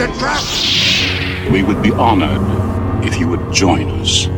[0.00, 1.52] It's a trap!
[1.52, 2.40] We would be honored
[3.04, 4.30] if you would join us.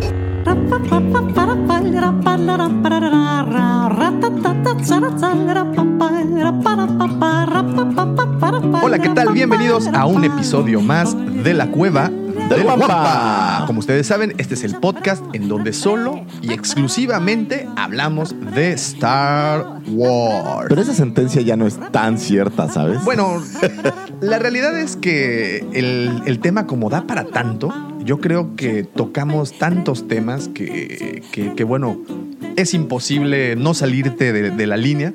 [8.83, 9.33] Hola, ¿qué tal?
[9.33, 12.11] Bienvenidos a un episodio más de La Cueva
[12.49, 13.65] del Guampa.
[13.67, 19.81] Como ustedes saben, este es el podcast en donde solo y exclusivamente hablamos de Star
[19.89, 20.67] Wars.
[20.69, 23.03] Pero esa sentencia ya no es tan cierta, ¿sabes?
[23.05, 23.43] Bueno,
[24.21, 27.73] la realidad es que el, el tema como da para tanto,
[28.05, 31.99] yo creo que tocamos tantos temas que, que- que, bueno,
[32.57, 35.13] es imposible no salirte de, de la línea.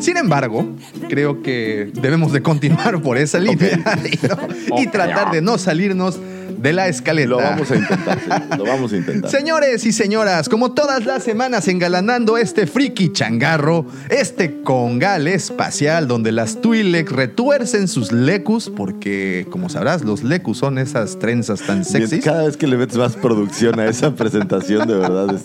[0.00, 0.66] Sin embargo,
[1.08, 6.18] creo que debemos de continuar por esa línea y, no- y tratar de no salirnos
[6.58, 7.28] de la escaleta.
[7.28, 9.30] lo vamos a intentar, sí, lo vamos a intentar.
[9.30, 16.32] Señores y señoras, como todas las semanas engalanando este friki changarro, este congal espacial donde
[16.32, 22.24] las Twi'lek retuercen sus lecus, porque como sabrás, los lecus son esas trenzas tan sexys.
[22.24, 25.44] Cada vez que le metes más producción a esa presentación, de verdad es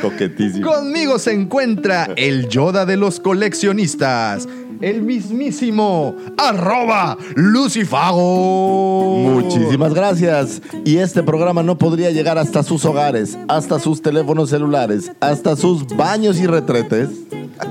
[0.00, 0.70] coquetísimo.
[0.70, 4.48] Conmigo se encuentra el Yoda de los coleccionistas,
[4.80, 9.18] el mismísimo arroba Lucifago.
[9.18, 10.53] Muchísimas gracias.
[10.84, 15.86] Y este programa no podría llegar hasta sus hogares, hasta sus teléfonos celulares, hasta sus
[15.96, 17.08] baños y retretes,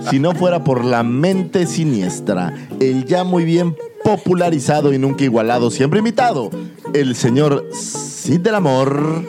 [0.10, 5.72] si no fuera por la mente siniestra, el ya muy bien popularizado y nunca igualado,
[5.72, 6.50] siempre invitado,
[6.94, 9.24] el señor Cid del Amor,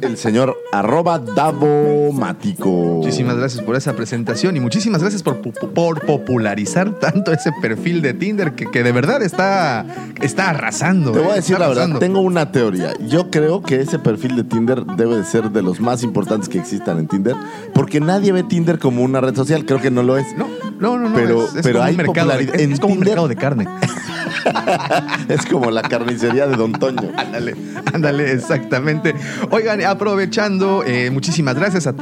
[0.00, 2.68] el señor arroba Davomático.
[2.70, 8.14] Muchísimas gracias por esa presentación y muchísimas gracias por, por popularizar tanto ese perfil de
[8.14, 9.86] Tinder que, que de verdad está,
[10.20, 11.12] está arrasando.
[11.12, 11.32] Te voy ¿eh?
[11.32, 12.92] a decir Está la verdad, tengo una teoría.
[13.08, 16.58] Yo creo que ese perfil de Tinder debe de ser de los más importantes que
[16.58, 17.36] existan en Tinder,
[17.74, 20.26] porque nadie ve Tinder como una red social, creo que no lo es.
[20.36, 20.46] No,
[20.78, 22.54] no, no, no, Pero- es, es pero hay un mercado, popularidad.
[22.56, 23.66] es, En es como un mercado de carne.
[25.28, 27.12] Es como la carnicería de Don Toño.
[27.16, 27.54] Ándale,
[27.92, 29.14] ándale, exactamente.
[29.50, 31.94] Oigan, aprovechando, eh, muchísimas gracias a,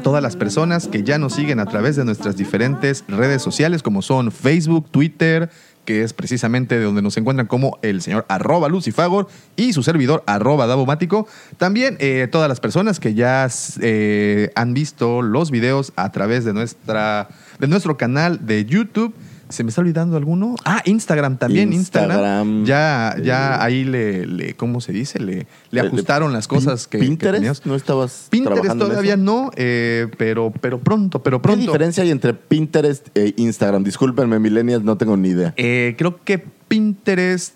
[0.00, 4.02] todas las personas que ya nos siguen a través de nuestras diferentes redes sociales, como
[4.02, 5.50] son Facebook, Twitter,
[5.84, 10.22] que es precisamente de donde nos encuentran como el señor arroba Lucifagor y su servidor
[10.26, 11.26] arroba Davomático.
[11.56, 13.48] También eh, todas las personas que ya
[13.80, 17.28] eh, han visto los videos a través de, nuestra,
[17.58, 19.14] de nuestro canal de YouTube.
[19.48, 20.56] ¿Se me está olvidando alguno?
[20.64, 21.72] Ah, Instagram también.
[21.72, 22.10] Instagram.
[22.10, 22.64] Instagram.
[22.64, 25.18] ya, ya Eh, ahí le, le- ¿cómo se dice?
[25.20, 27.64] Le, le Le- ajustaron las cosas que, ¿Pinterest?
[27.64, 29.22] ¿No estabas Pinterest trabajando en todavía eso?
[29.22, 31.60] no, eh, pero, pero pronto, pero ¿Qué pronto.
[31.60, 33.84] diferencia hay entre Pinterest e Instagram?
[33.84, 35.54] Discúlpenme, millennials, no tengo ni idea.
[35.56, 37.54] Eh, creo que Pinterest.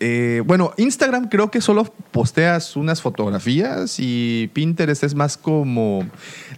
[0.00, 6.08] Eh, bueno, Instagram creo que solo posteas unas fotografías y Pinterest es más como.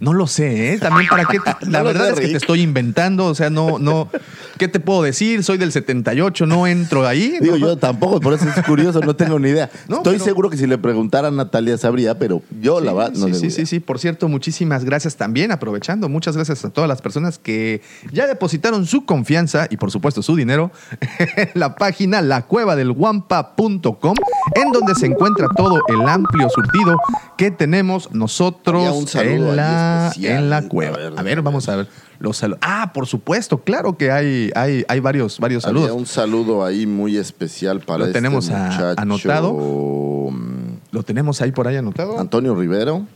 [0.00, 0.78] No lo sé, ¿eh?
[0.78, 1.38] También para qué.
[1.68, 4.08] la No verdad es que te estoy inventando, o sea, no, no.
[4.58, 5.42] ¿Qué te puedo decir?
[5.42, 7.36] Soy del 78, no entro ahí.
[7.40, 7.66] Digo, ¿no?
[7.66, 9.68] yo tampoco, por eso es curioso, no tengo ni idea.
[9.88, 13.12] No, Estoy pero- seguro que si le preguntara a Natalia sabría, pero yo la verdad
[13.14, 13.80] no sí, sí, sí, sí.
[13.80, 17.82] Por cierto, muchísimas gracias también, aprovechando, muchas gracias a todas las personas que
[18.12, 20.70] ya depositaron su confianza y por supuesto su dinero
[21.36, 22.22] en la página
[24.54, 26.96] en donde se encuentra todo el amplio surtido
[27.36, 30.98] que tenemos nosotros en la, en la cueva.
[31.16, 31.88] A ver, vamos a ver
[32.18, 32.60] los saludos.
[32.62, 35.96] Ah, por supuesto, claro que hay, hay, hay varios, varios Había saludos.
[35.98, 39.52] un saludo ahí muy especial para Lo este tenemos muchacho, anotado.
[40.30, 42.18] mm, ¿Lo tenemos ahí por ahí anotado?
[42.20, 43.06] Antonio Rivero.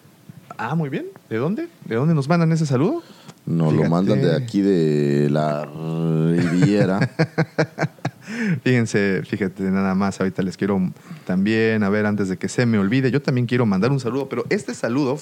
[0.58, 1.06] Ah, muy bien.
[1.28, 1.68] ¿De dónde?
[1.84, 3.02] ¿De dónde nos mandan ese saludo?
[3.44, 3.84] Nos Fíjate.
[3.84, 6.98] lo mandan de aquí de la Riviera.
[8.62, 10.80] Fíjense, fíjate nada más, ahorita les quiero
[11.26, 14.28] también, a ver, antes de que se me olvide, yo también quiero mandar un saludo,
[14.28, 15.18] pero este saludo,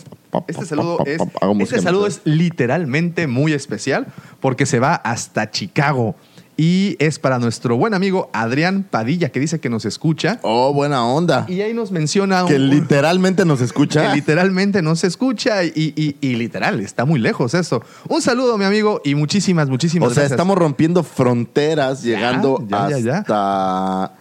[0.46, 1.20] este saludo es,
[1.60, 4.06] este saludo es literalmente muy especial
[4.40, 6.16] porque se va hasta Chicago
[6.56, 11.04] y es para nuestro buen amigo Adrián Padilla que dice que nos escucha Oh, buena
[11.04, 11.46] onda.
[11.48, 14.08] y ahí nos menciona Que un- literalmente nos escucha.
[14.10, 17.82] que literalmente no se escucha y, y- y literal, está muy lejos eso.
[18.08, 20.32] Un saludo, mi amigo, y muchísimas, muchísimas O sea, gracias.
[20.32, 23.18] estamos rompiendo fronteras, llegando ya, ya, ya.
[23.18, 24.12] hasta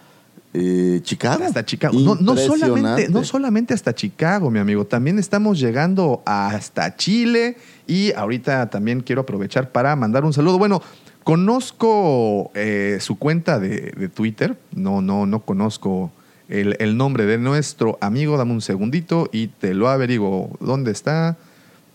[0.55, 1.43] eh, Chicago.
[1.45, 1.97] Hasta Chicago.
[1.99, 4.85] No, no solamente, no solamente hasta Chicago, mi amigo.
[4.85, 7.57] También estamos llegando hasta Chile.
[7.87, 10.57] Y ahorita también quiero aprovechar para mandar un saludo.
[10.59, 10.81] Bueno,
[11.23, 12.51] Conozco
[12.99, 16.11] su cuenta de, de, Twitter, no, no, no conozco
[16.49, 20.57] el, el, nombre de nuestro amigo, dame un segundito y te lo averiguo.
[20.59, 21.37] ¿Dónde está?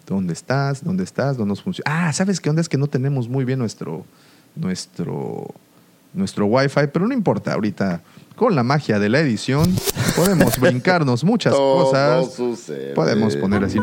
[0.09, 0.83] ¿Dónde estás?
[0.83, 1.37] ¿Dónde estás?
[1.37, 2.09] ¿Dónde nos funciona?
[2.09, 2.63] Ah, ¿sabes qué onda?
[2.63, 4.07] Es que no tenemos muy bien nuestro,
[4.57, 5.49] nuestro,
[6.15, 8.01] nuestro Wi-Fi, pero no importa, ahorita
[8.35, 9.75] con la magia de la edición
[10.17, 12.41] podemos brincarnos muchas cosas.
[12.95, 13.79] Podemos poner así.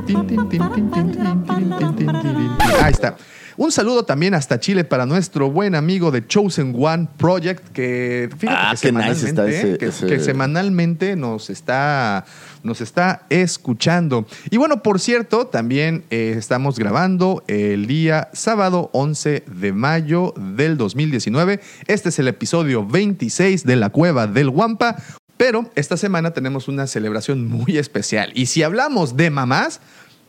[2.82, 3.18] Ahí está.
[3.58, 8.60] Un saludo también hasta Chile para nuestro buen amigo de Chosen One Project, que fíjate
[8.60, 12.26] Ah, que, qué nice semanalmente, está ese- que- ese- que semanalmente nos está,
[12.64, 14.28] nos está escuchando.
[14.50, 20.76] Y bueno, por cierto, también eh, estamos grabando el día sábado 11 de mayo del
[20.76, 21.62] 2019.
[21.88, 24.98] Este es el episodio 26 de La Cueva del Guampa.
[25.38, 28.32] Pero esta semana tenemos una celebración muy especial.
[28.36, 29.82] Y si hablamos de mamás,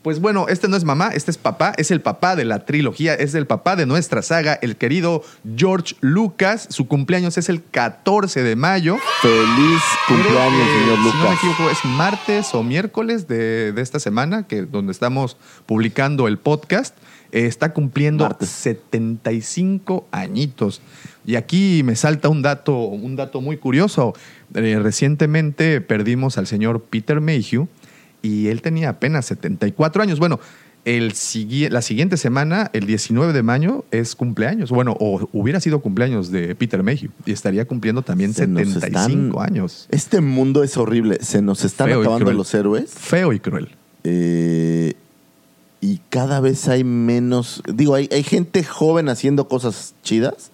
[0.07, 3.15] pues bueno, este no es mamá, este es papá, es el papá de la trilogía,
[3.15, 5.25] es el papá de nuestra saga, el querido
[5.57, 6.69] George Lucas.
[6.71, 8.99] Su cumpleaños es el 14 de mayo.
[9.21, 11.39] Feliz cumpleaños, que, señor Si no me Lucas.
[11.39, 15.37] equivoco, es martes o miércoles de, de esta semana, que donde estamos
[15.67, 16.97] publicando el podcast.
[17.33, 18.49] Eh, está cumpliendo Martes.
[18.49, 20.83] 75 añitos.
[21.27, 24.15] Y aquí me salta un dato, un dato muy curioso.
[24.55, 27.67] Eh, recientemente perdimos al señor Peter Mayhew
[28.27, 30.19] y él tenía apenas 74 años.
[30.19, 30.41] Bueno,
[30.85, 31.13] el
[31.71, 34.71] la siguiente semana, el 19 de mayo, es cumpleaños.
[34.71, 39.39] Bueno, o hubiera sido cumpleaños de Peter Mayhew y estaría cumpliendo también Se nos 75
[39.43, 39.87] están- años.
[39.91, 41.19] Este mundo es horrible.
[41.23, 42.91] Se nos están Feo acabando los héroes.
[42.93, 43.69] Feo y cruel.
[44.05, 44.95] eh,
[45.81, 47.63] y cada vez hay menos.
[47.73, 50.51] Digo, hay, hay gente joven haciendo cosas chidas,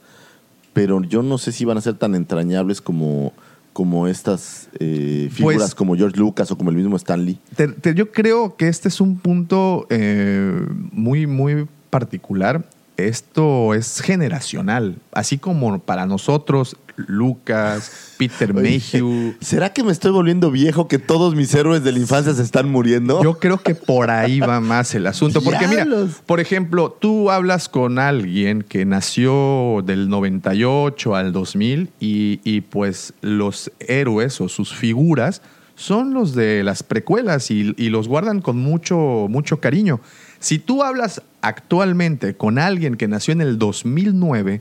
[0.73, 3.33] pero yo no sé si van a ser tan entrañables como,
[3.73, 7.39] como estas eh, figuras Pues- como George Lucas o como el mismo Stan Lee.
[7.57, 12.65] Te- te- yo creo que este es un punto eh, muy, muy particular.
[12.99, 14.97] Esto es generacional.
[15.13, 19.35] Así como para nosotros, Lucas, Peter Oye, Mayhew.
[19.41, 22.71] ¿Será que me estoy volviendo viejo que todos mis héroes de la infancia se están
[22.71, 23.23] muriendo?
[23.23, 25.43] Yo creo que por ahí va más el asunto.
[25.43, 25.87] Porque mira,
[26.27, 33.15] por ejemplo, tú hablas con alguien que nació del 98 al 2000 y, y pues
[33.21, 35.43] los héroes o sus figuras
[35.75, 40.01] son los de las precuelas y, y los guardan con mucho, mucho cariño.
[40.39, 44.61] Si tú hablas actualmente con alguien que nació en el 2009,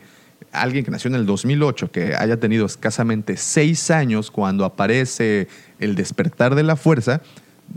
[0.51, 5.47] alguien que nació en el 2008, que haya tenido escasamente seis años cuando aparece
[5.79, 7.21] el despertar de la fuerza,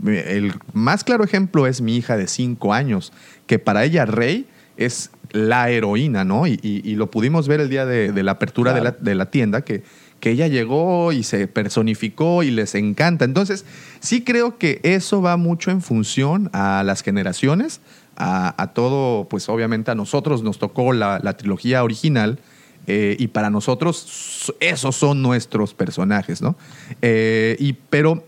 [0.05, 3.13] el más claro ejemplo es mi hija de cinco años,
[3.47, 4.45] que para ella Rey
[4.77, 6.47] es la heroína, ¿no?
[6.47, 9.05] Y, y- y lo pudimos ver el día de, de la apertura de, la, Claro.
[9.05, 9.83] de la tienda, que,
[10.19, 13.23] que ella llegó y se personificó y les encanta.
[13.25, 13.63] Entonces,
[14.01, 17.79] sí creo que eso va mucho en función a las generaciones,
[18.17, 22.39] a, a todo, pues obviamente a nosotros nos tocó la, la trilogía original.
[22.87, 26.55] Eh, y para nosotros esos son nuestros personajes, ¿no?
[27.01, 28.23] Eh, y, pero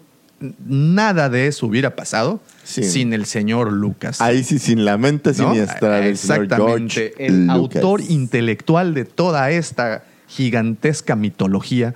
[0.65, 2.83] nada de eso hubiera pasado Sí.
[2.83, 4.19] sin el señor Lucas.
[4.19, 5.51] Ahí sí, sin la mente ¿no?
[5.51, 6.93] siniestra del señor Exactamente.
[6.93, 7.77] George El Lucas.
[7.77, 11.95] autor intelectual de toda esta gigantesca mitología.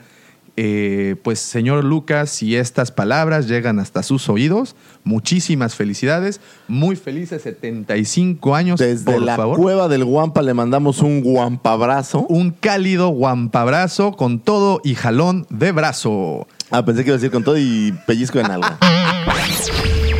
[0.63, 6.39] Eh, pues, señor Lucas, si estas palabras llegan hasta sus oídos, muchísimas felicidades.
[6.67, 8.79] Muy felices 75 años.
[8.79, 9.57] Desde por la favor.
[9.57, 12.27] cueva del Guampa le mandamos un guampabrazo.
[12.29, 16.45] Un cálido guampabrazo con todo y jalón de brazo.
[16.69, 18.67] Ah, pensé que iba a decir con todo y pellizco en algo.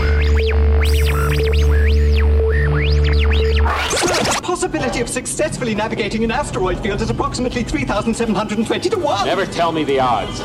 [4.62, 9.25] The possibility of successfully navigating an asteroid field is approximately 3,720 to 1.
[9.25, 10.39] Never tell me the odds.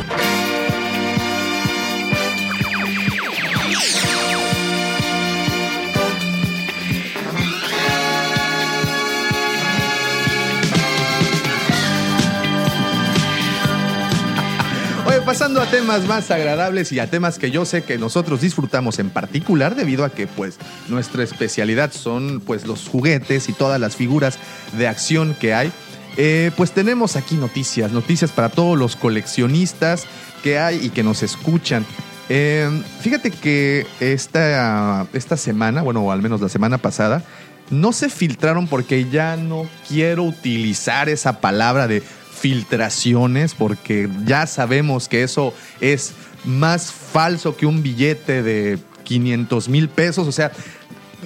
[15.27, 19.11] Pasando a temas más agradables y a temas que yo sé que nosotros disfrutamos en
[19.11, 20.57] particular debido a que pues
[20.87, 24.39] nuestra especialidad son pues los juguetes y todas las figuras
[24.79, 25.73] de acción que hay.
[26.17, 30.07] Eh, pues tenemos aquí noticias, noticias para todos los coleccionistas
[30.45, 31.85] que hay y que nos escuchan.
[32.29, 37.25] Eh, fíjate que esta, esta semana, bueno, o al menos la semana pasada,
[37.69, 42.05] no se filtraron porque ya no quiero utilizar esa palabra de
[42.39, 46.13] filtraciones porque ya sabemos que eso es
[46.45, 50.27] más falso que un billete de 500 mil pesos.
[50.29, 50.53] O sea,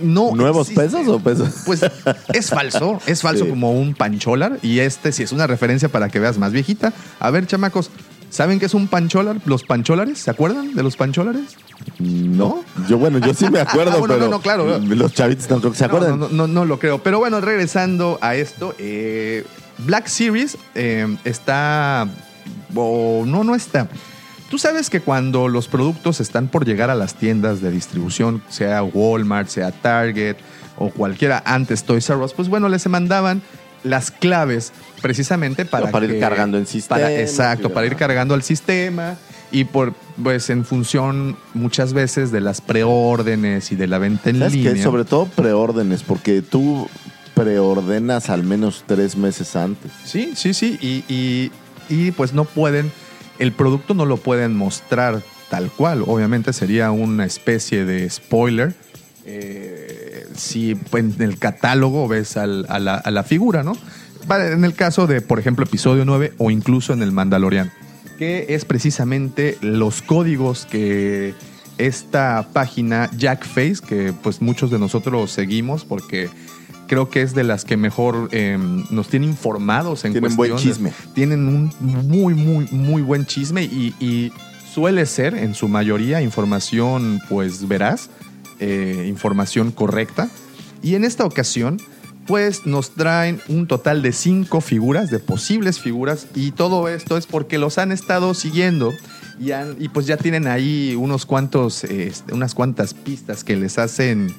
[0.02, 0.32] no.
[0.34, 0.82] ¿Nuevos existe.
[0.98, 1.48] pesos o pesos?
[1.66, 1.80] Pues
[2.32, 3.50] es falso, es falso Sí.
[3.50, 6.92] como un pancholar y este sí es una referencia para que veas más viejita.
[7.18, 7.90] A ver, chamacos,
[8.30, 9.36] ¿saben qué es un pancholar?
[9.44, 10.18] ¿Los pancholares?
[10.18, 11.56] ¿Se acuerdan de los pancholares?
[11.98, 12.64] No.
[12.88, 14.78] Yo, bueno, yo sí me acuerdo, Ah, bueno, pero no, no, claro.
[14.78, 16.18] los chavitos que se acuerdan.
[16.18, 17.02] No, no, no, no lo creo.
[17.02, 19.44] Pero bueno, regresando a esto, eh,
[19.84, 22.08] Black Series eh, está.
[22.74, 23.88] O no, no está.
[24.50, 28.82] Tú sabes que cuando los productos están por llegar a las tiendas de distribución, sea
[28.82, 30.36] Walmart, sea Target
[30.76, 33.42] o cualquiera antes Toys R Us, pues bueno, les mandaban
[33.84, 34.72] las claves
[35.02, 39.16] precisamente para, Para ir que- cargando en sistema para- exacto, para ir cargando al sistema
[39.52, 44.38] y por pues en función muchas veces de las preórdenes y de la venta en
[44.38, 44.74] ¿Sabes línea.
[44.74, 44.82] qué?
[44.82, 46.88] Sobre todo preórdenes, porque tú
[47.44, 49.90] preordenas al menos tres meses antes.
[50.04, 50.78] Sí, sí, sí.
[50.80, 51.04] Y,
[51.92, 52.92] y- pues no pueden,
[53.40, 56.04] el producto no lo pueden mostrar tal cual.
[56.06, 58.74] Obviamente sería una especie de spoiler.
[59.24, 63.72] eh, si en el catálogo ves a, la, a la figura, ¿no?
[64.30, 67.72] En el caso de, por ejemplo, episodio 9 o incluso en el Mandalorian,
[68.18, 71.34] que es precisamente los códigos que
[71.78, 76.28] esta página Jackface, que pues muchos de nosotros seguimos porque
[76.90, 78.58] creo que es de las que mejor eh,
[78.90, 80.92] nos tiene informados en Tienen buen cuestión de- chisme.
[81.14, 84.32] tienen un muy, muy, muy buen chisme y, y
[84.74, 88.10] suele ser en su mayoría información pues veraz,
[88.58, 90.28] eh, información correcta.
[90.82, 91.78] Y en esta ocasión
[92.26, 97.26] pues nos traen un total de cinco figuras, de posibles figuras, y todo esto es
[97.26, 98.92] porque los han estado siguiendo
[99.40, 103.78] y, han- y pues ya tienen ahí unos cuantos, eh, unas cuantas pistas que les
[103.78, 104.32] hacen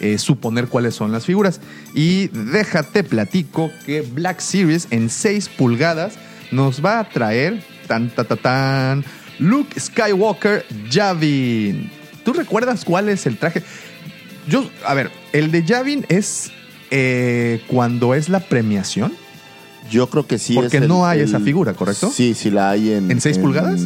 [0.00, 1.60] eh, suponer cuáles son las figuras.
[1.94, 6.14] Y déjate platico que Black Series en 6 pulgadas
[6.50, 9.04] nos va a traer tan, ta, ta, tan,
[9.38, 11.90] Luke Skywalker Javin.
[12.24, 13.62] ¿Tú recuerdas cuál es el traje?
[14.48, 16.50] Yo, a ver, el de Javin es
[16.90, 19.12] eh, cuando es la premiación.
[19.90, 20.54] Yo creo que sí.
[20.54, 22.10] Porque es el- no hay el- esa figura, ¿correcto?
[22.14, 23.10] Sí, sí la hay en.
[23.10, 23.80] ¿En seis pulgadas?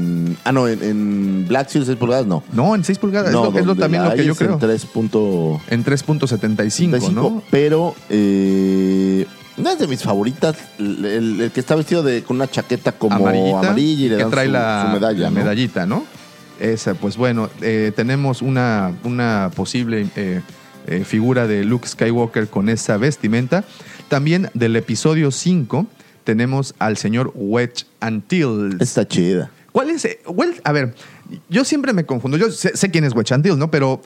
[0.45, 2.43] Ah, no, en, en Black Series 6 pulgadas no.
[2.53, 3.33] No, en 6 pulgadas.
[3.33, 4.59] no, es lo, es lo también lo que yo es en creo.
[4.59, 7.43] 3.75, En 3.75, ¿no?
[7.51, 12.51] Pero eh, una de mis favoritas, el, el- el que está vestido de, con una
[12.51, 15.19] chaqueta como amarillita, amarilla y le que dan trae su, la, su medalla.
[15.21, 15.37] la ¿no?
[15.37, 16.05] medallita, ¿no?
[16.61, 20.41] Esa, pues bueno, eh, tenemos una, una posible eh,
[20.87, 23.65] eh, figura de Luke Skywalker con esa vestimenta.
[24.09, 25.87] También del episodio 5
[26.25, 28.81] tenemos al señor Wedge Antilles.
[28.81, 29.51] Está chida.
[29.73, 30.05] ¿Cuál es?
[30.05, 30.95] eh, Wel- a ver,
[31.49, 32.37] yo siempre me confundo.
[32.37, 33.71] Yo sé, sé quién es Wedge Antilles, ¿no?
[33.71, 34.03] Pero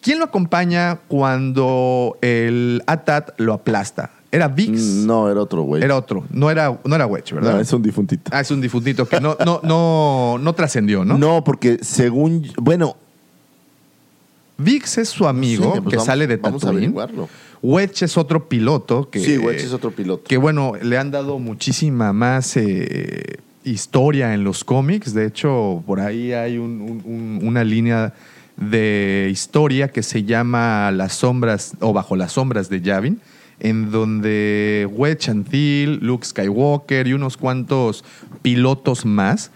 [0.00, 4.10] ¿quién lo acompaña cuando el Atat lo aplasta?
[4.32, 4.80] ¿Era Vix?
[5.06, 5.82] No, era otro güey.
[5.82, 6.24] Era otro.
[6.30, 7.54] No era, no era Wedge, ¿verdad?
[7.54, 8.30] No, es un difuntito.
[8.34, 11.16] Ah, es un difuntito que no, no, no, no trascendió, ¿no?
[11.16, 11.44] ¿no?
[11.44, 12.46] porque según.
[12.58, 12.96] Bueno,
[14.58, 16.84] Vix es su amigo pues que vamos- sale de Vamos a Tatooine.
[16.84, 17.28] averiguarlo.
[17.62, 19.20] Wedge es otro piloto que.
[19.20, 20.24] Sí, Wedge es otro piloto.
[20.24, 25.12] Que bueno, le han dado muchísima más eh, historia en los cómics.
[25.14, 28.14] De hecho, por ahí hay un- un- un- una línea
[28.56, 33.20] de historia que se llama Las sombras o Bajo las sombras de Yavin,
[33.60, 38.04] en donde Wedge Antil, Luke Skywalker y unos cuantos
[38.42, 39.50] pilotos más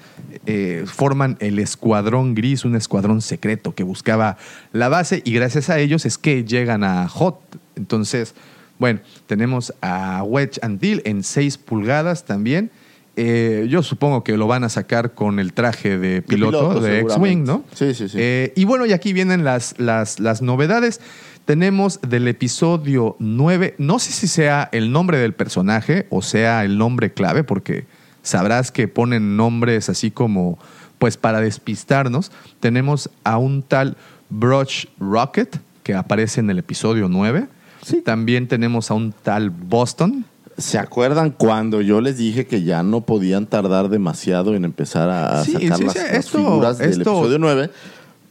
[0.46, 4.36] eh, forman el Escuadrón Gris, un escuadrón secreto que buscaba
[4.72, 7.40] la base y gracias a ellos es que llegan a Hot.
[7.76, 8.34] Entonces,
[8.78, 12.70] bueno, tenemos a Wedge Antil en 6 pulgadas también.
[13.16, 17.00] Eh, yo supongo que lo van a sacar con el traje de piloto, piloto, de
[17.00, 17.64] X-Wing, ¿no?
[17.74, 18.16] Sí, sí, sí.
[18.18, 21.00] Eh, y bueno, y aquí vienen las, las, las novedades.
[21.44, 26.78] Tenemos del episodio 9, no sé si sea el nombre del personaje o sea el
[26.78, 27.86] nombre clave, porque
[28.22, 30.58] sabrás que ponen nombres así como,
[30.98, 32.30] pues para despistarnos.
[32.60, 33.96] Tenemos a un tal
[34.28, 37.48] Brush Rocket, que aparece en el episodio 9.
[37.84, 38.02] Sí.
[38.02, 40.24] También tenemos a un tal Boston.
[40.58, 45.42] ¿Se acuerdan cuando yo les dije que ya no podían tardar demasiado en empezar a
[45.44, 47.70] Sí, sacar sí, las, figuras del esto- episodio 9?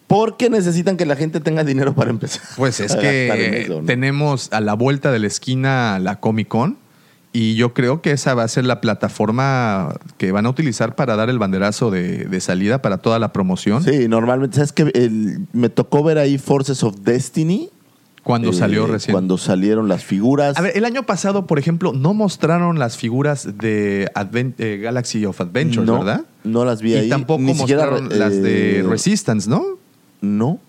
[0.05, 2.41] Porque necesitan que la gente tenga dinero para empezar.
[2.55, 3.85] Pues es que eso, ¿no?
[3.85, 6.77] tenemos a la vuelta de la esquina la Comic Con
[7.31, 11.15] y yo creo que esa va a ser la plataforma que van a utilizar para
[11.15, 13.83] dar el banderazo de, de salida para toda la promoción.
[13.83, 15.39] Sí, normalmente, ¿sabes qué?
[15.53, 17.69] me tocó ver ahí Forces of Destiny.
[18.23, 19.13] Cuando eh, salió recién.
[19.13, 20.57] Cuando salieron las figuras.
[20.57, 25.25] A ver, el año pasado, por ejemplo, no mostraron las figuras de Advent- eh, Galaxy
[25.25, 26.25] of Adventures, no, ¿verdad?
[26.43, 27.09] No las vi y ahí.
[27.09, 29.63] tampoco Ni mostraron eh, las de Resistance, ¿no?
[30.21, 30.59] No,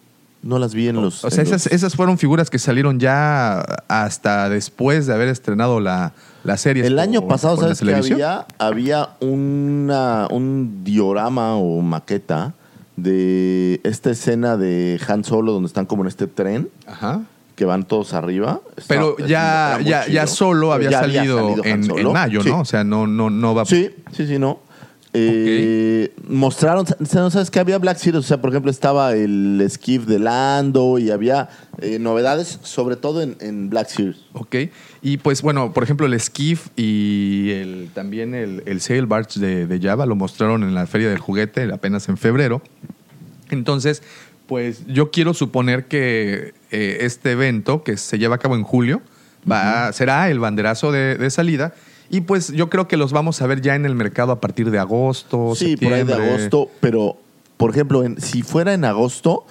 [0.42, 1.24] no las vi en los.
[1.24, 5.80] O sea, esas, los- esas fueron figuras que salieron ya hasta después de haber estrenado
[5.80, 6.12] la,
[6.44, 6.86] la serie.
[6.86, 8.14] El año pasado, por la ¿sabes televisión.
[8.22, 8.46] había?
[8.58, 12.54] Había una, un diorama o maqueta
[12.96, 17.22] de esta escena de Han Solo donde están como en este tren Ajá.
[17.56, 18.60] que van todos arriba.
[18.88, 22.08] Pero ya, ya, ya solo había ya salido, Han en, Solo.
[22.08, 22.48] en mayo, Sí.
[22.50, 22.60] ¿no?
[22.60, 23.64] O sea, no, no, no va.
[23.64, 24.60] Sí, sí, sí, no.
[25.12, 28.24] Eh, Mostraron, ¿no sabes que había Black Series?
[28.24, 31.48] O sea, por ejemplo, estaba el skiff de Lando y había
[31.78, 34.16] eh, novedades, sobre todo en, en Black Series.
[34.34, 34.56] Ok.
[35.02, 39.66] Y pues bueno, por ejemplo, el Skiff y el, también el, el Sail Barge de,
[39.66, 42.62] de Java lo mostraron en la Feria del Juguete apenas en febrero.
[43.50, 44.02] Entonces,
[44.46, 49.00] pues yo quiero suponer que eh, este evento, que se lleva a cabo en julio,
[49.50, 51.74] va, será el banderazo de, de salida.
[52.10, 54.70] Y pues yo creo que los vamos a ver ya en el mercado a partir
[54.70, 55.54] de agosto.
[55.54, 56.34] Sí, por ahí de septiembre.
[56.34, 57.16] agosto, pero
[57.56, 59.44] por ejemplo, en- si fuera en agosto,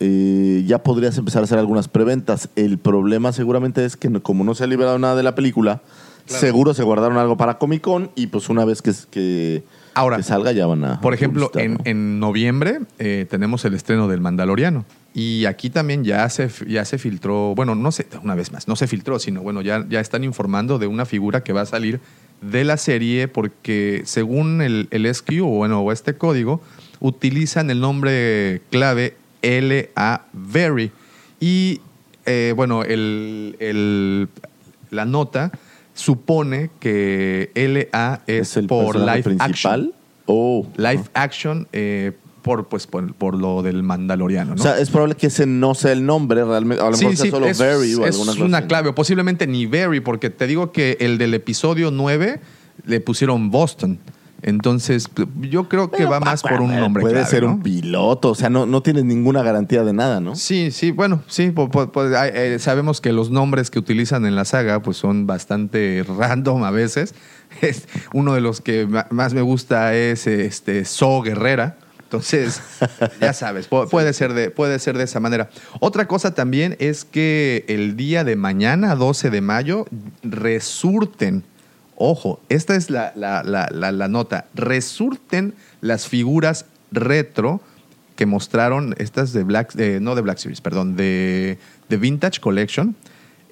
[0.00, 2.48] eh, ya podrías empezar a hacer algunas preventas.
[2.56, 5.80] El problema seguramente es que como no se ha liberado nada de la película,
[6.26, 9.62] seguro se guardaron algo para Comic Con y pues una vez que, que,
[9.94, 11.00] Ahora, que salga ya van a...
[11.00, 14.84] Por ejemplo, en, en noviembre eh, tenemos el estreno del Mandaloriano.
[15.14, 18.74] Y aquí también ya se, ya se filtró, bueno, no sé, una vez más, no
[18.74, 22.00] se filtró, sino bueno, ya, ya están informando de una figura que va a salir
[22.40, 26.60] de la serie porque según el, el SQ o bueno, o este código,
[26.98, 30.90] utilizan el nombre clave LA Very.
[31.38, 31.80] Y
[32.26, 34.28] eh, bueno, el, el-
[34.90, 35.52] la nota
[35.94, 39.50] supone que LA es, ¿Es el por live principal?
[39.50, 39.92] action.
[40.26, 40.66] Oh.
[40.76, 44.60] Live action eh, por, pues, por, por lo del Mandaloriano, ¿no?
[44.60, 46.82] O sea, es probable que ese no sea el nombre realmente.
[46.84, 48.66] A lo mejor sea solo es, Very o es alguna cosa una así.
[48.66, 52.40] clave, o posiblemente ni Very, porque te digo que el del episodio 9
[52.84, 53.98] le pusieron Boston.
[54.46, 55.08] Entonces,
[55.40, 57.52] yo creo que Pero, va más por un nombre Puede clave, ser ¿no?
[57.54, 60.36] un piloto, o sea, no, no tienes ninguna garantía de nada, ¿no?
[60.36, 61.70] Sí, sí, bueno, sí, po-
[62.16, 66.62] ay, eh, sabemos que los nombres que utilizan en la saga pues son bastante random
[66.64, 67.14] a veces.
[67.62, 71.78] Es- uno de los que más me gusta es este So Guerrera.
[72.02, 72.60] Entonces,
[73.22, 75.48] ya sabes, pu- puede, ser de, puede ser de esa manera.
[75.80, 79.86] Otra cosa también es que el día de mañana, 12 de mayo,
[80.22, 81.44] resurten,
[81.96, 87.60] ojo, esta es la, la- la- la- nota, resurten las figuras retro
[88.16, 91.58] que mostraron estas de Black, eh, no de Black Series, perdón, de,
[91.88, 92.94] de Vintage Collection,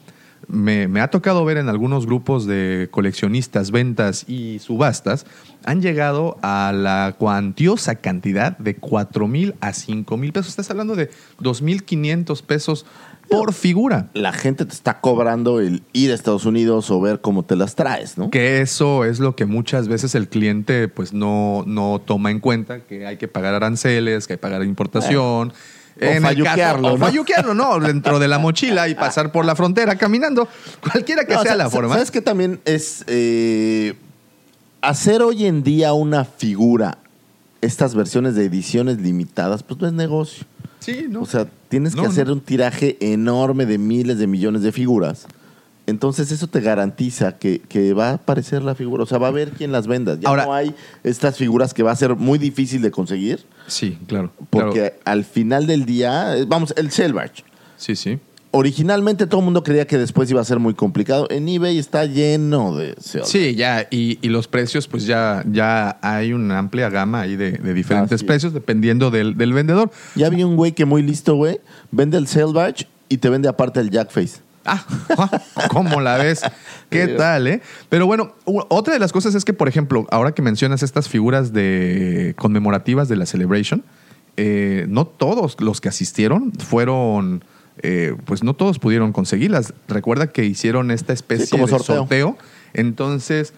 [0.48, 5.28] me, ha tocado ver en algunos grupos de coleccionistas, ventas y subastas,
[5.64, 10.50] han llegado a la cuantiosa cantidad de 4 mil a 5 mil pesos.
[10.50, 12.88] Estás hablando de 2.500 pesos
[13.32, 14.10] por figura.
[14.14, 17.76] La gente te está cobrando el ir a Estados Unidos o ver cómo te las
[17.76, 18.30] traes, ¿no?
[18.30, 22.82] Que eso es lo que muchas veces el cliente pues no, no toma en cuenta,
[22.82, 25.54] que hay que pagar aranceles, que hay que pagar importación.
[26.02, 27.06] O el falluquearlo, caso- o ¿no?
[27.06, 27.80] falluquearlo, ¿no?
[27.80, 30.48] Dentro de la mochila y pasar por la frontera caminando,
[30.92, 31.94] cualquiera que No, sea la forma.
[31.94, 33.94] ¿Sabes qué también es eh,
[34.82, 36.98] hacer hoy en día una figura,
[37.62, 40.46] estas versiones de ediciones limitadas, pues no es negocio.
[40.82, 41.22] Sí, ¿no?
[41.22, 42.34] O sea, tienes que hacer no.
[42.34, 45.28] un tiraje enorme de miles de millones de figuras.
[45.88, 49.04] Entonces eso te garantiza que, que va a aparecer la figura.
[49.04, 50.18] O sea, va a haber quien las venda.
[50.20, 53.46] Ya Ahora- no hay estas figuras que va a ser muy difícil de conseguir.
[53.68, 54.32] sí, claro.
[54.50, 54.96] Porque claro.
[55.06, 57.42] al final del día, eh, vamos, el Selbach.
[57.78, 58.20] Sí, sí.
[58.54, 61.28] Originalmente todo el mundo creía que después iba a ser muy complicado.
[61.30, 62.96] En eBay está lleno de.
[63.00, 67.54] Sí, ya, y, y los precios, pues ya, ya hay una amplia gama ahí de,
[67.54, 69.90] de diferentes precios dependiendo del, del vendedor.
[70.16, 71.62] Ya vi un güey que muy listo, güey,
[71.92, 74.42] vende el Selbach y te vende aparte el Jackface.
[74.66, 74.86] Ah,
[75.70, 76.42] ¿cómo la ves?
[76.90, 77.62] ¿Qué tal, eh?
[77.90, 81.52] Pero bueno, otra de las cosas es que, por ejemplo, ahora que mencionas estas figuras
[81.52, 83.84] de conmemorativas de la Celebration,
[84.38, 87.44] eh, no todos los que asistieron fueron,
[87.78, 89.74] eh, pues no todos pudieron conseguirlas.
[89.88, 91.96] Recuerda que hicieron esta especie Sí, como de sorteo.
[91.98, 92.38] sorteo.
[92.74, 93.54] Entonces,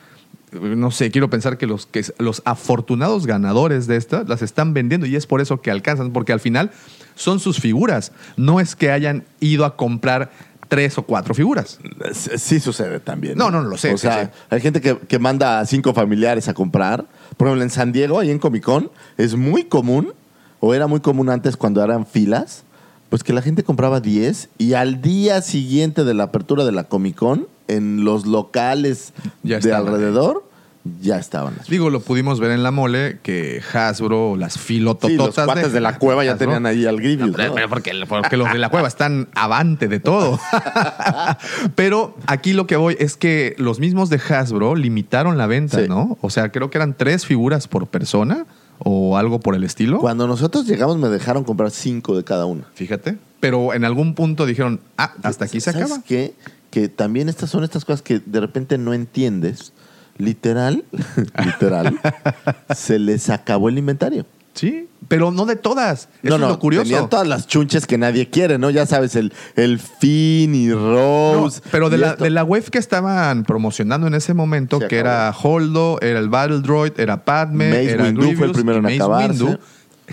[0.52, 5.08] no sé, quiero pensar que los, que los afortunados ganadores de estas las están vendiendo
[5.08, 6.71] y es por eso que alcanzan, porque al final
[7.15, 8.12] son sus figuras.
[8.38, 10.32] No es que hayan ido a comprar
[10.69, 11.80] tres o cuatro figuras.
[12.13, 13.38] Sí sucede también.
[13.38, 14.32] No, no, no, lo sé, O sí, sea, sí.
[14.49, 17.06] hay gente que, que manda a cinco familiares a comprar.
[17.38, 20.13] Por ejemplo, en San Diego, ahí en Comic Con, es muy común,
[20.60, 22.63] o era muy común antes cuando eran filas,
[23.13, 26.86] pues que la gente compraba 10 y al día siguiente de la apertura de la
[26.86, 29.80] Comic Con, en los locales Ya de ahí.
[29.80, 30.43] alrededor,
[30.99, 35.17] ya estaban las Digo, lo pudimos ver en la mole que Hasbro, las filotototas Sí,
[35.41, 37.54] los cuates de la cueva ya tenían ahí al Grievous, No, pero- ¿no?
[37.54, 40.39] pero porque, porque los de la cueva están avante de todo.
[41.76, 45.86] pero aquí lo que voy es que los mismos de Hasbro limitaron la venta, Sí.
[45.88, 46.17] ¿no?
[46.21, 48.47] O sea, creo que eran tres figuras por persona
[48.79, 49.99] o algo por el estilo.
[49.99, 52.65] Cuando nosotros llegamos me dejaron comprar cinco de cada una.
[52.73, 53.17] Fíjate.
[53.39, 56.03] Pero en algún punto dijeron, ah, hasta aquí se ¿Sabes acaba.
[56.05, 56.33] qué?
[56.69, 59.73] Que también estas son estas cosas que de repente no entiendes.
[60.17, 60.86] Literal,
[61.45, 61.99] literal,
[62.75, 64.25] se les acabó el inventario.
[64.53, 66.09] Sí, pero no de todas.
[66.21, 66.83] Eso es lo curioso.
[66.83, 68.69] Tenían todas las chunches que nadie quiere, ¿no?
[68.69, 71.61] Ya sabes, el, el Finn y No, Rose.
[71.71, 72.23] pero de la, esto.
[72.23, 75.09] de la wave que estaban promocionando en ese momento, Se que acabó.
[75.17, 78.85] era Holdo, era el Battle Droid, era Padme, Mace era Windu fue el primero en
[78.85, 79.57] acabarse.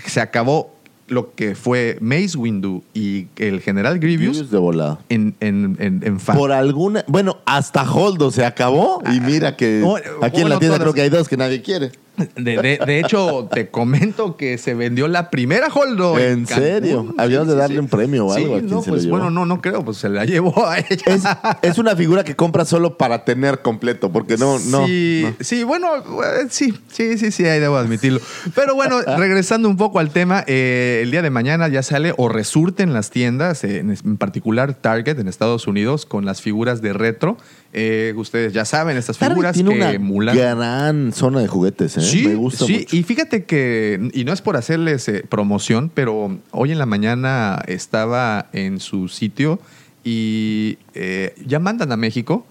[0.07, 0.75] Se acabó
[1.09, 5.01] lo que fue Mace Windu y el General Grievous Grievous de volado.
[5.09, 6.37] en, en, en, en fan.
[6.37, 7.05] Por alguna.
[7.09, 9.03] Bueno, hasta Holdo se acabó.
[9.13, 9.85] Y mira que
[10.23, 10.81] aquí en la tienda todas.
[10.83, 11.91] creo que hay dos que nadie quiere.
[12.37, 16.19] De, de- de hecho, te comento que se vendió la primera Holdo.
[16.19, 17.15] ¿En serio?
[17.19, 19.85] Habíamos de darle un premio o Sí, algo quien no, pues bueno, no, no creo,
[19.85, 21.03] pues se la llevó a ella.
[21.07, 21.23] Es,
[21.63, 24.87] es una figura que compras solo para tener completo, porque no, no.
[24.87, 25.35] sí, no.
[25.41, 28.21] sí, bueno, eh, sí, sí, sí, sí, ahí debo admitirlo.
[28.55, 32.29] Pero bueno, regresando un poco al tema, eh, el día de mañana ya sale o
[32.29, 36.83] resurte en las tiendas, eh, en, en particular Target en Estados Unidos, con las figuras
[36.83, 37.37] de retro.
[37.73, 40.37] Eh, ustedes ya saben, estas figuras tiene que una emulan.
[40.37, 42.01] gran zona de juguetes, ¿eh?
[42.01, 42.97] Sí, Me gusta sí, mucho.
[42.97, 47.63] y fíjate que, y no es por hacerles eh, promoción, pero hoy en la mañana
[47.69, 49.61] estaba en su sitio
[50.03, 52.45] y eh, ya mandan a México,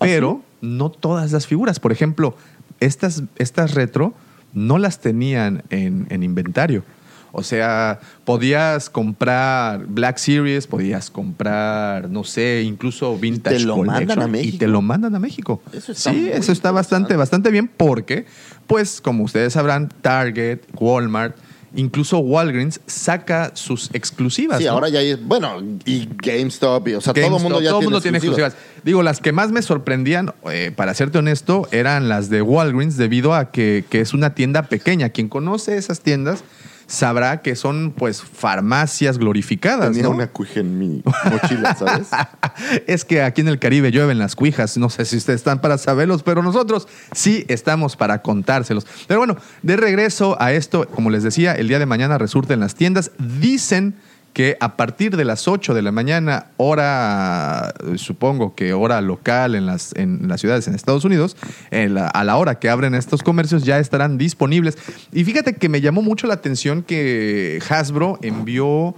[0.00, 1.78] ¿Ah, pero no todas las figuras.
[1.78, 2.34] Por ejemplo,
[2.80, 4.14] estas, estas retro
[4.54, 6.84] no las tenían en, en inventario.
[7.36, 14.26] O sea, podías comprar Black Series, podías comprar, no sé, incluso Vintage lo mandan a
[14.26, 14.58] Y México.
[14.60, 15.60] te lo mandan a México.
[15.72, 18.26] Eso está sí, eso está bastante, bastante bien porque,
[18.68, 21.36] pues, como ustedes sabrán, Target, Walmart,
[21.74, 24.58] incluso Walgreens saca sus exclusivas.
[24.58, 24.70] Sí, ¿no?
[24.70, 27.90] ahora ya hay, bueno, y GameStop, y, o sea, todo el mundo ya todo tiene,
[27.90, 28.54] mundo tiene exclusivas.
[28.84, 33.34] Digo, las que más me sorprendían, eh, para serte honesto, eran las de Walgreens debido
[33.34, 35.08] a que, que es una tienda pequeña.
[35.08, 36.44] Quien conoce esas tiendas
[36.94, 39.88] sabrá que son pues farmacias glorificadas.
[39.90, 40.10] Tenía ¿no?
[40.10, 42.08] una cuija en mi mochila, ¿sabes?
[42.86, 44.76] es que aquí en el Caribe llueven las cuijas.
[44.78, 48.86] No sé si ustedes están para saberlos, pero nosotros sí estamos para contárselos.
[49.06, 52.60] Pero bueno, de regreso a esto, como les decía, el día de mañana resurte en
[52.60, 53.10] las tiendas.
[53.18, 53.94] Dicen
[54.34, 59.64] que a partir de las 8 de la mañana, hora, supongo que hora local en
[59.64, 61.36] las, en las ciudades en Estados Unidos,
[61.70, 64.76] a la hora que abren estos comercios ya estarán disponibles.
[65.12, 68.96] Y fíjate que me llamó mucho la atención que Hasbro envió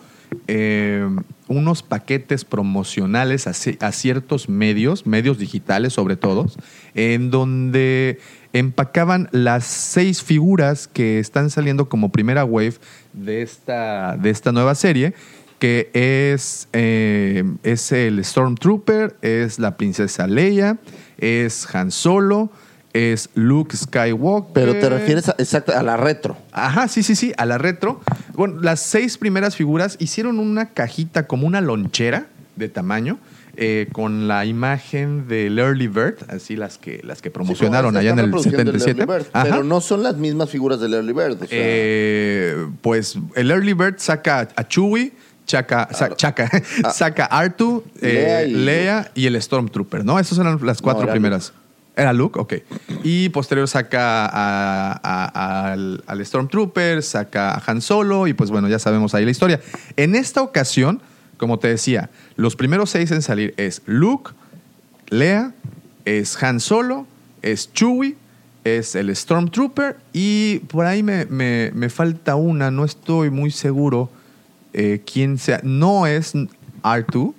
[0.48, 1.06] eh,
[1.48, 3.50] unos paquetes promocionales a,
[3.86, 6.46] a ciertos medios, medios digitales sobre todo,
[6.94, 8.18] en donde
[8.58, 12.76] empacaban las seis figuras que están saliendo como primera wave
[13.12, 15.14] de esta, de esta nueva serie,
[15.58, 20.78] que es, eh, es el Stormtrooper, es la princesa Leia,
[21.18, 22.50] es Han Solo,
[22.94, 24.52] es Luke Skywalker.
[24.54, 26.38] Pero te refieres a, exacto, a la retro.
[26.52, 28.00] Ajá, sí, sí, sí, a la retro.
[28.32, 33.18] Bueno, las seis primeras figuras hicieron una cajita como una lonchera de tamaño
[33.56, 38.10] eh, con la imagen del Early Bird, así las que, las que promocionaron Sí, allá
[38.10, 39.00] en el reproduciendo el 77.
[39.12, 41.34] Early Bird, pero no son las mismas figuras del Early Bird.
[41.42, 45.12] o sea, Eh, pues el Early Bird saca a Chewie,
[45.46, 46.50] saca, sa- chaca-
[46.94, 50.18] saca a Artu, eh, Leia y- el Stormtrooper, ¿no?
[50.18, 51.52] Esas eran las cuatro era primeras.
[51.98, 52.54] Era Luke, ok.
[53.04, 58.68] Y posterior saca a- a- al, al Stormtrooper, saca a Han Solo y pues bueno,
[58.68, 59.60] ya sabemos ahí la historia.
[59.96, 61.00] En esta ocasión,
[61.38, 64.32] como te decía, los primeros seis en salir es Luke,
[65.08, 65.52] Lea,
[66.04, 67.06] es Han Solo,
[67.42, 68.16] es Chewie,
[68.64, 74.10] es el Stormtrooper y por ahí me, me- me falta una, no estoy muy seguro
[74.72, 75.60] eh, quién sea.
[75.62, 76.34] No es
[76.82, 77.32] R2,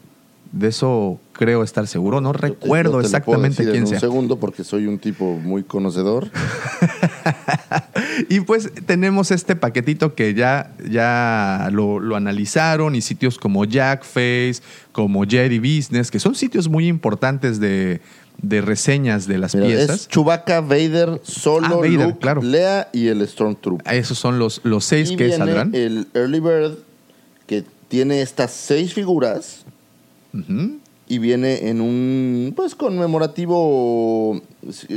[0.53, 3.88] de eso creo estar seguro, no recuerdo yo te lo puedo exactamente decir quién en
[3.88, 3.97] sea.
[3.97, 6.30] un segundo porque soy un tipo muy conocedor.
[8.30, 14.58] y pues tenemos este paquetito que ya, ya lo, lo analizaron y sitios como Jackface,
[14.91, 18.02] como Jedi Business, que son sitios muy importantes de,
[18.41, 20.02] de reseñas de las Mira, piezas.
[20.02, 22.41] es Chewbacca, Vader, Solo, Ah, Vader, Luke, claro.
[22.41, 23.93] Lea y el Stormtrooper.
[23.93, 25.73] Esos son los, los seis y que viene saldrán.
[25.76, 26.78] el Early Bird,
[27.45, 29.63] que tiene estas seis figuras
[30.34, 30.78] Ujú.
[31.08, 34.41] Y viene en un, pues, conmemorativo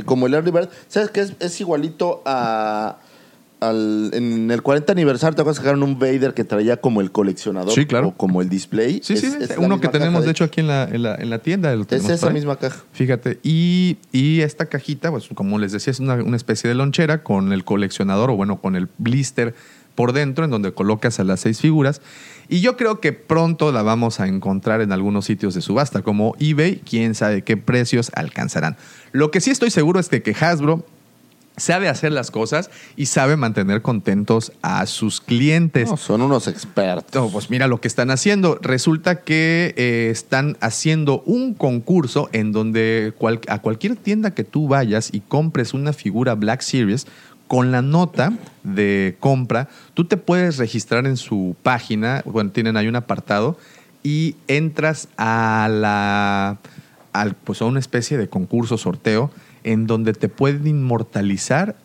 [0.05, 0.69] como el Early Bird.
[0.87, 1.21] ¿Sabes qué?
[1.21, 2.97] Es, es igualito a...
[3.59, 7.11] Al, en el 40 aniversario, ¿te acuerdas que sacaron un Vader que traía como el
[7.11, 7.71] coleccionador?
[7.71, 8.07] Sí, claro.
[8.07, 9.01] O como el display.
[9.03, 10.45] Sí, Es- sí, es uno que tenemos, de hecho.
[10.45, 11.71] hecho, aquí en la, en la, en la tienda.
[11.91, 12.81] Es esa misma caja.
[12.91, 17.21] Fíjate, y, y esta cajita, pues como les decía, es una, una especie de lonchera
[17.21, 19.53] con el coleccionador o bueno, con el blister
[19.93, 22.01] por dentro en donde colocas a las seis figuras.
[22.51, 26.35] Y yo creo que pronto la vamos a encontrar en algunos sitios de subasta como
[26.37, 28.75] eBay, quién sabe qué precios alcanzarán.
[29.13, 30.85] Lo que sí estoy seguro es de que Hasbro
[31.57, 35.89] sabe hacer las cosas y sabe mantener contentos a sus clientes.
[35.89, 37.13] No, son unos expertos.
[37.13, 38.57] No, pues mira lo que están haciendo.
[38.61, 44.67] Resulta que eh, están haciendo un concurso en donde cual- a cualquier tienda que tú
[44.67, 47.05] vayas y compres una figura Black Series,
[47.51, 48.31] con la nota
[48.63, 53.57] de compra, tú te puedes registrar en su página, bueno, tienen ahí un apartado,
[54.03, 56.59] y entras a la
[57.11, 59.31] al, pues a una especie de concurso sorteo
[59.65, 61.75] en donde te pueden inmortalizar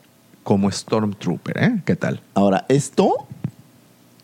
[0.44, 1.83] como Stormtrooper, ¿eh?
[1.85, 2.20] ¿Qué tal?
[2.35, 3.26] Ahora, esto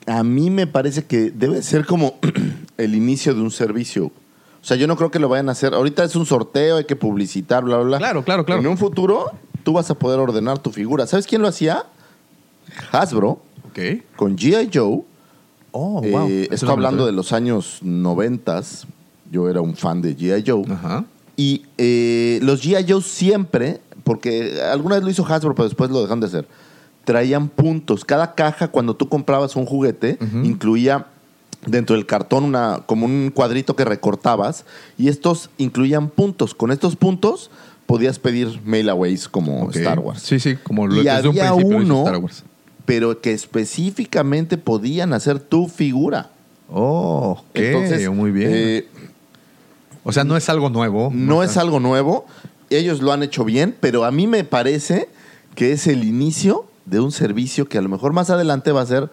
[0.06, 2.20] a mí me parece que debe ser como
[2.78, 4.04] el inicio de un servicio.
[4.04, 5.74] O sea, yo no creo que lo vayan a hacer.
[5.74, 7.98] Ahorita es un sorteo, hay que publicitar, bla, bla, bla.
[7.98, 8.60] Claro, claro, claro.
[8.60, 11.06] En un futuro, tú vas a poder ordenar tu figura.
[11.06, 11.84] ¿Sabes quién lo hacía?
[12.90, 13.78] Hasbro, Ok.
[14.16, 14.70] con G.I.
[14.72, 15.02] Joe.
[15.72, 16.28] Oh, wow.
[16.28, 18.86] Eh, estoy hablando de los años noventas.
[19.30, 20.44] Yo era un fan de G.I.
[20.46, 20.64] Joe.
[20.70, 21.04] Ajá.
[21.36, 22.84] Y eh, los G.I.
[22.90, 26.46] Joe siempre, porque alguna vez lo hizo Hasbro, pero después lo dejaron de hacer,
[27.04, 28.04] traían puntos.
[28.04, 31.06] Cada caja, cuando tú comprabas un juguete, incluía
[31.66, 34.64] dentro del cartón una, como un cuadrito que recortabas
[34.98, 36.54] y estos incluían puntos.
[36.54, 37.50] Con estos puntos
[37.86, 39.70] podías pedir mailaways como.
[39.70, 40.22] Star Wars.
[40.22, 42.44] Sí, sí, como lo y desde un había hizo uno, Star Wars.
[42.84, 46.30] pero que específicamente podían hacer tu figura.
[46.70, 48.50] Oh, ok, Entonces, muy bien.
[48.52, 48.86] eh,
[50.04, 51.10] o sea, no es algo nuevo.
[51.12, 52.26] no es algo nuevo.
[52.70, 55.08] Ellos lo han hecho bien, pero a mí me parece
[55.54, 58.86] que es el inicio de un servicio que a lo mejor más adelante va a
[58.86, 59.10] ser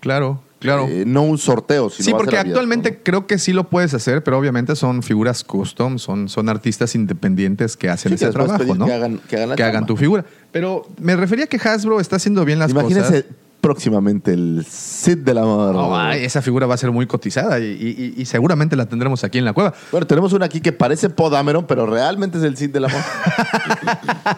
[0.00, 0.86] Claro, claro.
[0.88, 2.96] eh, no un sorteo, sino sí, a porque abierto, actualmente ¿no?
[3.02, 7.76] creo que sí lo puedes hacer, pero obviamente son figuras custom, son, son artistas independientes
[7.76, 8.86] que hacen Sí, ese trabajo, ¿no?
[8.86, 9.86] que hagan- que hagan la chamba.
[9.86, 10.24] tu figura.
[10.52, 13.24] Pero me refería que Hasbro está haciendo bien las Imagínense cosas.
[13.64, 15.74] Próximamente el Cid del amor.
[15.74, 18.84] Oh, ay, esa figura va a ser muy cotizada y, y- y- y seguramente la
[18.84, 19.72] tendremos aquí en la cueva.
[19.90, 23.00] Bueno, tenemos una aquí que parece Podameron, pero realmente es el Cid del amor.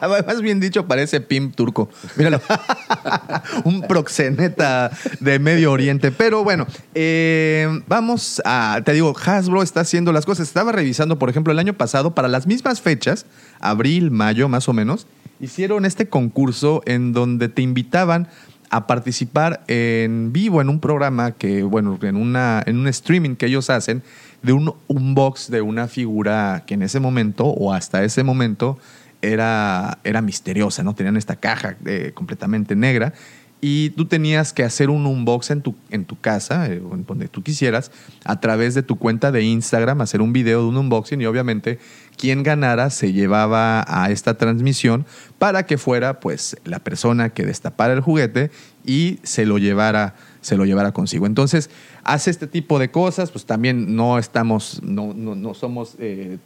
[0.27, 1.89] Más bien dicho, parece Pim turco.
[2.17, 2.41] Míralo.
[3.65, 6.13] Un proxeneta de Medio Oriente.
[6.13, 8.81] Pero bueno, eh, vamos a.
[8.85, 10.47] Te digo, Hasbro está haciendo las cosas.
[10.47, 13.27] Estaba revisando, por ejemplo, el año pasado, para las mismas fechas,
[13.61, 15.07] abril, mayo, más o menos,
[15.41, 18.29] hicieron este concurso en donde te invitaban
[18.71, 23.47] a participar en vivo en un programa que, bueno, en, una, en un streaming que
[23.47, 24.03] ellos hacen
[24.43, 28.79] de un unbox de una figura que en ese momento o hasta ese momento
[29.23, 30.95] era, era misteriosa, ¿no?
[30.95, 33.13] Tenían esta caja eh, completamente negra
[33.61, 37.43] y tú tenías que hacer un unbox en tu, en tu casa, eh, donde tú
[37.43, 37.91] quisieras,
[38.25, 41.79] a través de tu cuenta de Instagram, hacer un video de un unboxing y obviamente
[42.17, 45.07] quien ganara se llevaba a esta transmisión
[45.39, 48.51] para que fuera pues la persona que destapara el juguete
[48.85, 50.15] y se lo llevara
[50.47, 51.27] se lo llevara consigo.
[51.27, 51.71] Entonces,
[52.05, 56.39] hace este tipo de cosas, pues también no estamos, no, no, no somos, eh,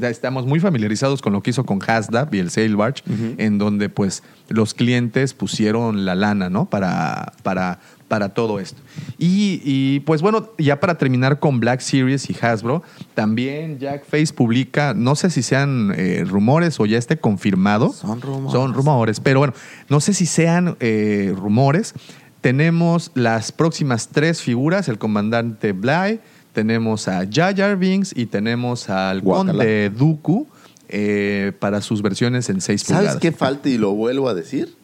[0.00, 3.02] estamos muy familiarizados con lo que hizo con Hasdap y el Sale Barge,
[3.36, 6.70] en donde pues los clientes pusieron la lana, ¿no?
[6.70, 8.80] Para, para, para todo esto.
[9.18, 12.82] Y, y, pues bueno, ya para terminar con Black Series y Hasbro,
[13.14, 17.92] también Jack Face publica, no sé si sean eh, rumores o ya esté confirmado.
[17.92, 18.52] Son rumores.
[18.52, 19.54] Son rumores, pero bueno,
[19.88, 21.94] no sé si sean eh, rumores.
[22.40, 26.20] Tenemos las próximas tres figuras, el comandante Bly,
[26.52, 30.48] tenemos a Jar Binks y tenemos al conde Dooku
[30.88, 33.20] eh, para sus versiones en 6 ¿Sabes pulgadas.
[33.20, 33.68] qué falta?
[33.68, 34.74] Y lo vuelvo a decir.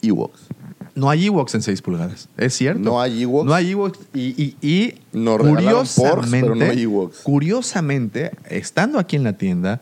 [0.00, 0.40] Ewoks.
[0.94, 2.80] No hay Ewoks en 6 pulgadas, es cierto.
[2.80, 3.46] No hay Ewoks.
[3.46, 4.56] No hay Ewoks y, y-
[5.96, 7.18] curiosamente, pero no hay Ewoks.
[7.20, 9.80] curiosamente, estando aquí en la tienda,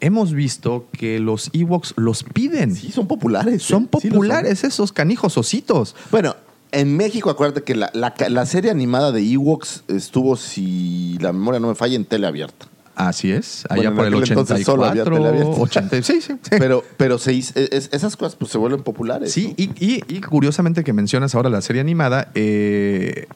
[0.00, 2.74] hemos visto que los Ewoks los piden.
[2.76, 3.62] Sí, son populares.
[3.62, 3.88] son ¿eh?
[4.00, 5.96] Sí lo populares esos canijos ositos.
[6.10, 6.36] Bueno,
[6.72, 11.58] en México, acuérdate que la, la- la serie animada de Ewoks estuvo, si la memoria
[11.60, 12.66] no me falla, en tele abierta.
[12.96, 15.62] Así es, allá por el aquel entonces solo había 84, teleabierta.
[15.62, 16.32] 80, sí, sí.
[16.40, 16.50] sí.
[16.50, 19.32] Pero, pero se hizo- es- esas cosas pues, se vuelven populares.
[19.32, 19.54] Sí, ¿no?
[19.56, 23.26] y, y- y curiosamente que mencionas ahora la serie animada, eh,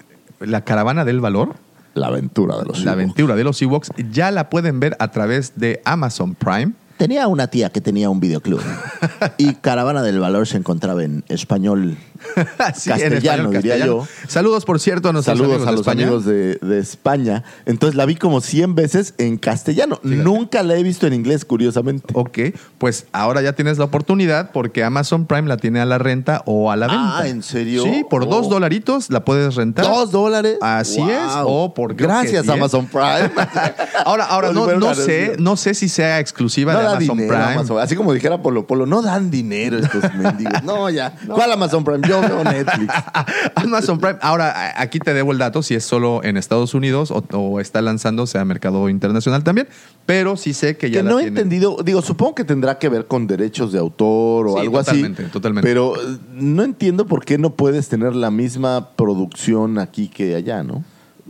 [0.40, 1.56] La Caravana del Valor,
[1.94, 2.92] La aventura de los La Ewoks.
[2.92, 6.72] aventura de los Ewoks, ya la pueden ver a través de Amazon Prime.
[6.96, 8.60] Tenía una tía que tenía un videoclub
[9.38, 11.96] y Caravana del Valor se encontraba en español.
[12.74, 14.07] Sí, en Castellano, diría yo.
[14.26, 16.02] Saludos, por cierto, a nuestros Saludos amigos a de los España.
[16.04, 17.44] amigos de, de España.
[17.66, 20.00] Entonces la vi como 100 veces en castellano.
[20.02, 22.12] Nunca la he visto en inglés, curiosamente.
[22.14, 22.38] Ok,
[22.78, 26.70] pues ahora ya tienes la oportunidad porque Amazon Prime la tiene a la renta o
[26.70, 27.18] a la venta.
[27.18, 27.83] Ah, ¿en serio?
[27.85, 28.26] Sí, por Oh.
[28.26, 29.85] dos dolaritos la puedes rentar.
[29.85, 30.59] ¿Dos dólares?
[30.61, 31.11] Así Wow.
[31.11, 31.33] es.
[31.44, 32.48] O por Gracias.
[32.48, 33.31] Amazon Prime.
[34.04, 37.52] Ahora, ahora no, no sé, no sé si sea exclusiva No de Amazon dinero Prime.
[37.54, 37.78] Amazon.
[37.81, 40.62] Así como dijera Polo Polo, no dan dinero estos mendigos.
[40.62, 41.14] No, ya.
[41.26, 42.07] ¿Cuál Amazon Prime?
[42.08, 42.92] Yo veo Netflix.
[43.54, 44.18] Amazon Prime.
[44.22, 47.82] Ahora, aquí te debo el dato si es solo en Estados Unidos o, o está
[47.82, 49.68] lanzándose a mercado internacional también,
[50.06, 51.38] pero sí sé que ya Que la no he tienen.
[51.38, 55.22] entendido, digo, supongo que tendrá que ver con derechos de autor o Sí, algo totalmente,
[55.24, 55.30] así.
[55.32, 55.68] totalmente.
[55.68, 60.62] Pero eh, no entiendo por qué no puedes tener la misma producción aquí que allá,
[60.62, 60.84] ¿no?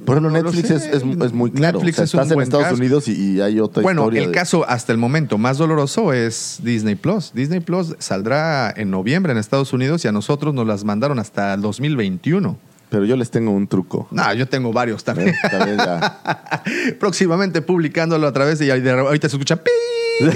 [0.04, 1.78] Por ejemplo, No lo Netflix es, es- es muy claro.
[1.78, 2.76] Netflix O sea, es un estás en buen Estados caso.
[2.76, 4.20] Unidos y, y hay otra Bueno, historia.
[4.22, 7.32] el de- caso hasta el momento más doloroso es Disney Plus.
[7.34, 11.52] Disney Plus saldrá en noviembre en Estados Unidos y a nosotros nos las mandaron hasta
[11.54, 12.56] el 2021.
[12.90, 14.08] Pero yo les tengo un truco.
[14.10, 15.28] No, yo tengo varios también.
[15.30, 15.76] ¿eh?
[15.76, 16.62] Ya.
[17.00, 19.70] Próximamente publicándolo a través de, y de- ahorita se escucha pi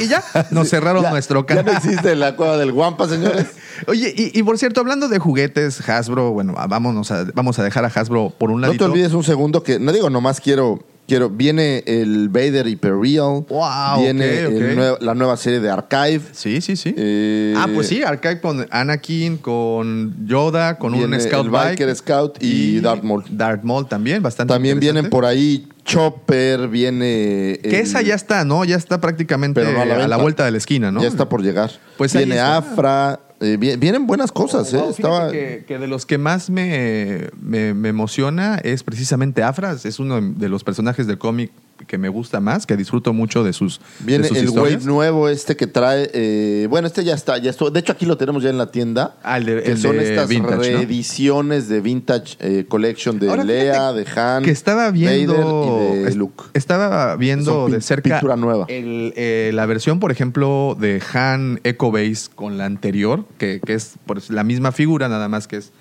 [0.00, 1.64] y ya nos cerraron Ya- nuestro Ya canal.
[1.66, 3.46] no existe la cueva del Guampa, señores.
[3.88, 7.84] Oye, y, y por cierto, hablando de juguetes, Hasbro, bueno, vámonos a, vamos a dejar
[7.84, 8.84] a Hasbro por un No ladito.
[8.86, 14.00] te olvides un segundo que, no digo, nomás quiero, quiero, viene el Vader Hyperreal, Wow,
[14.00, 14.78] viene ok, el ok.
[14.78, 16.22] nue- la nueva serie de Archive.
[16.32, 16.94] Sí, sí, sí.
[16.96, 21.68] Eh, ah, pues sí, Archive con Anakin, con Yoda, con un Scout el Bike.
[21.80, 23.24] Biker Scout y Darth Maul.
[23.28, 27.58] Darth Maul también, bastante También vienen por ahí Chopper, viene...
[27.62, 28.64] Que esa ya está, ¿no?
[28.64, 31.02] Ya está prácticamente Pero no a a, la vuelta de la esquina, ¿no?
[31.02, 31.70] Ya está por llegar.
[31.98, 32.38] Pues viene.
[32.38, 34.76] Afra, eh, vi- vienen buenas cosas, ¿eh?
[34.76, 35.32] Wow, fíjate Estaba...
[35.32, 39.84] que, que de los que más me, me, me emociona es precisamente Afras.
[39.84, 41.50] Es uno de los personajes del cómic
[41.92, 44.86] que me gusta más, que disfruto mucho de sus, Viene de sus el historias.
[44.86, 46.10] Nuevo este que trae...
[46.14, 47.68] eh, bueno, este ya está, ya está.
[47.68, 49.16] De hecho, aquí lo tenemos ya en la tienda.
[49.22, 50.62] Ah, el de- que el son de estas Vintage, ¿no?
[50.62, 55.98] reediciones de Vintage eh, Collection de Ahora, Lea, fíjate de Han, que estaba viendo Vader
[55.98, 56.44] y de es- Luke.
[56.54, 58.64] estaba viendo de cerca pintura nueva.
[58.70, 63.74] el, eh, la versión por ejemplo de Han Echo Base con la anterior que, que
[63.74, 65.72] es pues, la misma figura nada más que es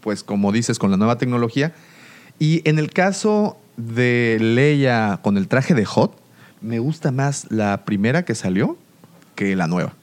[0.00, 1.74] pues como dices con la nueva tecnología
[2.38, 6.12] y en el caso de Leia con el traje de Hot
[6.60, 8.76] me gusta más la primera que salió
[9.34, 9.94] que la nueva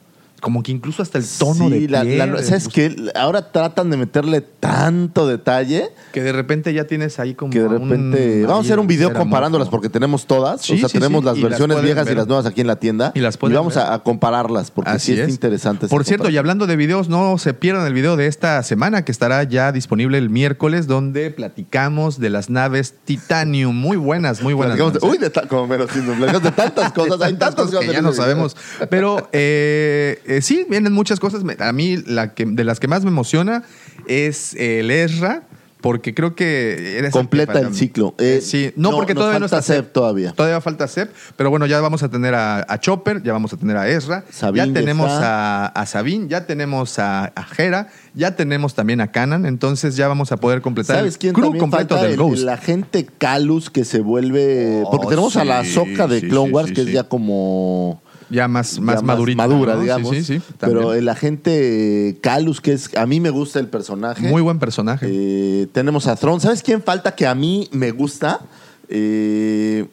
[0.46, 2.94] como que incluso hasta el tono Sí, de la- piel, la- ¿Sabes qué?
[3.16, 7.66] Ahora tratan de meterle tanto detalle que de repente ya tienes ahí como que de
[7.66, 8.42] un- repente...
[8.42, 10.62] Vamos a hacer un video comparándolas porque tenemos todas.
[10.62, 12.14] Sí, o sea, sí, tenemos las y versiones viejas ver.
[12.14, 13.10] y las nuevas aquí en la tienda.
[13.16, 15.34] Y las pueden vamos a, a compararlas porque Así sí es, es.
[15.34, 15.86] interesante.
[15.86, 19.04] esa Por cierto, y hablando de videos, no se pierdan el video de esta semana
[19.04, 23.74] que estará ya disponible el miércoles, donde platicamos de las naves Titanium.
[23.76, 24.76] Muy buenas, muy buenas.
[24.76, 27.20] Platicamos de- naves, uy, de como platicamos de tantas cosas.
[27.22, 28.56] hay tantas tantas cosas que ya no sabemos.
[28.90, 31.42] Pero eh, eh, sí, vienen muchas cosas.
[31.58, 33.62] A mí, la que, de las que más me emociona
[34.06, 35.42] es el Ezra,
[35.80, 36.98] porque creo que...
[36.98, 38.14] eres Completa el ciclo.
[38.18, 40.32] Eh, sí, no, no, porque nos todavía no falta está Seb todavía.
[40.32, 43.56] Todavía falta Seb, pero bueno, ya vamos a tener a, a Chopper, ya vamos a
[43.56, 45.66] tener a Ezra, Sabine ya tenemos está.
[45.66, 50.08] a, a Sabine, ya tenemos a, a Hera, ya tenemos también a Canan, entonces ya
[50.08, 52.02] vamos a poder completar ¿Sabes el quién crew también completo falta?
[52.02, 52.42] del El- Ghost.
[52.42, 54.82] El agente Calus que se vuelve...
[54.84, 56.88] Oh, porque tenemos a la Soca de sí, Clone sí, Wars sí, que sí.
[56.88, 58.02] es ya como...
[58.30, 59.36] ya más, más ya madurita.
[59.36, 59.80] madura, ¿no?
[59.82, 60.10] Digamos.
[60.16, 60.98] Sí, sí, pero también.
[60.98, 62.94] el agente Calus, que es...
[62.96, 64.28] A mí me gusta el personaje.
[64.28, 65.06] Muy buen personaje.
[65.08, 66.40] Eh, tenemos a Thrawn.
[66.40, 68.40] ¿Sabes quién falta que a mí me gusta?
[68.88, 69.86] Eh,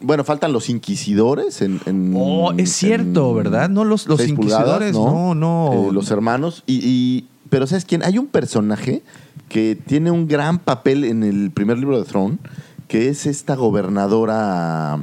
[0.00, 1.80] bueno, faltan los inquisidores en...
[1.86, 3.68] en- Oh, es cierto, en ¿verdad?
[3.68, 5.88] No, los, los inquisidores, pulgadas, no, no.
[5.88, 6.62] Eh, los hermanos.
[6.66, 8.02] Y, y- pero ¿sabes quién?
[8.04, 9.02] Hay un personaje
[9.48, 12.38] que tiene un gran papel en el primer libro de Throne,
[12.88, 14.98] que es esta gobernadora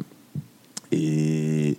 [0.91, 1.76] eh,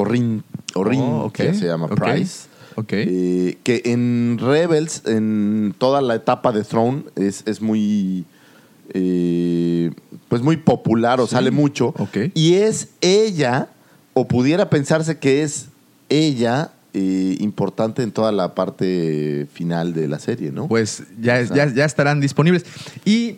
[0.00, 0.42] Orrin,
[0.74, 2.46] Orrin, Oh, que se llama Price.
[2.76, 2.92] ok.
[2.92, 8.24] Eh, que en Rebels, en toda la etapa de Throne, es, es muy.
[8.94, 9.90] eh,
[10.28, 11.94] pues muy popular o Sí, sale mucho.
[12.34, 13.68] Y es ella,
[14.14, 15.66] o pudiera pensarse que es
[16.08, 20.66] ella eh, importante en toda la parte final de la serie, ¿no?
[20.66, 22.66] Pues ya, ya, ya estarán disponibles.
[23.04, 23.36] Y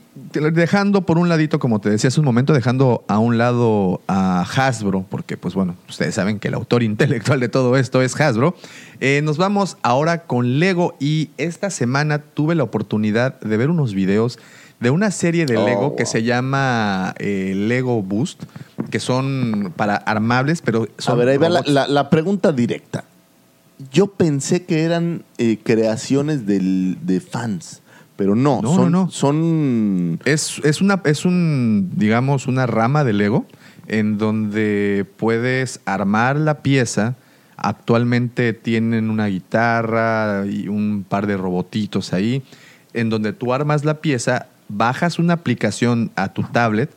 [0.53, 4.43] dejando por un ladito, como te decía hace un momento, dejando a un lado a
[4.43, 8.55] Hasbro, porque pues bueno, ustedes saben que el autor intelectual de todo esto es Hasbro,
[9.01, 13.93] eh, nos vamos ahora con Lego y esta semana tuve la oportunidad de ver unos
[13.95, 14.39] videos
[14.81, 18.45] de una serie de Oh, Lego que se llama eh, Lego Boost,
[18.91, 21.75] que son para armables, pero son a ver, ahí va la, robots.
[21.75, 23.05] la- la pregunta directa.
[23.93, 27.83] Yo pensé que eran eh, creaciones del- de fans,
[28.17, 29.11] Pero no, No, son, no, no.
[29.11, 33.47] son Es, es una, es un, digamos, una rama de Lego
[33.89, 37.15] en donde puedes armar la pieza.
[37.57, 42.43] Actualmente tienen una guitarra y un par de robotitos ahí,
[42.93, 46.91] en donde tú armas la pieza, bajas una aplicación a tu tablet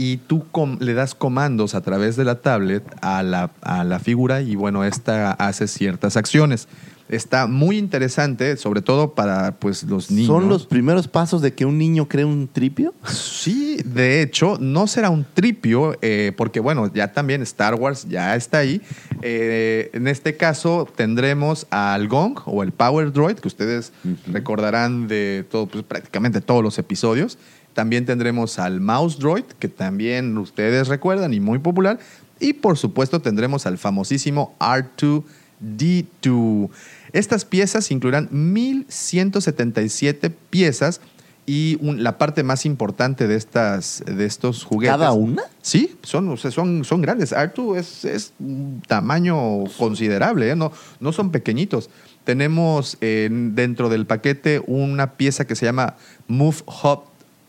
[0.00, 0.46] y tú
[0.78, 4.82] le das comandos a través de la tablet a la, a la figura y bueno,
[4.82, 6.68] esta hace ciertas acciones.
[7.10, 10.28] Está muy interesante, sobre todo para pues los niños.
[10.28, 12.94] ¿Son los primeros pasos de que un niño cree un tripio?
[13.04, 18.36] Sí, de hecho, no será un tripio, eh, porque bueno, ya también Star Wars ya
[18.36, 18.80] está ahí.
[19.20, 23.92] Eh, en este caso tendremos al Gong o el Power Droid, que ustedes
[24.28, 27.36] recordarán de todo, pues, prácticamente todos los episodios.
[27.74, 31.98] También tendremos al Mouse Droid, que también ustedes recuerdan y muy popular.
[32.40, 36.70] Y por supuesto tendremos al famosísimo R2D2.
[37.12, 41.00] Estas piezas incluirán 1177 piezas
[41.46, 44.96] y un- la parte más importante de, estas, de estos juguetes.
[44.96, 45.42] ¿Cada una?
[45.62, 47.32] Sí, son, o sea, son, son grandes.
[47.32, 50.56] Artu es, es un tamaño considerable, ¿eh?
[50.56, 51.90] no, no son pequeñitos.
[52.24, 55.96] Tenemos eh, dentro del paquete una pieza que se llama
[56.28, 57.04] Move Hub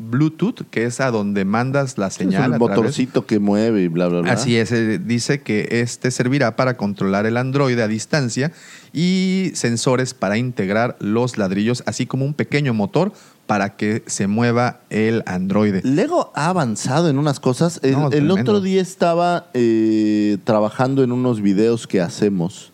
[0.09, 2.53] Bluetooth, que es a donde mandas la Es señal.
[2.53, 4.31] a través- motorcito que mueve y bla, bla, bla.
[4.33, 8.51] Así es, eh, dice que este servirá para controlar el androide a distancia
[8.93, 13.13] y sensores para integrar los ladrillos, así como un pequeño motor
[13.47, 15.81] para que se mueva el androide.
[15.83, 17.79] Lego ha avanzado en unas cosas.
[17.83, 22.71] El, No, el otro día estaba eh, trabajando en unos videos que hacemos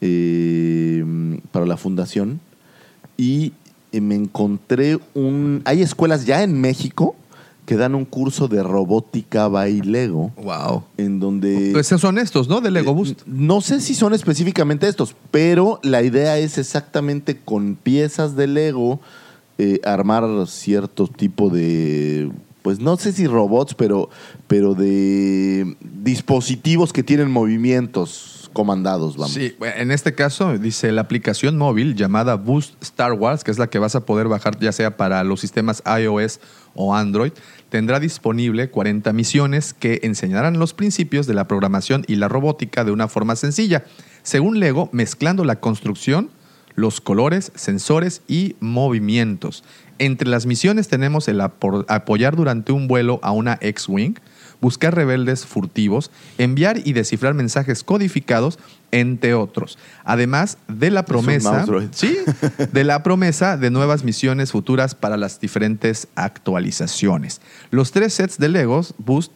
[0.00, 1.04] eh,
[1.50, 2.40] para la fundación
[3.16, 3.52] y
[3.92, 5.62] eh, me encontré un...
[5.64, 7.14] Hay escuelas ya en México
[7.66, 10.82] que dan un curso de robótica by Lego Wow.
[10.96, 11.70] en donde...
[11.72, 12.60] Pues son estos, ¿no?
[12.60, 13.22] De Lego Eh, Boost.
[13.26, 18.98] No sé si son específicamente estos, pero la idea es exactamente con piezas de Lego
[19.58, 22.32] eh, armar cierto tipo de,
[22.62, 24.08] pues no sé si robots, pero,
[24.48, 29.32] pero de dispositivos que tienen movimientos comandados, vamos.
[29.32, 33.68] Sí, en este caso dice la aplicación móvil llamada Boost Star Wars, que es la
[33.68, 36.40] que vas a poder bajar ya sea para los sistemas iOS
[36.74, 37.32] o Android,
[37.68, 42.92] tendrá disponible 40 misiones que enseñarán los principios de la programación y la robótica de
[42.92, 43.84] una forma sencilla,
[44.22, 46.30] según Lego, mezclando la construcción,
[46.74, 49.64] los colores, sensores y movimientos.
[49.98, 54.14] Entre las misiones tenemos el apoyar durante un vuelo a una X-Wing,
[54.62, 58.58] buscar rebeldes furtivos, enviar y descifrar mensajes codificados,
[58.92, 59.76] entre otros.
[60.04, 62.16] Además de la promesa, sí,
[62.72, 67.42] de la promesa de nuevas misiones futuras para las diferentes actualizaciones.
[67.70, 69.32] Los tres sets de Legos Boost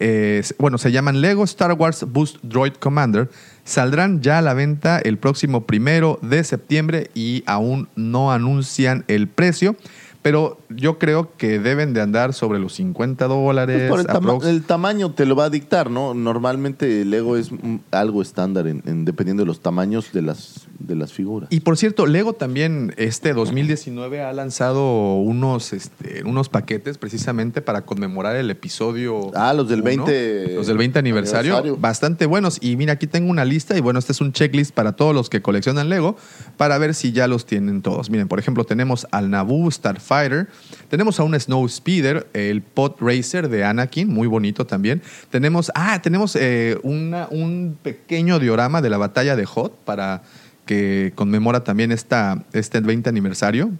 [0.00, 3.28] eh, bueno, se llaman Lego Star Wars Boost Droid Commander.
[3.64, 9.28] Saldrán ya a la venta el próximo primero de septiembre y aún no anuncian el
[9.28, 9.76] precio.
[10.20, 13.88] Pero yo creo que deben de andar sobre los 50 dólares.
[13.88, 16.12] Pues por el, tama- el tamaño te lo va a dictar, ¿no?
[16.12, 17.50] Normalmente el Lego es
[17.92, 21.48] algo estándar en, en- dependiendo de los tamaños de las, de las figuras.
[21.52, 27.82] Y por cierto, Lego también este 2019 ha lanzado unos, este, unos paquetes precisamente para
[27.82, 29.30] conmemorar el episodio.
[29.34, 31.80] Ah, los del uno, 20 Los del 20 aniversario, aniversario.
[31.80, 32.58] Bastante buenos.
[32.60, 35.30] Y mira, aquí tengo una lista y bueno, este es un checklist para todos los
[35.30, 36.16] que coleccionan Lego
[36.56, 38.10] para ver si ya los tienen todos.
[38.10, 39.68] Miren, por ejemplo, tenemos al Naboo
[40.08, 40.48] Starfighter,
[40.88, 45.02] tenemos a un Snow Speeder, el Pod Racer de Anakin, muy bonito también.
[45.30, 50.22] Tenemos, ah, tenemos eh, un pequeño diorama de la batalla de Hoth para
[50.64, 53.70] que conmemora también esta, este 20 aniversario.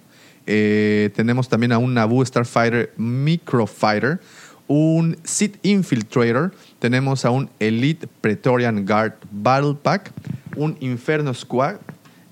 [0.47, 4.21] Eh, tenemos también a un Naboo Starfighter Microfighter,
[4.67, 10.13] un Sith Infiltrator, tenemos a un Elite Praetorian Guard Battle Pack,
[10.57, 11.77] un Inferno Squad,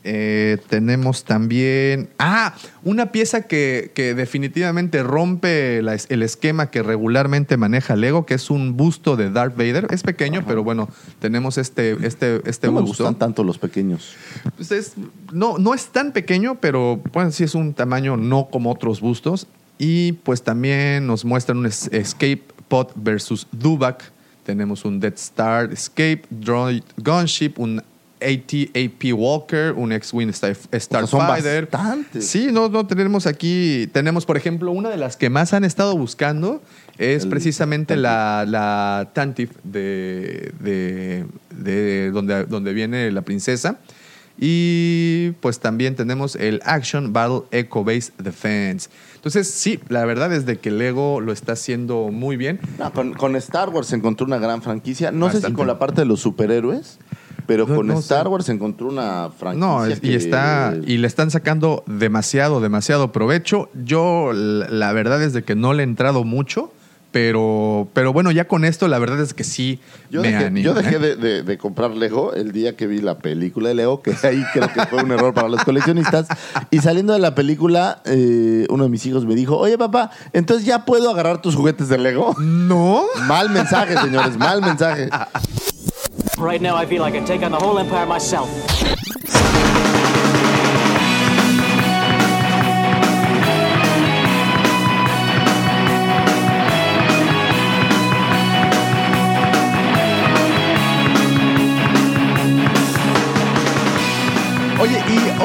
[0.08, 2.08] eh, tenemos también.
[2.18, 2.54] Ah,
[2.84, 8.48] una pieza que, que definitivamente rompe la el esquema que regularmente maneja Lego, que es
[8.50, 9.88] un busto de Darth Vader.
[9.90, 10.88] Es pequeño, pero bueno,
[11.18, 13.02] tenemos este, este, este no me busto.
[13.04, 14.14] gustan tanto los pequeños.
[14.56, 14.92] Pues es-
[15.32, 19.46] no, no es tan pequeño, pero bueno, sí es un tamaño no como otros bustos.
[19.78, 24.12] Y pues también nos muestran un es- Escape Pod versus Dubak.
[24.44, 27.82] Tenemos un Death Star Escape, Droid Gunship, un
[28.20, 31.68] AT-AP Walker, un X-Wing Star- Starfighter.
[31.70, 32.26] bastantes.
[32.26, 33.88] Sí, no, no tenemos aquí.
[33.92, 36.62] Tenemos, por ejemplo, una de las que más han estado buscando
[36.98, 43.78] es El precisamente la, la Tantif de, de, de donde, donde viene la princesa.
[44.38, 48.90] Y pues también tenemos el Action Battle Echo Base Defense.
[49.14, 52.60] Entonces, sí, la verdad es de que Lego lo está haciendo muy bien.
[52.78, 55.10] No, con, con Star Wars se encontró una gran franquicia.
[55.10, 56.98] No sé si con la parte de los superhéroes,
[57.46, 58.00] Pero No- con no sé.
[58.00, 59.66] Star Wars encontró una franquicia.
[59.68, 63.68] No, y que- está y le están sacando demasiado, demasiado provecho.
[63.84, 66.72] Yo la, la verdad es de que no le he entrado mucho,
[67.16, 70.64] pero, pero bueno, ya con esto la verdad es que sí Yo me dejé, animo.
[70.66, 70.98] yo dejé ¿eh?
[70.98, 74.44] de, de- de comprar Lego el día que vi la película de Lego, que ahí
[74.52, 76.26] creo que fue un error para los coleccionistas.
[76.70, 80.66] Y saliendo de la película, eh, uno de mis hijos me dijo, oye papá, entonces
[80.66, 82.34] ya puedo agarrar tus juguetes de Lego.
[82.38, 83.04] No.
[83.26, 85.08] Mal mensaje, señores, mal mensaje.
[86.36, 88.46] Right now, I feel I can take on the whole empire myself.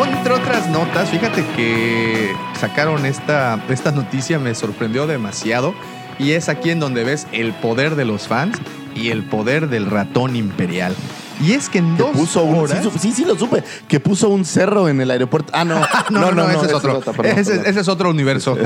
[0.06, 5.74] Entre otras notas, fíjate que sacaron esta, esta noticia, me sorprendió demasiado.
[6.20, 8.58] Y es aquí en donde ves el poder de los fans
[8.96, 10.96] y el poder del ratón imperial.
[11.42, 12.84] Y es que en Que dos puso un, horas...
[12.84, 13.64] sí, sí, sí, lo supe.
[13.88, 15.52] Que puso un cerro en el aeropuerto.
[15.56, 15.82] Ah, no.
[16.12, 17.00] No, no, no, ese es otro.
[17.00, 17.66] otra, perdón, ese, perdón.
[17.68, 18.58] ese es otro universo.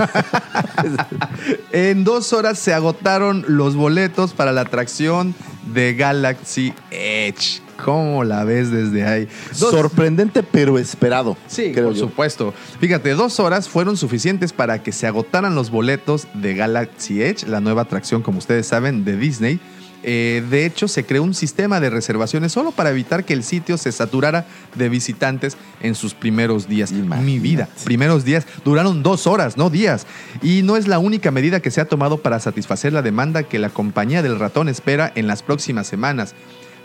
[1.71, 5.34] en dos horas se agotaron los boletos para la atracción
[5.76, 7.61] de Galaxy Edge.
[7.84, 9.28] ¿Cómo la ves desde ahí?
[9.59, 11.36] Dos- Sorprendente, pero esperado.
[11.47, 11.99] Sí, creo por yo.
[12.07, 12.53] supuesto.
[12.80, 17.59] Fíjate, dos horas fueron suficientes para que se agotaran los boletos de Galaxy Edge, la
[17.59, 19.59] nueva atracción, como ustedes saben, de Disney.
[20.08, 23.76] Eh, de hecho, se creó un sistema de reservaciones solo para evitar que el sitio
[23.76, 24.45] se saturara
[24.76, 26.91] de visitantes en sus primeros días.
[26.91, 28.45] Mi vida, primeros días.
[28.64, 30.06] Duraron dos horas, no días.
[30.43, 33.58] Y no es la única medida que se ha tomado para satisfacer la demanda que
[33.58, 36.36] la compañía del ratón espera en las próximas semanas.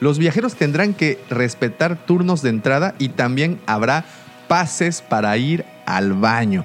[0.00, 4.06] Los viajeros tendrán que respetar turnos de entrada y también habrá
[4.48, 6.64] pases para ir al baño.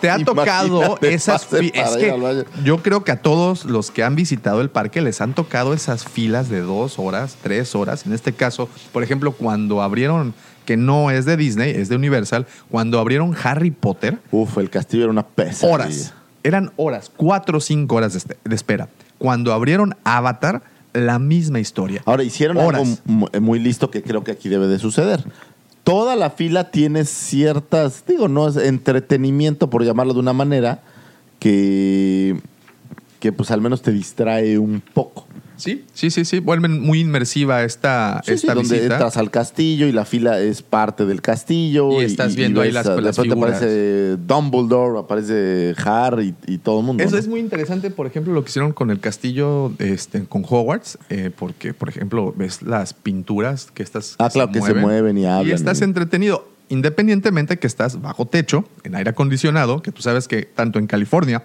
[0.00, 3.64] ¿Te, ha tocado esas pase fi- para Es ir que yo creo que a todos
[3.64, 7.74] los que han visitado el parque les han tocado esas filas de dos horas, tres
[7.74, 8.06] horas.
[8.06, 10.34] En este caso, por ejemplo, cuando abrieron,
[10.64, 15.04] que no es de Disney, es de Universal, cuando abrieron Harry Potter, Uf, el castillo
[15.04, 15.74] era una pesadilla.
[15.74, 16.14] horas.
[16.44, 18.88] Eran horas, cuatro o cinco horas de, este- de espera.
[19.18, 20.62] Cuando abrieron Avatar,
[20.92, 22.02] la misma historia.
[22.04, 22.80] Ahora, hicieron Horas.
[22.82, 25.24] algo mu- muy listo que creo que aquí debe de suceder.
[25.84, 30.82] Toda la fila tiene ciertas, digo, no es entretenimiento, por llamarlo de una manera,
[31.40, 32.40] que,
[33.22, 35.28] que pues al menos te distrae un poco.
[35.56, 36.40] Sí, sí, sí, sí.
[36.40, 40.60] Vuelven muy inmersiva esta, Sí, sí, esta donde entras al castillo y la fila es
[40.62, 42.02] parte del castillo.
[42.02, 43.56] Y estás viendo ahí las- de las repente figuras.
[43.58, 47.04] aparece Dumbledore, aparece Harry y, y todo el mundo.
[47.04, 47.18] Eso ¿no?
[47.20, 51.30] es muy interesante, por ejemplo, lo que hicieron con el castillo este, con Hogwarts, eh,
[51.38, 55.46] porque, por ejemplo, ves las pinturas que estas Ah, claro, que se mueven y hablan
[55.46, 60.26] Y estás y- entretenido, independientemente que estás bajo techo, en aire acondicionado, que tú sabes
[60.26, 61.44] que tanto en California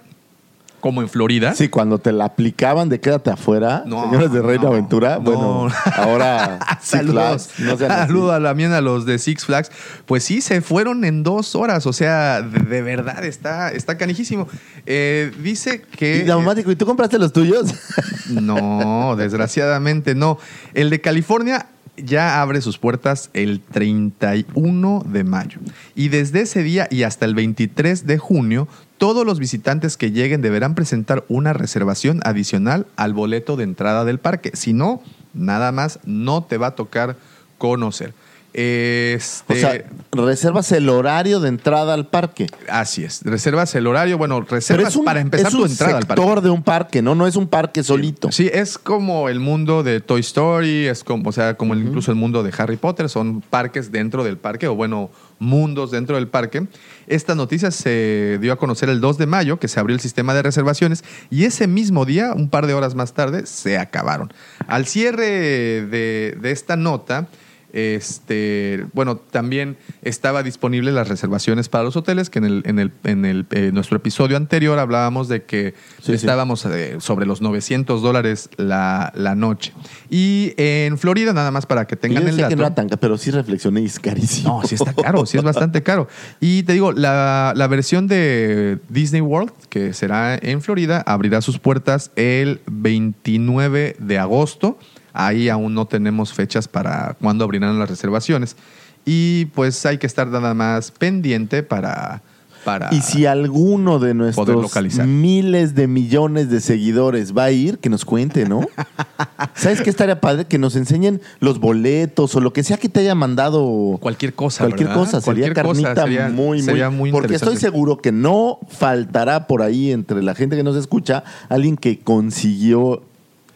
[0.81, 1.55] como en Florida.
[1.55, 5.21] Sí, cuando te la aplicaban de quédate afuera, No, señores de Reino no, Aventura, no.
[5.21, 9.71] bueno, ahora Six Saludos, Flags, saludo a la también a los de Six Flags.
[10.07, 11.85] Pues sí, se fueron en dos horas.
[11.85, 14.47] O sea, de, de verdad está, está canijísimo.
[14.87, 16.17] Eh, dice que.
[16.17, 17.73] Y Daumático, ¿y tú compraste los tuyos?
[18.29, 20.37] No, desgraciadamente no.
[20.73, 25.59] El de California ya abre sus puertas el 31 de mayo.
[25.95, 28.67] Y desde ese día y hasta el 23 de junio,
[28.97, 34.19] todos los visitantes que lleguen deberán presentar una reservación adicional al boleto de entrada del
[34.19, 34.51] parque.
[34.53, 35.01] Si no,
[35.33, 37.15] nada más no te va a tocar
[37.57, 38.13] conocer.
[38.59, 42.47] Este, O sea, reservas el horario de entrada al parque.
[42.67, 43.21] así es.
[43.21, 44.17] Reservas el horario.
[44.17, 46.23] Bueno, reservas un, para empezar es tu entrada al parque.
[46.23, 47.13] sector de un parque, ¿no?
[47.13, 48.31] No es un parque solito.
[48.31, 52.17] Sí, es como el mundo de Toy Story, es como, o sea, como incluso el
[52.17, 56.65] mundo de Harry Potter, son parques dentro del parque, o bueno, mundos dentro del parque.
[57.05, 60.33] Esta noticia se dio a conocer el 2 de mayo, que se abrió el sistema
[60.33, 64.33] de reservaciones, y ese mismo día, un par de horas más tarde, se acabaron.
[64.65, 67.27] Al cierre de, de esta nota,
[67.73, 72.91] este, bueno, también estaba disponible las reservaciones para los hoteles, que en el, en el,
[73.03, 76.13] en el eh, nuestro episodio anterior hablábamos de que Sí, sí.
[76.13, 79.73] estábamos eh, sobre los 900 dólares la, la noche.
[80.09, 82.49] Y en Florida, nada más para que tengan yo el sé dato.
[82.49, 84.61] que no era tan ca- pero sí reflexioné y es carísimo.
[84.61, 86.07] No, sí está caro, sí es bastante caro.
[86.39, 91.59] Y te digo, la, la versión de Disney World, que será en Florida, abrirá sus
[91.59, 94.77] puertas el 29 de agosto.
[95.19, 98.55] Ahí aún no tenemos fechas para cuándo abrirán las reservaciones.
[99.03, 102.21] Y pues hay que estar nada más pendiente para...
[102.63, 104.75] para Y si alguno de nuestros
[105.07, 108.61] miles de millones de seguidores va a ir, que nos cuente, ¿no?
[109.55, 110.45] ¿Sabes qué estaría padre?
[110.45, 113.97] Que nos enseñen los boletos o lo que sea que te haya mandado.
[113.99, 115.03] Cualquier cosa, Cualquier ¿verdad?
[115.03, 118.59] cosa, sería Cualquier cosa carnita sería- muy, muy, sería muy Porque estoy seguro que no
[118.69, 123.01] faltará por ahí entre la gente que nos escucha alguien que consiguió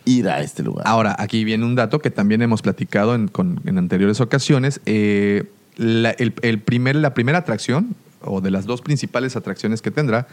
[0.06, 0.88] ir a este lugar.
[0.88, 3.30] Ahora, aquí viene un dato que también hemos platicado en,
[3.66, 4.82] en anteriores ocasiones.
[4.86, 5.44] Eh,
[5.78, 10.28] la, el- primer, la primera atracción, o de las dos principales atracciones que tendrá,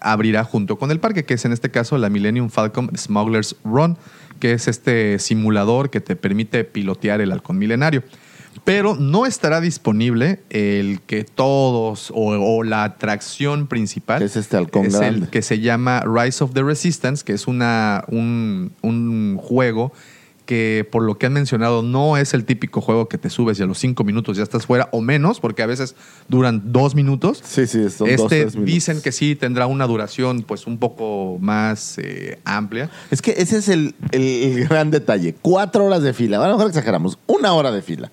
[0.00, 3.96] abrirá junto con el parque, que es en este caso la Millennium Falcon Smuggler's Run,
[4.40, 8.02] que es este simulador que te permite pilotear el halcón milenario.
[8.64, 14.86] Pero no estará disponible el que todos, o, o la atracción principal, es este halcón
[14.86, 19.92] es el que se llama Rise of the Resistance, que es una, un, un juego
[20.46, 23.62] que por lo que han mencionado no es el típico juego que te subes y
[23.62, 25.94] a los cinco minutos ya estás fuera o menos, porque a veces
[26.28, 27.40] duran dos minutos.
[27.44, 28.64] Sí, sí, son dos, este tres minutos.
[28.74, 32.90] dicen que sí tendrá una duración pues un poco más eh, amplia.
[33.12, 34.20] Es que ese es el, el-
[34.58, 35.36] el gran detalle.
[35.40, 36.38] Cuatro horas de fila.
[36.44, 37.18] A lo mejor exageramos.
[37.28, 38.10] Una hora de fila.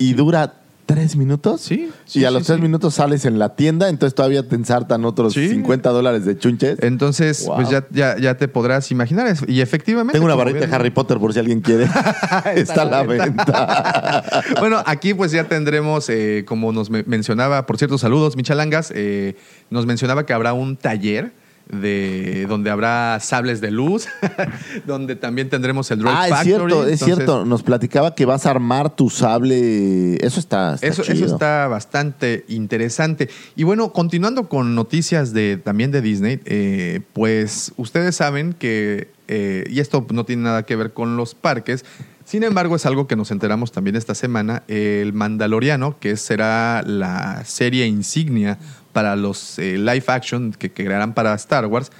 [0.00, 0.54] Y dura
[0.86, 1.60] tres minutos.
[1.60, 2.62] Sí, y sí, a los tres sí.
[2.62, 5.48] minutos sales en la tienda, entonces todavía te ensartan otros Sí.
[5.48, 6.78] 50 dólares de chunches.
[6.82, 7.54] Entonces, Wow.
[7.56, 9.28] pues ya, ya, ya te podrás imaginar.
[9.28, 10.14] Es- Y efectivamente.
[10.14, 11.84] Tengo una varita de Harry Potter por si alguien quiere.
[12.56, 14.24] Está a la venta.
[14.58, 19.36] bueno, aquí pues ya tendremos, eh, como nos me- mencionaba, por cierto, saludos, Michalangas, eh,
[19.70, 21.32] nos mencionaba que habrá un taller
[21.72, 24.06] de donde habrá sables de luz,
[24.86, 26.48] donde también tendremos el Droid ah, es Factory.
[26.48, 27.44] cierto, es Entonces, cierto.
[27.44, 30.16] Nos platicaba que vas a armar tu sable.
[30.24, 33.28] Eso está, está Eso, eso está bastante interesante.
[33.56, 39.64] Y bueno, continuando con noticias de, también de Disney, eh, pues ustedes saben que, eh,
[39.68, 41.84] y esto no tiene nada que ver con los parques,
[42.24, 47.44] sin embargo es algo que nos enteramos también esta semana, el Mandaloriano, que será la
[47.44, 48.58] serie insignia
[48.92, 51.90] para los eh, live action que, que crearán para Star Wars,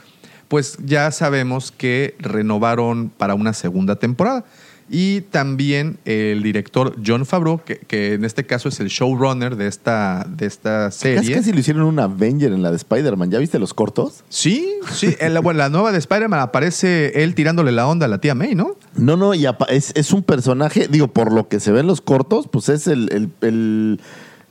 [0.48, 4.44] pues ya sabemos que renovaron para una segunda temporada.
[4.92, 9.68] Y también el director John Favreau, que, que en este caso es el showrunner de
[9.68, 11.36] esta, de esta Casi serie.
[11.36, 13.30] casi lo hicieron un Avenger en la de Spider-Man.
[13.30, 14.24] ¿Ya viste los cortos?
[14.28, 15.14] Sí, sí.
[15.44, 18.74] bueno, la nueva de Spider-Man aparece él tirándole la onda a la tía May, ¿no?
[18.96, 22.00] No, no, y es, es un personaje, digo, por lo que se ve en los
[22.00, 24.00] cortos, pues es el, el, el-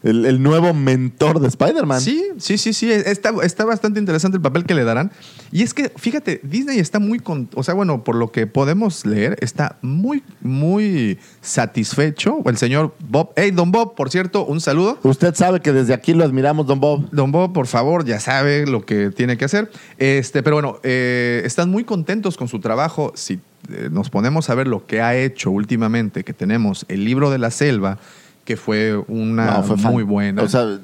[0.04, 2.00] el- el nuevo mentor de Spider-Man.
[2.02, 2.91] Sí, sí, sí, sí.
[2.91, 5.12] Está, está bastante interesante el papel que le darán.
[5.52, 9.06] Y es que, fíjate, Disney está muy, con, o sea, bueno, por lo que podemos
[9.06, 12.38] leer, está muy, muy satisfecho.
[12.45, 14.97] El señor Bob, hey, don Bob, por cierto, un saludo.
[15.04, 17.10] Usted sabe que desde aquí lo admiramos, don Bob.
[17.12, 19.70] Don Bob, por favor, ya sabe lo que tiene que hacer.
[19.97, 23.12] Este, pero bueno, eh, están muy contentos con su trabajo.
[23.16, 23.39] Si
[23.72, 27.38] eh, nos ponemos a ver lo que ha hecho últimamente, que tenemos el libro de
[27.39, 28.00] la selva,
[28.50, 30.41] que fue una No, fue fan- muy buena.
[30.41, 30.80] O sea,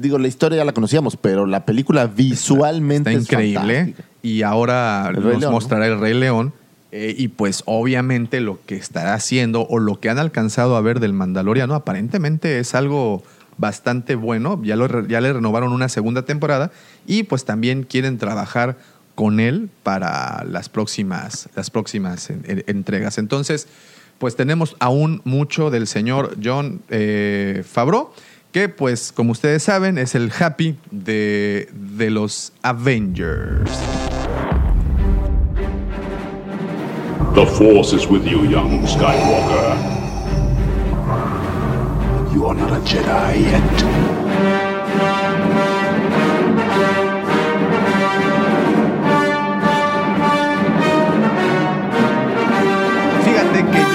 [0.00, 3.74] digo, la historia ya la conocíamos, pero la película visualmente Está es increíble.
[3.76, 4.08] fantástica.
[4.22, 6.54] Y ahora El nos León, mostrará el Rey León.
[6.92, 11.00] Eh, y pues obviamente lo que está haciendo o lo que han alcanzado a ver
[11.00, 13.22] del Mandaloriano aparentemente es algo
[13.58, 14.58] bastante bueno.
[14.64, 16.70] Ya, lo ya le renovaron una segunda temporada
[17.06, 18.78] y pues también quieren trabajar
[19.14, 23.18] con él para las próximas, las próximas en- en- entregas.
[23.18, 23.66] Entonces,
[24.18, 28.10] pues tenemos aún mucho del señor John eh, Favreau,
[28.52, 33.70] que pues como ustedes saben es el happy de, de los Avengers.
[37.34, 39.76] The Force is with you, young Skywalker.
[42.32, 44.05] You are not a Jedi yet.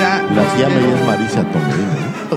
[0.01, 0.23] Ya...
[0.33, 1.43] La tía May es Marisa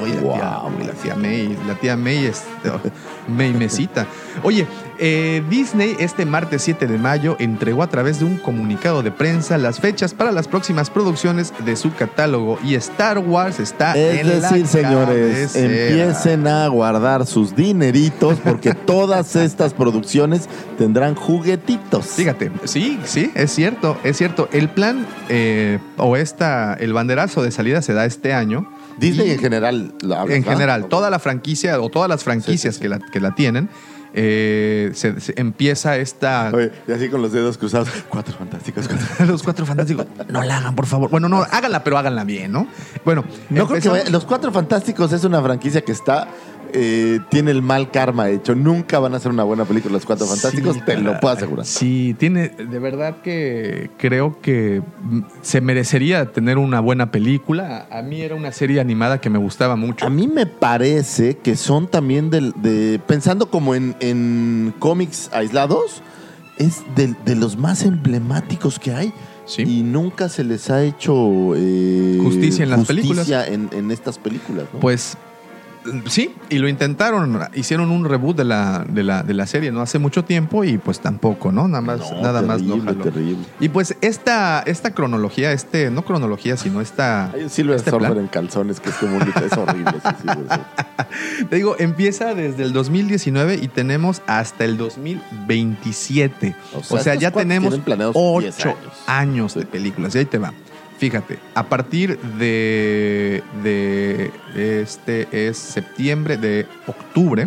[0.00, 0.86] La, tía, Wow.
[0.86, 2.42] la tía May, la tía May es
[3.28, 4.06] May Mesita.
[4.42, 4.66] Oye,
[4.98, 9.58] eh, Disney este martes 7 de mayo entregó a través de un comunicado de prensa
[9.58, 14.40] las fechas para las próximas producciones de su catálogo y Star Wars está Es en
[14.40, 15.88] la decir, señores, cabecera.
[15.88, 22.06] empiecen a guardar sus dineritos porque todas estas producciones tendrán juguetitos.
[22.06, 24.48] Fíjate, sí, sí, es cierto, es cierto.
[24.52, 28.68] El plan eh, o esta, el banderazo de salida se da este año.
[28.98, 29.94] Disney Y- en general.
[30.02, 32.80] lo hablas, En general, toda la franquicia o todas las franquicias Sí, sí, sí.
[32.82, 33.68] Que, la, que la tienen,
[34.16, 36.50] eh, se, se empieza esta...
[36.54, 37.88] Oye, y así con los dedos cruzados.
[38.08, 38.86] Cuatro fantásticos.
[38.86, 39.26] cuatro.
[39.26, 41.10] Los cuatro fantásticos, no la hagan, por favor.
[41.10, 42.68] Bueno, no, háganla, pero háganla bien, ¿no?
[43.04, 46.28] Bueno, No creo que vaya- Los Cuatro Fantásticos es una franquicia que está.
[46.72, 48.54] Eh, tiene el mal karma hecho.
[48.54, 51.66] Nunca van a ser una buena película Los Cuatro Fantásticos, te lo puedo asegurar.
[51.66, 54.82] Sí, tiene, de verdad que creo que
[55.42, 57.86] se merecería tener una buena película.
[57.90, 60.06] A mí era una serie animada que me gustaba mucho.
[60.06, 63.00] A mí me parece que son también del- de.
[63.06, 66.02] Pensando como en, en cómics aislados,
[66.58, 69.12] es de, los más emblemáticos que hay.
[69.46, 69.62] Sí.
[69.62, 71.52] Y nunca se les ha hecho.
[71.54, 73.48] eh, Justicia en las justicia películas.
[73.48, 74.80] En, en estas películas, ¿no?
[74.80, 75.18] Pues
[76.08, 79.82] Sí, y lo intentaron, hicieron un reboot de la, de la, de la serie no
[79.82, 81.68] hace mucho tiempo y pues tampoco, ¿no?
[81.68, 83.44] Nada más, No, nada más no terrible.
[83.60, 87.30] Y pues esta, esta cronología, este, no cronología, sino esta.
[87.32, 89.92] Hay un Silver este Surfer en calzones que es como un es horrible.
[89.98, 91.44] ese.
[91.50, 96.54] Te digo, empieza desde el 2019 y tenemos hasta el 2027.
[96.74, 98.92] O O sea, sea, estos ya tenemos tienen planeados 10 ocho años.
[99.06, 100.14] años de películas.
[100.14, 100.52] Y ahí te va.
[101.04, 107.46] Fíjate, a partir de, de este es septiembre, de octubre,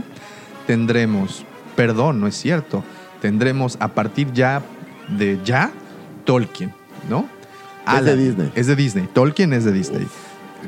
[0.68, 1.44] tendremos,
[1.76, 2.84] perdón, no es cierto,
[3.20, 4.62] tendremos a partir ya
[5.08, 5.72] de ya
[6.24, 6.72] Tolkien,
[7.10, 7.28] ¿no?
[7.98, 8.52] Es de Disney.
[8.54, 9.10] Es de Disney.
[9.12, 10.08] Tolkien es de Disney.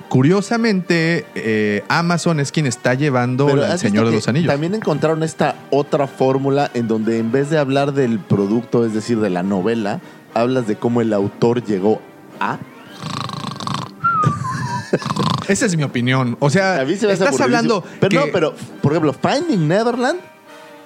[0.07, 4.51] Curiosamente, eh, Amazon es quien está llevando El ¿has visto Señor de los Anillos.
[4.51, 9.19] También encontraron esta otra fórmula en donde en vez de hablar del producto, es decir,
[9.19, 10.01] de la novela,
[10.33, 12.01] hablas de cómo el autor llegó
[12.39, 12.57] a.
[15.47, 16.37] Esa es mi opinión.
[16.39, 17.83] O sea, A mí se me hace estás hablando.
[17.99, 20.19] Pero que- no, pero, por ejemplo, Finding Neverland,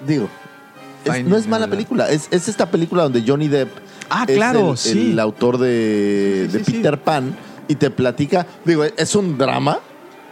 [0.08, 0.30] digo,
[1.06, 1.70] es- no es mala Neverland.
[1.72, 2.10] película.
[2.10, 3.70] Es, es esta película donde Johnny Depp
[4.10, 5.12] Ah, es claro, el, sí.
[5.12, 6.78] el autor de, Sí, de sí, sí.
[6.78, 7.36] Peter Pan
[7.68, 8.46] y te platica.
[8.66, 9.80] Digo, es un drama,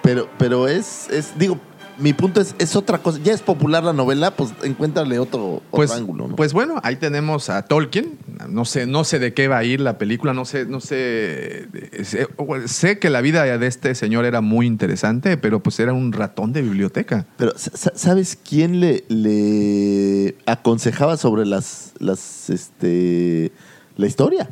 [0.03, 1.37] pero, pero es, es.
[1.37, 1.57] Digo,
[2.01, 3.19] mi punto es, es otra cosa.
[3.23, 6.35] Ya es popular la novela, pues encuéntrale otro, otro Pues, ángulo, ¿no?
[6.35, 8.17] pues bueno, ahí tenemos a Tolkien.
[8.49, 11.67] No sé, no sé de qué va a ir la película, no sé, no sé.
[12.03, 12.27] Sé,
[12.65, 16.51] sé que la vida de este señor era muy interesante, pero pues era un ratón
[16.53, 17.25] de biblioteca.
[17.37, 23.51] Pero, sa- sa- ¿sabes quién le, le aconsejaba sobre las, las, este,
[23.97, 24.49] la historia?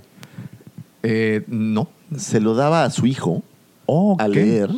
[1.03, 1.89] Eh, no.
[2.17, 3.43] Se lo daba a su hijo
[3.85, 4.45] Oh, a ¿qué?
[4.45, 4.69] leer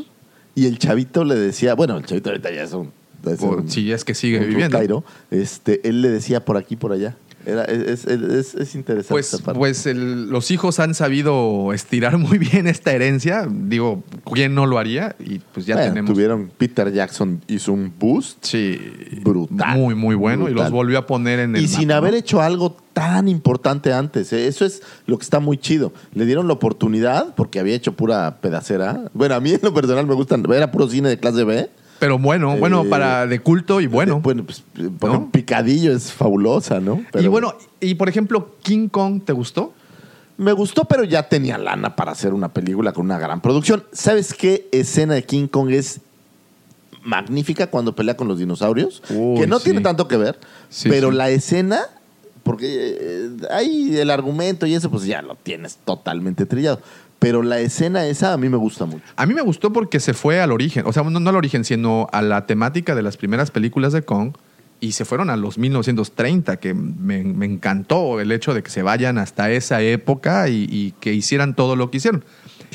[0.55, 2.91] y el chavito le decía, bueno, el chavito ahorita ya es un,
[3.25, 4.65] es un- si es que sigue viviendo.
[4.77, 7.15] rucairo, este, él le decía por aquí, por allá.
[7.45, 9.57] Era, es, es, es- es interesante Pues, esa parte.
[9.59, 13.47] pues el- los hijos han sabido estirar muy bien esta herencia.
[13.49, 15.15] Digo, ¿quién no lo haría?
[15.19, 16.11] Y pues ya Bueno, tenemos.
[16.13, 18.79] Tuvieron, Peter Jackson hizo un boost Sí.
[19.23, 19.77] Brutal.
[19.77, 20.49] Muy, muy bueno.
[20.49, 21.63] Y los volvió a poner en el.
[21.63, 24.33] y sin haber hecho algo tan importante antes.
[24.33, 24.47] ¿eh?
[24.47, 25.93] Eso es lo que está muy chido.
[26.13, 29.09] Le dieron la oportunidad porque había hecho pura pedacera.
[29.13, 30.43] Bueno, a mí en lo personal me gustan.
[30.51, 31.69] Era puro cine de clase B.
[32.01, 34.15] Pero bueno, bueno, Eh, para de culto y bueno.
[34.17, 34.63] Eh, bueno, pues,
[35.03, 35.29] ¿No?
[35.31, 37.05] Picadillo es fabulosa, ¿no?
[37.11, 39.71] Pero y bueno, y por ejemplo, King Kong, ¿te gustó?
[40.37, 43.83] Me gustó, pero ya tenía lana para hacer una película con una gran producción.
[43.91, 46.01] ¿Sabes qué escena de King Kong es
[47.03, 49.03] magnífica cuando pelea con los dinosaurios?
[49.11, 49.65] Uy, que no sí.
[49.65, 50.39] tiene tanto que ver,
[50.69, 51.17] Sí, pero sí.
[51.17, 51.81] la escena,
[52.43, 52.67] porque
[52.99, 56.81] eh, ahí el argumento y eso, pues ya lo tienes totalmente trillado.
[57.19, 59.03] Pero la escena esa a mí me gusta mucho.
[59.15, 61.63] A mí me gustó porque se fue al origen, o sea, no, no al origen,
[61.63, 64.33] sino a la temática de las primeras películas de Kong
[64.79, 68.81] y se fueron a los 1930, que me, me encantó el hecho de que se
[68.81, 72.25] vayan hasta esa época y, y que hicieran todo lo que hicieron.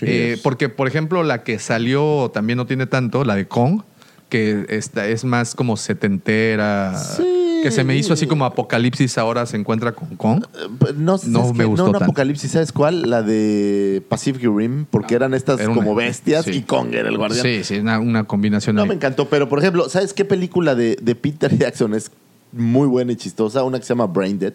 [0.02, 3.82] Eh, porque, por ejemplo, la que salió también no tiene tanto, la de Kong,
[4.28, 7.45] que esta es más como setentera, Sí.
[7.68, 10.44] Que se me hizo así como Apocalipsis ahora se encuentra con Kong.
[10.54, 12.04] Eh, No, No ¿sabes me gustó No, un tanto.
[12.04, 13.02] apocalipsis, ¿sabes cuál?
[13.10, 16.50] La de Pacific Rim, porque eran estas Era una- como bestias sí.
[16.52, 17.42] y Kong era el guardián.
[17.44, 18.88] Sí, sí, una, una combinación No ahí.
[18.88, 22.10] me encantó, pero por ejemplo, ¿sabes qué película de, de Peter Jackson es
[22.52, 23.62] muy buena y chistosa?
[23.64, 24.54] Una que se llama Brain Dead.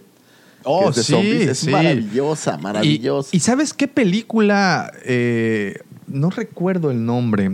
[0.64, 1.48] Oh, es de sí, zombies.
[1.50, 1.70] Es sí.
[1.72, 3.30] maravillosa, Y, maravillosa.
[3.32, 4.92] y ¿sabes qué película?
[5.06, 7.50] Eh, no recuerdo el nombre,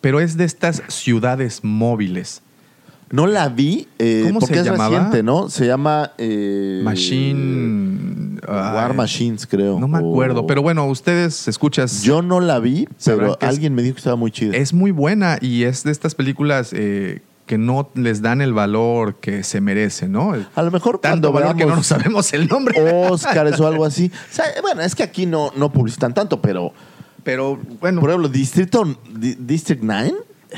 [0.00, 2.42] pero es de estas ciudades móviles.
[3.12, 4.88] No la vi eh, ¿Cómo porque se es llamaba?
[4.96, 5.48] reciente, ¿no?
[5.48, 8.40] Se llama eh, Machine.
[8.48, 9.78] War ay, Machines, creo.
[9.78, 12.02] No me o- acuerdo, pero bueno, ustedes escuchas.
[12.02, 14.56] Yo no la vi, Sabrán pero que es- alguien me dijo que estaba muy chida.
[14.56, 19.16] Es muy buena y es de estas películas eh, que no les dan el valor
[19.16, 20.34] que se merecen, ¿no?
[20.34, 22.80] El- A lo mejor tanto cuando valor que no veamos nos sabemos el nombre.
[23.08, 24.10] Oscars o algo así.
[24.32, 26.72] O sea, bueno, es que aquí no, no publicitan tanto, pero
[27.24, 28.84] Pero bueno, por ejemplo, Distrito
[29.14, 30.12] Di- District 9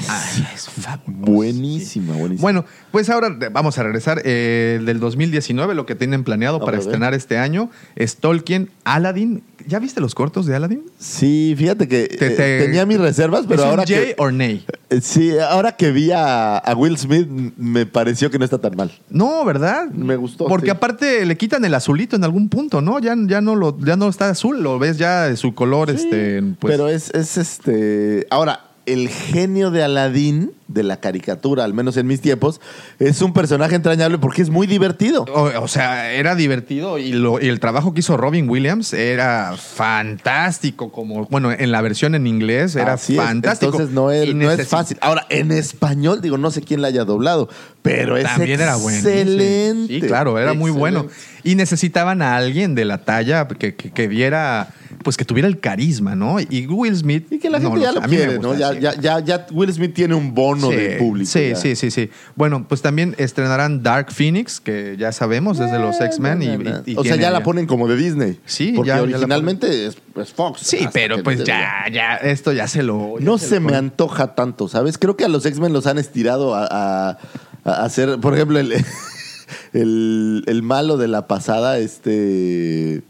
[0.08, 0.68] ay, es
[1.06, 2.40] buenísima, buenísima.
[2.42, 4.20] Bueno, pues ahora vamos a regresar.
[4.24, 6.80] eh, del 2019, lo que tienen planeado para ver.
[6.80, 9.42] estrenar este año es Tolkien, Aladdin.
[9.66, 10.82] ¿Ya viste los cortos de Aladdin?
[10.98, 14.14] Sí, fíjate que Te- eh, te- tenía mis reservas, pero ¿Es un ahora yay que
[14.18, 14.64] or nay?
[14.90, 17.26] eh, sí, ahora que vi a, a Will Smith
[17.56, 18.92] me pareció que no está tan mal.
[19.08, 19.86] No, ¿verdad?
[19.90, 20.70] Me gustó, Porque sí.
[20.70, 22.98] aparte le quitan el azulito en algún punto, ¿no?
[22.98, 26.42] Ya, ya no lo, ya no está azul, lo ves ya de su color, este,
[26.58, 28.26] pues, pero es, es este.
[28.30, 32.60] Ahora, el genio de Aladdin, de la caricatura, al menos en mis tiempos,
[32.98, 35.24] es un personaje entrañable porque es muy divertido.
[35.24, 39.54] O, o sea, era divertido y, lo- y el trabajo que hizo Robin Williams era
[39.58, 43.22] fantástico, como, bueno, en la versión en inglés era Así es.
[43.22, 43.72] fantástico.
[43.72, 44.96] Entonces no es, no es fácil.
[45.00, 47.48] Ahora, en español, digo, no sé quién la haya doblado,
[47.82, 48.98] pero es También era bueno.
[48.98, 49.92] excelente.
[49.94, 51.00] Sí, claro, era muy bueno.
[51.00, 51.34] Excelente.
[51.44, 54.68] Y necesitaban a alguien de la talla que, que, que diera
[55.02, 56.40] pues que tuviera el carisma, ¿no?
[56.40, 57.26] Y Will Smith.
[57.30, 58.54] Y que la no gente ya lo quiere, ¿no?
[58.54, 61.30] ya, ya, ya Will Smith tiene un bono Sí, del público.
[61.30, 61.56] Sí, ya.
[61.56, 62.10] sí, sí, sí.
[62.36, 66.42] Bueno, pues también estrenarán Dark Phoenix, que ya sabemos, es de los X-Men.
[66.42, 66.82] y- No, no, no.
[66.86, 68.40] y- y o sea, ya la ponen como de Disney.
[68.46, 70.60] Sí, porque ya- originalmente es, es Fox.
[70.62, 73.16] Sí, pero pues ya, ya, esto ya se lo.
[73.20, 74.98] No se se lo me antoja tanto, ¿sabes?
[74.98, 77.18] Creo que a los X-Men los han estirado a, a-
[77.64, 78.72] a hacer, por ejemplo, el,
[79.72, 83.02] el, el malo de la pasada, este...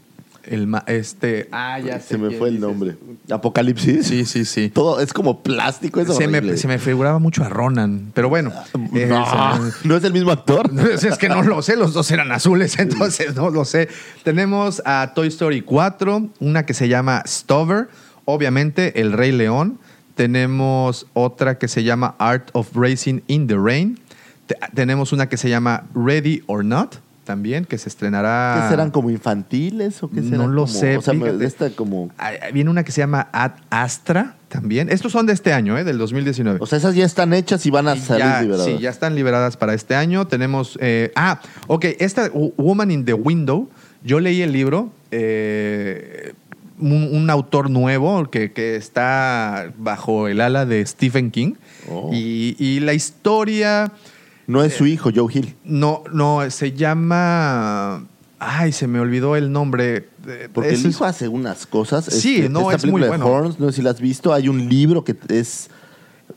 [0.47, 1.47] El ma- este.
[1.51, 2.69] Ah, ya sé Se me fue el dices.
[2.69, 2.95] nombre.
[3.31, 4.05] Apocalipsis.
[4.07, 4.69] Sí, sí, sí.
[4.69, 8.51] Todo es como plástico, es Se me, se me figuraba mucho a Ronan, pero bueno.
[8.93, 9.25] eh, no,
[9.59, 10.69] me- no es el mismo actor.
[11.05, 13.89] Es que no lo sé, los dos eran azules, entonces no lo sé.
[14.23, 17.87] Tenemos a Toy Story 4, una que se llama Stover,
[18.25, 19.79] obviamente El Rey León.
[20.15, 23.99] Tenemos otra que se llama Art of Racing in the Rain.
[24.47, 26.95] Te- tenemos una que se llama Ready or Not,
[27.25, 28.61] también, que se estrenará.
[28.63, 30.55] ¿Qué serán como infantiles o qué No serán?
[30.55, 32.09] lo como- sé, O sea, esta como...
[32.53, 34.89] Viene una que se llama Ad Astra también.
[34.89, 35.83] Estos son de este año, ¿eh?
[35.83, 36.59] del 2019.
[36.61, 38.65] O sea, esas ya están hechas y van a Y salir ya, liberadas.
[38.67, 40.27] Sí, ya están liberadas para este año.
[40.27, 40.77] Tenemos.
[40.81, 41.85] eh, ah, ok.
[41.99, 43.69] Esta Woman in the Window.
[44.03, 44.91] Yo leí el libro.
[45.11, 46.33] eh,
[46.77, 51.53] un, un autor nuevo que, que está bajo el ala de Stephen King.
[51.89, 52.09] Oh.
[52.13, 53.91] Y, y la historia.
[54.47, 55.55] No es su hijo, Joe Hill.
[55.63, 58.05] No, no, se llama.
[58.39, 60.09] Ay, se me olvidó el nombre.
[60.27, 62.05] Eh, Porque el hijo hace unas cosas.
[62.05, 63.25] Sí, Este, no, esta es muy película bueno.
[63.25, 64.33] de Horns, no sé si la has visto.
[64.33, 65.69] Hay un libro que es...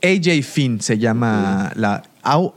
[0.03, 2.03] AJ Finn se llama la,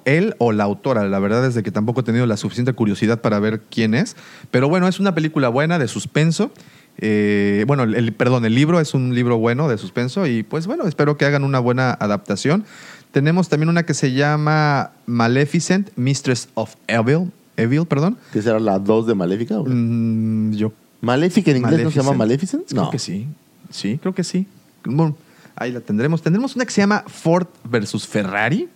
[0.05, 1.07] él o la autora.
[1.07, 4.15] La verdad es de que tampoco he tenido la suficiente curiosidad para ver quién es.
[4.51, 6.51] Pero bueno, es una película buena de suspenso.
[6.97, 10.83] Eh, bueno, el- perdón, el libro es un libro bueno de suspenso y pues bueno,
[10.87, 12.65] espero que hagan una buena adaptación.
[13.11, 17.31] Tenemos también una que se llama Maleficent, Mistress of Evil.
[17.57, 18.17] Evil, perdón.
[18.31, 19.59] que será la 2 de Maléfica?
[19.59, 22.67] Mm, yo ¿Maléfica en inglés no se llama Maleficent.
[22.69, 23.27] Creo que sí.
[23.69, 24.47] Sí, creo que sí.
[24.85, 25.15] Bueno,
[25.55, 26.21] ahí la tendremos.
[26.21, 28.69] Tendremos una que se llama Ford versus Ferrari.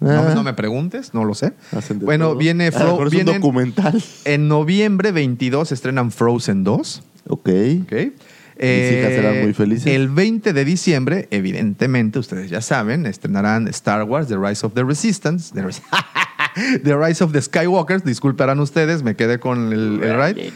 [0.00, 0.22] No, Ah.
[0.28, 1.52] me- no me preguntes, no lo sé.
[2.02, 2.36] Bueno, todo.
[2.36, 4.02] viene A lo Fro- vienen- documental.
[4.24, 7.02] en noviembre 22 estrenan Frozen 2.
[7.28, 7.48] Ok.
[7.82, 7.92] ¿ok?
[8.58, 9.86] Eh, hijas serán muy felices.
[9.86, 14.82] El 20 de diciembre, evidentemente, ustedes ya saben, estrenarán Star Wars, The Rise of the
[14.84, 15.52] Resistance.
[15.54, 15.82] The, Ris-
[16.84, 18.02] The Rise of the Skywalkers.
[18.04, 20.52] Disculparán ustedes, me quedé con el, el ride.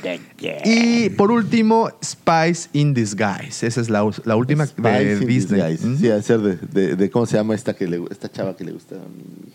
[0.64, 3.66] Y por último, Spice in Disguise.
[3.66, 5.60] Esa es la, última de Spice in Disney.
[5.72, 5.86] Disguise.
[5.86, 5.98] ¿Mm?
[5.98, 8.64] Sí, a ser de, de, de- ¿Cómo se llama esta, que le, esta chava que
[8.64, 8.96] le gusta?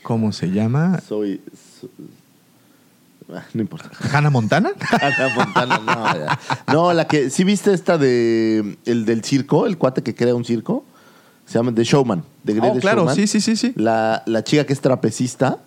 [0.04, 1.00] ¿Cómo se llama?
[1.08, 1.42] Soy...
[1.82, 1.90] so-
[3.54, 3.90] no importa.
[4.12, 4.72] ¿Hannah Montana?
[5.02, 6.40] Hannah Montana, no, ya.
[6.74, 7.30] No, la que...
[7.30, 8.78] ¿Sí viste esta de...
[8.86, 9.66] El del circo?
[9.68, 10.86] El cuate que crea un circo.
[11.46, 12.24] Se llama The Showman.
[12.46, 13.16] The Oh, Greatest claro, Showman.
[13.16, 13.74] sí, sí, sí, sí.
[13.76, 15.60] La, la chica que es trapecista.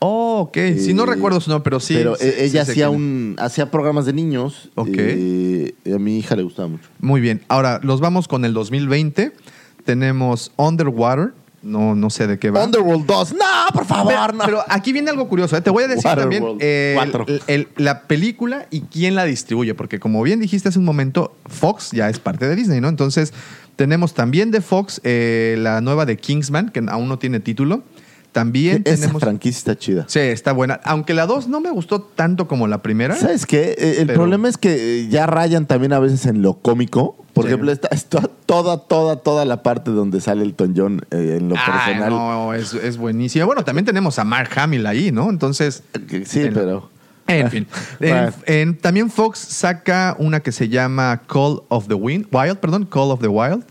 [0.00, 0.58] Oh, ok.
[0.78, 1.94] Sí, no Eh, recuerdo su nombre, pero sí.
[1.94, 4.70] Pero sí, eh, sí ella hacía un hacía programas de niños.
[4.74, 4.88] Ok.
[4.92, 6.88] eh, a mi hija le gustaba mucho.
[7.00, 7.42] Muy bien.
[7.48, 9.32] Ahora, los vamos con el 2020.
[9.84, 11.32] Tenemos Underwater.
[11.62, 12.64] No, no sé de qué va.
[12.64, 13.32] Underworld 2.
[13.34, 13.38] No,
[13.72, 14.44] por favor, Pero, no.
[14.44, 15.56] pero aquí viene algo curioso.
[15.56, 15.60] ¿eh?
[15.60, 17.24] Te voy a decir también eh, cuatro.
[17.28, 19.74] el- el- la película y quién la distribuye.
[19.74, 22.88] Porque como bien dijiste hace un momento, Fox ya es parte de Disney, ¿no?
[22.88, 23.32] Entonces,
[23.76, 27.82] tenemos también de Fox eh, la nueva de Kingsman, que aún no tiene título.
[28.32, 29.20] También Esa tenemos...
[29.22, 30.04] franquicia está chida.
[30.08, 30.80] Sí, está buena.
[30.84, 33.14] Aunque la 2 no me gustó tanto como la primera.
[33.14, 33.74] ¿Sabes qué?
[33.78, 37.14] Eh, El Pero- problema es que eh, ya rayan también a veces en lo cómico.
[37.34, 37.48] Por Sí.
[37.48, 41.54] ejemplo, está, está toda, toda, toda la parte donde sale el John eh, en lo
[41.56, 42.10] Ah, personal.
[42.10, 43.44] no, es, es buenísima.
[43.44, 45.30] Bueno, también tenemos a Mark Hamill ahí, ¿no?
[45.30, 46.90] Entonces, Que Sí, En- pero.
[47.26, 47.66] en fin.
[48.00, 52.84] En- en- también Fox saca una que se llama Call of the Wind, Wild, perdón,
[52.86, 53.64] Call of the Wild.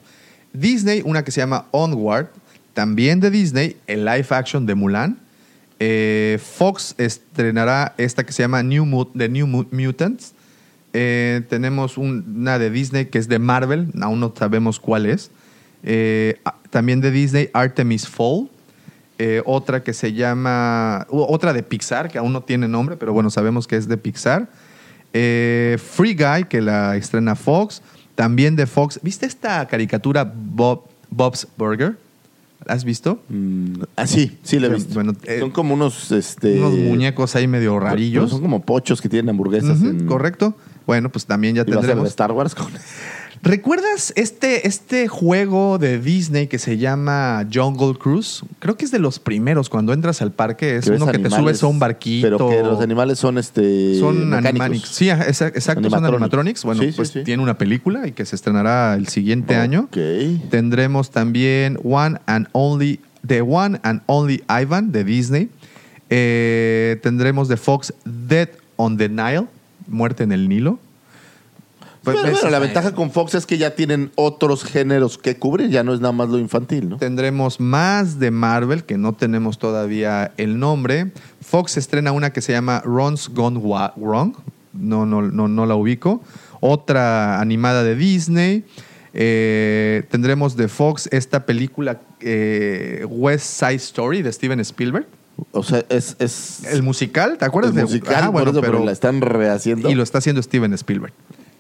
[0.54, 2.28] Disney, una que se llama Onward,
[2.74, 5.18] también de Disney, el live action de Mulan.
[5.80, 10.34] Eh, Fox estrenará esta que se llama New Mut- The New Mu- Mutants.
[10.94, 15.32] Eh, tenemos un- una de Disney que es de Marvel, aún no sabemos cuál es.
[15.84, 16.40] Eh,
[16.70, 18.50] también de Disney, Artemis Fall.
[19.18, 21.06] Eh, otra que se llama.
[21.10, 24.50] Otra de Pixar, que aún no tiene nombre, pero bueno, sabemos que es de Pixar.
[25.14, 27.82] Eh, Free Guy, que la estrena Fox.
[28.16, 29.00] También de Fox.
[29.04, 31.98] ¿Viste esta caricatura Bob, Bob's Burger?
[32.66, 33.22] ¿La has visto?
[33.30, 34.94] Mm, ah, sí, sí, le he visto.
[34.94, 36.12] bueno, eh, son como unos.
[36.12, 38.30] Este, Unos muñecos ahí medio rarillos.
[38.30, 39.82] Son como pochos que tienen hamburguesas.
[39.82, 40.56] En- Correcto.
[40.88, 42.08] Bueno, pues también ya a de tendremos.
[42.10, 42.68] Star Wars con.
[43.44, 48.44] ¿Recuerdas este, este juego de Disney que se llama Jungle Cruise?
[48.60, 49.68] Creo que es de los primeros.
[49.68, 52.28] Cuando entras al parque es que uno que te subes a un barquito.
[52.38, 54.00] Pero que los animales son este.
[54.00, 54.90] son animatronics.
[54.90, 56.64] Sí, exacto, son Animatronics.
[56.64, 57.24] Bueno, Sí, pues sí.
[57.24, 59.88] tiene una película y que se estrenará el siguiente año.
[59.92, 59.98] Ok.
[60.52, 65.50] Tendremos también One and Only, The One and Only Ivan de Disney.
[66.12, 69.48] Eh, tendremos de Fox Dead on the Nile,
[69.92, 70.80] Muerte en el Nilo.
[72.04, 75.70] Pues, Pero, bueno, la ventaja con Fox es que ya tienen otros géneros que cubrir,
[75.70, 76.98] ya no es nada más lo infantil, ¿no?
[76.98, 81.12] Tendremos más de Marvel, que no tenemos todavía el nombre.
[81.42, 84.34] Fox estrena una que se llama Ron's Gone Wrong.
[84.74, 86.24] No, no, no, no la ubico.
[86.60, 88.66] Otra animada de Disney.
[89.14, 95.06] Eh, tendremos de Fox esta película eh, West Side Story de Steven Spielberg.
[95.52, 98.74] O sea, es, es El musical, ¿te acuerdas el de musical, Ah, bueno, eso, pero,
[98.74, 99.90] pero- la están rehaciendo.
[99.90, 101.14] y lo está haciendo Steven Spielberg.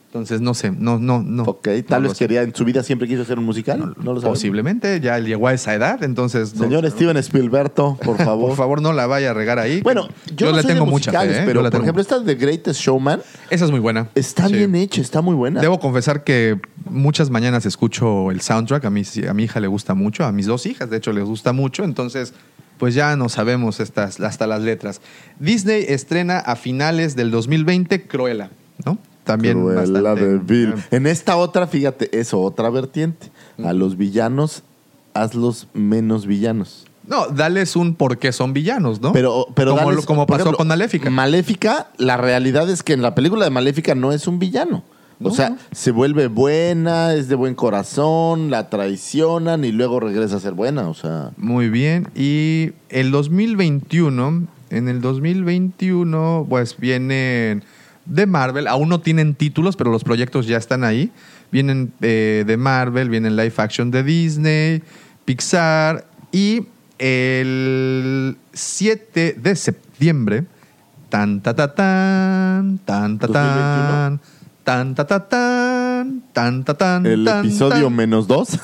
[0.07, 1.43] Entonces, no sé, no, no, no.
[1.43, 3.79] Ok, tal vez quería, en su vida siempre quiso hacer un musical.
[3.79, 4.23] No, lo sabemos.
[4.23, 6.53] Posiblemente, ya llegó a esa edad, entonces.
[6.53, 8.49] no- Señor Steven Spielberto, por favor.
[8.49, 9.79] Por favor, no la vaya a regar ahí.
[9.81, 11.45] Bueno, yo, le soy tengo de mucha musicales, fe, ¿eh?
[11.45, 14.09] pero Yo la por tengo- ejemplo, esta de Greatest Showman esa es muy buena.
[14.13, 14.53] está Sí.
[14.55, 15.61] bien hecha, está muy buena.
[15.61, 16.59] Debo confesar que
[16.89, 18.83] muchas mañanas escucho el soundtrack.
[18.83, 21.23] A mi, a mi hija le gusta mucho, a mis dos hijas, de hecho, les
[21.23, 21.85] gusta mucho.
[21.85, 22.33] Entonces,
[22.81, 25.01] pues ya no sabemos estas, hasta las letras.
[25.39, 28.49] Disney estrena a finales del 2020 Cruella,
[28.83, 28.97] ¿no?
[29.23, 30.73] También Cruella bastante- de.
[30.89, 33.29] En esta otra, fíjate, es otra vertiente.
[33.63, 34.63] A los villanos,
[35.13, 36.87] hazlos menos villanos.
[37.05, 39.11] No, dales un por qué son villanos, ¿no?
[39.13, 41.09] Pero, pero como, dales- como pasó ejemplo, con Maléfica.
[41.11, 44.83] Maléfica, la realidad es que en la película de Maléfica no es un villano.
[45.23, 45.57] O sea, no.
[45.71, 50.89] se vuelve buena, es de buen corazón, la traicionan y luego regresa a ser buena.
[50.89, 52.07] O sea, Muy bien.
[52.15, 57.63] Y el 2021, en el 2021, pues vienen
[58.05, 58.67] de Marvel.
[58.67, 61.11] Aún no tienen títulos, pero los proyectos ya están ahí.
[61.51, 64.83] Vienen eh, de Marvel, vienen live action de Disney,
[65.25, 66.05] Pixar.
[66.31, 66.67] Y
[66.97, 70.45] el 7 de septiembre,
[71.09, 74.21] tan ta ta tan, tan ta tan,
[74.71, 77.05] tan ta ta tan, tan ta tan.
[77.05, 77.95] el tan, episodio tan.
[77.95, 78.57] menos dos.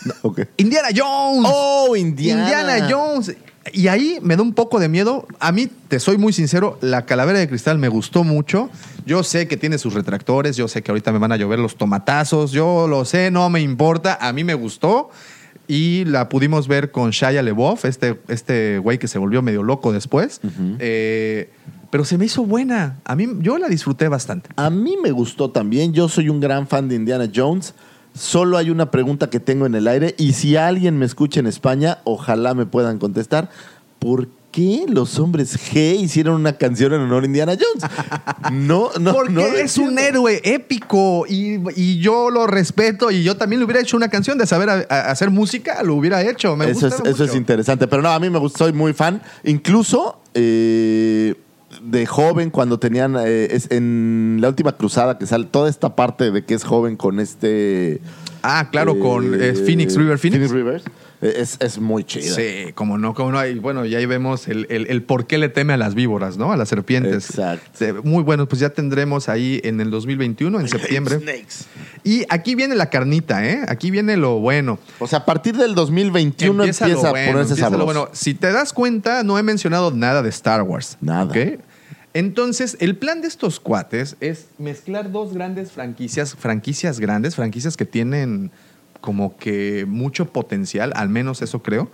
[0.58, 1.50] Indiana Jones.
[1.50, 2.42] Oh, Indiana.
[2.42, 3.34] Indiana Jones.
[3.72, 5.26] Y ahí me da un poco de miedo.
[5.40, 8.68] A mí, te soy muy sincero, la calavera de cristal me gustó mucho.
[9.06, 11.76] Yo sé que tiene sus retractores, yo sé que ahorita me van a llover los
[11.76, 14.18] tomatazos, yo lo sé, no me importa.
[14.20, 15.10] A mí me gustó.
[15.68, 19.92] Y la pudimos ver con Shia LeBoff, este, este güey que se volvió medio loco
[19.92, 20.40] después.
[20.78, 21.50] Eh,
[21.90, 22.98] pero se me hizo buena.
[23.04, 24.50] A mí, yo la disfruté bastante.
[24.56, 25.92] A mí me gustó también.
[25.92, 27.74] Yo soy un gran fan de Indiana Jones.
[28.14, 31.46] Solo hay una pregunta que tengo en el aire y si alguien me escucha en
[31.46, 33.50] España, ojalá me puedan contestar.
[33.98, 37.92] ¿Por qué los hombres G hicieron una canción en honor a Indiana Jones?
[38.52, 43.36] No, no, Porque no es un héroe épico y, y yo lo respeto y yo
[43.36, 46.56] también le hubiera hecho una canción de saber a- a- hacer música, lo hubiera hecho.
[46.56, 47.86] Me Eso es, eso interesante.
[47.86, 49.20] Pero no, a mí me gusta, soy muy fan.
[49.44, 51.34] Incluso eh,
[51.82, 56.30] de joven, cuando tenían eh, es en la última cruzada que sale toda esta parte
[56.30, 58.00] de que es joven con este.
[58.42, 60.50] Ah, claro, con eh, Phoenix River Phoenix.
[60.50, 60.84] Rivers.
[61.28, 62.34] Es, es muy chido.
[62.34, 63.46] Sí, como no, como no.
[63.46, 66.36] Y bueno, y ahí vemos el, el- el por qué le teme a las víboras,
[66.36, 66.52] ¿no?
[66.52, 67.30] A las serpientes.
[67.30, 68.02] Exacto.
[68.04, 71.18] Muy bueno, pues ya tendremos ahí en el 2021, en septiembre.
[71.18, 71.64] Snakes.
[72.04, 73.62] Y aquí viene la carnita, ¿eh?
[73.68, 74.78] Aquí viene lo bueno.
[74.98, 77.84] O sea, a partir del 2021 empieza, lo a bueno, ponerse empieza sabroso.
[77.84, 78.08] bueno.
[78.12, 80.96] Si te das cuenta, no he mencionado nada de Star Wars.
[81.00, 81.24] Nada.
[81.24, 81.36] ¿ok?
[82.14, 87.84] Entonces, el plan de estos cuates es mezclar dos grandes franquicias, franquicias grandes, franquicias que
[87.84, 88.50] tienen
[89.06, 91.88] como que mucho potencial, al menos eso creo.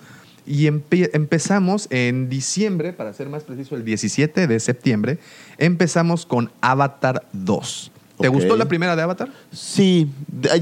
[0.46, 5.18] Y empe- empezamos en diciembre, para ser más preciso, el 17 de septiembre,
[5.58, 7.92] empezamos con Avatar 2.
[8.18, 9.30] ¿Te gustó la primera de Avatar?
[9.52, 10.08] Sí,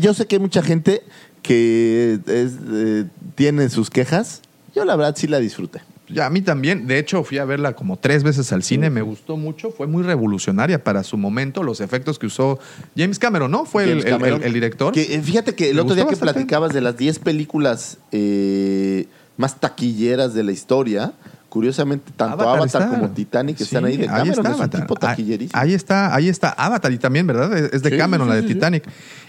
[0.01, 1.03] yo sé que hay mucha gente
[1.43, 3.05] que es, eh,
[3.37, 4.43] tiene sus quejas.
[4.75, 5.81] Yo la verdad sí la disfruté.
[6.13, 6.87] Ya, a mí también.
[6.87, 8.91] De hecho, fui a verla como tres veces al cine.
[8.91, 9.71] Me gustó mucho.
[9.71, 11.63] Fue muy revolucionaria para su momento.
[11.63, 12.59] Los efectos que usó
[12.97, 13.65] James Cameron, ¿no?
[13.65, 14.41] Fue el- James el, Cameron.
[14.41, 14.93] el- el director.
[14.93, 16.33] Que, eh, fíjate que el otro día que bastante.
[16.35, 19.07] platicabas de las 10 películas eh,
[19.37, 21.13] más taquilleras de la historia,
[21.51, 22.89] curiosamente tanto Avatar, está.
[22.89, 24.29] como Titanic están Sí, ahí de Cameron.
[24.31, 24.81] está es un Avatar.
[24.81, 25.61] tipo taquillerísimo.
[25.61, 27.55] Ahí está, ahí está Avatar y también, ¿verdad?
[27.75, 28.49] Es de Sí, Cameron, sí, la de.
[28.49, 28.85] Titanic.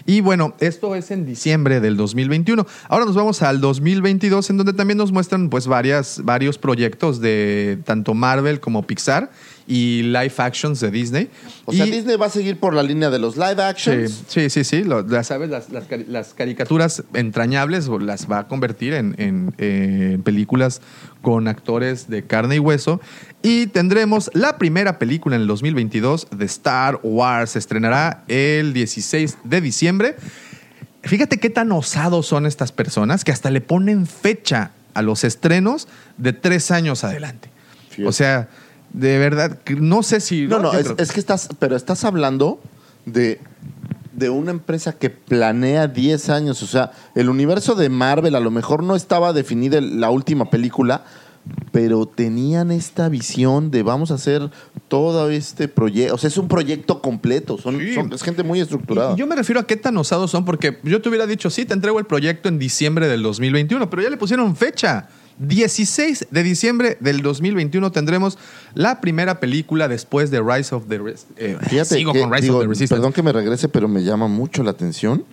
[0.06, 2.66] Y bueno, esto es en diciembre del 2021.
[2.88, 7.78] Ahora nos vamos al 2022, en donde también nos muestran pues varias, varios proyectos de
[7.84, 9.30] tanto Marvel como Pixar
[9.66, 11.30] y live actions de Disney.
[11.64, 14.24] O sea, Disney va a seguir por la línea de los live actions.
[14.28, 14.82] sí, sí, sí.
[14.84, 20.22] Lo- ya sabes, las, las cari- las caricaturas entrañables las va a convertir en, en,
[20.22, 20.80] películas
[21.22, 23.00] con actores de carne y hueso.
[23.42, 27.50] Y tendremos la primera película en el 2022 de Star Wars.
[27.52, 30.16] Se estrenará el 16 de diciembre.
[31.04, 35.88] Fíjate qué tan osados son estas personas que hasta le ponen fecha a los estrenos
[36.16, 37.50] de tres años adelante.
[38.06, 38.48] O sea,
[38.92, 40.46] de verdad, no sé si...
[40.46, 42.60] No, no, es, es que estás, pero estás hablando
[43.06, 43.40] de,
[44.12, 46.62] de una empresa que planea 10 años.
[46.62, 51.04] O sea, el universo de Marvel a lo mejor no estaba definida la última película,
[51.72, 54.50] pero tenían esta visión de vamos a hacer
[54.88, 56.14] todo este proyecto.
[56.14, 57.58] O sea, es un proyecto completo.
[57.58, 57.94] Son, Sí.
[57.94, 59.14] son- es gente muy estructurada.
[59.14, 61.64] Y yo me refiero a qué tan osados son, porque yo te hubiera dicho, sí,
[61.64, 65.08] te entrego el proyecto en diciembre del 2021, pero ya le pusieron fecha.
[65.48, 68.38] 16 de diciembre del 2021 tendremos
[68.74, 72.56] la primera película después de Rise of the Res- eh, Fíjate Sigo con Rise digo,
[72.58, 72.94] of the Resistance.
[72.94, 75.24] Perdón que me regrese, pero me llama mucho la atención.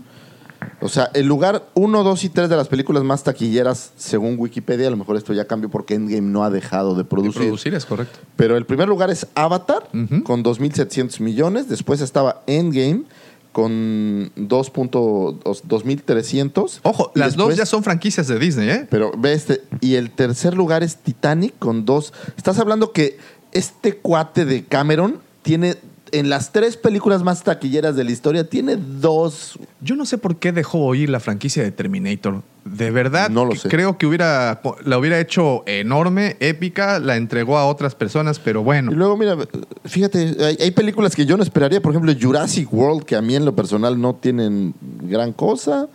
[0.81, 4.87] O sea, el lugar 1, 2 y 3 de las películas más taquilleras, según Wikipedia,
[4.87, 7.41] a lo mejor esto ya cambió porque Endgame no ha dejado de De producir.
[7.43, 8.19] producir es correcto.
[8.35, 10.23] Pero el primer lugar es Avatar, Ujú.
[10.23, 11.69] con 2.700 millones.
[11.69, 13.03] Después estaba Endgame,
[13.51, 14.69] con 2.
[14.69, 16.79] punto- dos- 2.300.
[16.83, 18.87] Ojo, Y las dos ya son franquicias de Disney, ¿eh?
[18.89, 19.61] Pero ve este.
[19.81, 22.13] Y el tercer lugar es Titanic, con dos.
[22.37, 23.17] Estás hablando que
[23.51, 25.75] este cuate de Cameron tiene.
[26.11, 30.37] En las tres películas más taquilleras de la historia, tiene dos Yo no sé por
[30.37, 32.41] qué dejó oír la franquicia de Terminator.
[32.65, 33.69] De verdad, No lo sé.
[33.69, 38.91] creo que hubiera, la hubiera hecho enorme, épica, la entregó a otras personas, pero bueno.
[38.91, 39.37] Y luego, mira,
[39.85, 41.81] fíjate, hay, hay películas que yo no esperaría.
[41.81, 45.87] Por ejemplo, Jurassic World, que a mí en lo personal no tienen gran cosa.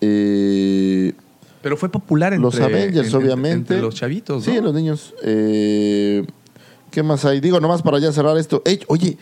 [0.00, 1.12] Eh,
[1.62, 3.74] Pero fue popular entre los Avengers, obviamente.
[3.74, 4.62] entre los chavitos, Sí, ¿no?
[4.62, 5.14] los niños.
[5.22, 6.24] Eh,
[6.90, 7.40] ¿Qué más hay?
[7.40, 8.62] Digo, nomás para ya cerrar esto.
[8.88, 9.16] Oye,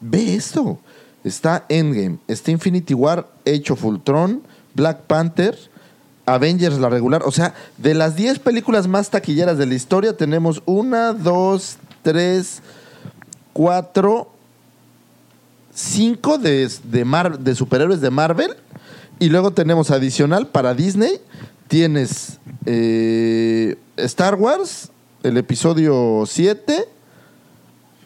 [0.00, 0.78] ve esto.
[1.24, 4.42] Está Endgame, está Infinity War, Age of Ultron,
[4.74, 5.58] Black Panther,
[6.26, 7.22] Avengers la regular.
[7.24, 12.62] O sea, de las 10 películas más taquilleras de la historia, tenemos una, dos, tres,
[13.52, 14.30] cuatro,
[15.74, 18.52] cinco de, de, Mar- de superhéroes de Marvel.
[19.18, 21.20] Y luego tenemos adicional para Disney.
[21.68, 24.90] Tienes eh, Star Wars,
[25.22, 26.86] el episodio 7.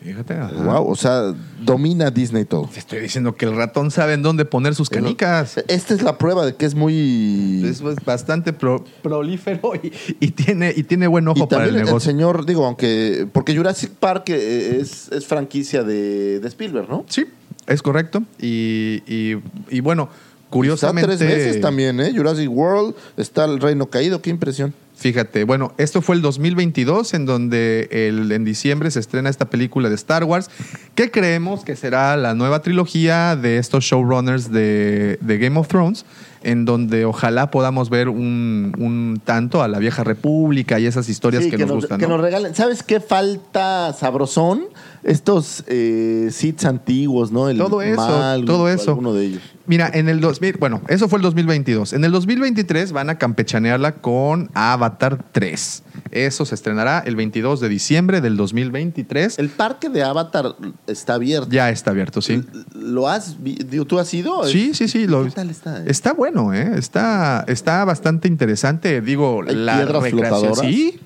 [0.05, 0.34] Fíjate.
[0.34, 0.52] ajá.
[0.52, 2.68] Wow, o sea, domina Disney todo.
[2.70, 5.57] Te estoy diciendo que el ratón sabe en dónde poner sus canicas.
[5.66, 7.64] Esta es la prueba de que es muy.
[7.66, 9.90] Es pues, bastante pro- prolífero y,
[10.20, 12.11] y tiene, y tiene buen ojo y para el también el, negocio.
[12.12, 13.26] señor, digo, aunque.
[13.32, 17.07] Porque Jurassic Park eh, es, es franquicia de, de Spielberg, ¿no?
[17.09, 17.24] Sí,
[17.66, 18.22] es correcto.
[18.38, 19.38] Y, y-
[19.70, 21.16] y bueno, Está curiosamente.
[21.16, 22.12] tres veces también, ¿eh?
[22.14, 24.74] Jurassic World, está el Reino Caído, qué impresión.
[24.97, 29.88] Fíjate, bueno, esto fue el 2022 en donde el, en diciembre se estrena esta película
[29.88, 30.51] de Star Wars
[30.95, 36.07] que creemos que será la nueva trilogía de estos showrunners de, de Game of Thrones
[36.45, 41.45] en donde ojalá podamos ver un, un tanto a la vieja república y esas historias
[41.45, 41.99] Sí, que, nos, gustan.
[41.99, 42.16] que ¿no?
[42.16, 42.55] nos regalen.
[42.55, 44.64] ¿Sabes qué falta sabrosón?
[45.03, 47.49] Estos eh, sits antiguos, ¿no?
[47.49, 48.95] El Todo eso, Mal, todo eso.
[48.95, 49.42] De ellos.
[49.66, 51.92] Mira, en el 2000, bueno, eso fue el 2022.
[51.92, 55.82] En el 2023 van a campechanearla con Avatar 3.
[56.11, 59.38] Eso se estrenará el 22 de diciembre del 2023.
[59.38, 60.55] El parque de Avatar
[60.86, 61.49] está abierto.
[61.51, 62.42] Ya está abierto, sí.
[62.72, 64.45] ¿Lo has digo, ¿Tú has ido?
[64.47, 65.07] Sí, sí, sí.
[65.07, 65.80] Lo, ¿Qué tal está?
[65.80, 65.84] eh?
[65.86, 66.72] Está bueno, ¿eh?
[66.76, 69.01] Está, está bastante interesante.
[69.01, 70.40] Digo, ¿Hay la piedras recreación.
[70.40, 70.70] flotadoras?
[70.72, 71.01] Sí.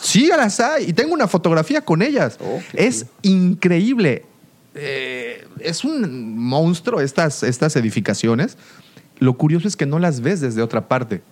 [0.00, 0.90] Sí, las hay.
[0.90, 2.36] Y tengo una fotografía con ellas.
[2.40, 4.24] Oh, es increíble.
[4.74, 8.56] Eh, es un monstruo estas, estas edificaciones.
[9.18, 11.22] Lo curioso es que no las ves desde otra parte.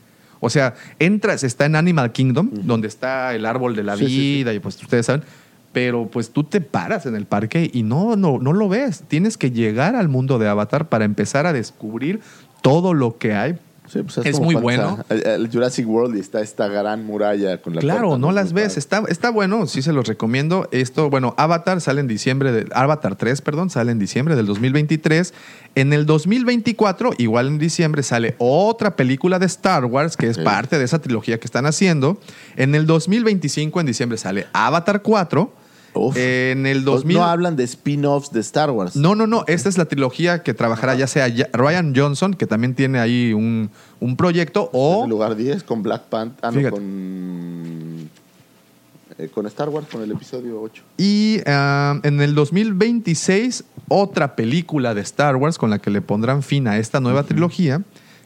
[0.40, 4.10] O sea, entras, está en Animal Kingdom, donde está el árbol de la Sí, sí,
[4.10, 4.20] sí.
[4.38, 5.22] vida, y pues ustedes saben.
[5.72, 9.04] Pero pues tú te paras en el parque y no, no, no lo ves.
[9.06, 12.20] Tienes que llegar al mundo de Avatar para empezar a descubrir
[12.62, 13.58] todo lo que hay.
[13.92, 14.98] Sí, pues es muy bueno.
[15.08, 18.76] está El, Jurassic World y está esta gran muralla con la Claro, no las ves.
[18.76, 20.68] Está, está bueno, sí se los recomiendo.
[20.70, 25.34] Esto, bueno, Avatar sale en diciembre, de, Avatar 3, perdón, sale en diciembre del 2023.
[25.74, 30.42] En el 2024, igual en diciembre, sale otra película de Star Wars, que es Sí.
[30.42, 32.20] parte de esa trilogía que están haciendo.
[32.56, 35.52] En el 2025, en diciembre, sale Avatar 4.
[35.94, 36.16] Uf.
[36.16, 37.16] En el Pues 2000...
[37.16, 38.94] No hablan de spin-offs de Star Wars.
[38.96, 39.44] No, no, no.
[39.48, 43.32] Esta es la trilogía que trabajará ya sea ya- Ryan Johnson, que también tiene ahí
[43.32, 46.38] un, un proyecto, En o el lugar 10 con Black Panther.
[46.42, 46.70] Ah, no, Fíjate.
[46.76, 48.10] con.
[49.18, 50.82] eh, con Star Wars, con el episodio 8.
[50.96, 56.42] Y ah, en el 2026, otra película de Star Wars con la que le pondrán
[56.42, 57.82] fin a esta nueva trilogía.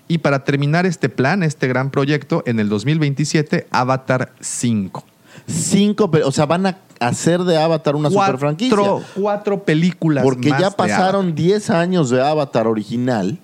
[0.06, 5.02] Y para terminar este plan, este gran proyecto, en el 2027, Avatar 5.
[5.46, 8.76] Cinco, o sea, van a hacer de Avatar una super franquicia.
[8.76, 10.24] Cuatro, cuatro películas.
[10.24, 13.38] Porque más ya pasaron 10 años de Avatar original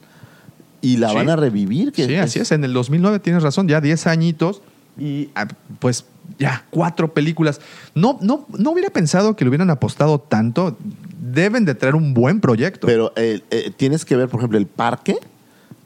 [0.80, 1.14] y la Sí.
[1.16, 1.92] van a revivir.
[1.92, 2.52] que Sí, así es.
[2.52, 4.62] En el 2009 tienes razón, ya 10 añitos
[4.98, 5.46] y ah,
[5.78, 6.06] pues
[6.38, 7.60] ya cuatro películas.
[7.94, 10.76] No, no, no hubiera pensado que le hubieran apostado tanto.
[11.20, 12.86] Deben de traer un buen proyecto.
[12.86, 15.16] Pero eh, eh, tienes que ver, por ejemplo, el parque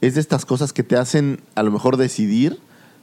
[0.01, 2.59] es de estas cosas que te hacen a lo mejor decidir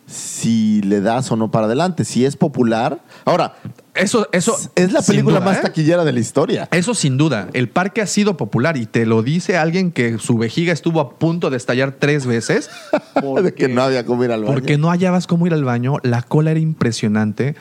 [0.07, 3.01] si le das o no para adelante, si es popular.
[3.25, 3.55] Ahora,
[3.95, 5.63] Eso, eso es la película duda, más ¿eh?
[5.63, 6.69] taquillera de la historia.
[6.71, 7.49] Eso sin duda.
[7.53, 11.19] El parque ha sido popular y te lo dice alguien que su vejiga estuvo a
[11.19, 12.71] punto de estallar tres veces.
[13.43, 14.55] de que no había cómo ir al baño.
[14.55, 15.97] Porque no hallabas cómo ir al baño.
[16.03, 17.55] La cola era impresionante.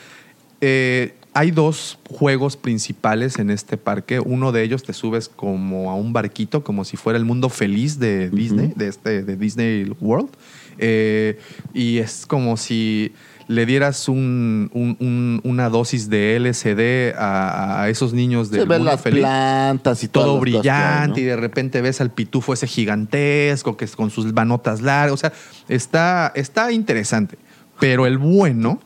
[0.62, 4.20] Eh, hay dos juegos principales en este parque.
[4.20, 8.00] Uno de ellos te subes como a un barquito, como si fuera el mundo feliz
[8.00, 10.30] de Disney, de, este, de Disney World.
[10.78, 11.40] Eh,
[11.74, 13.14] y es como si
[13.48, 19.02] le dieras un- un- un- una dosis de LSD a, a esos niños mundo las
[19.02, 21.26] feliz plantas y todo hay, brillante ¿no?
[21.26, 25.14] y de repente ves al pitufo ese gigantesco que es con sus manotas largas.
[25.14, 25.34] O sea,
[25.68, 27.38] está, está interesante.
[27.80, 28.80] Pero el bueno,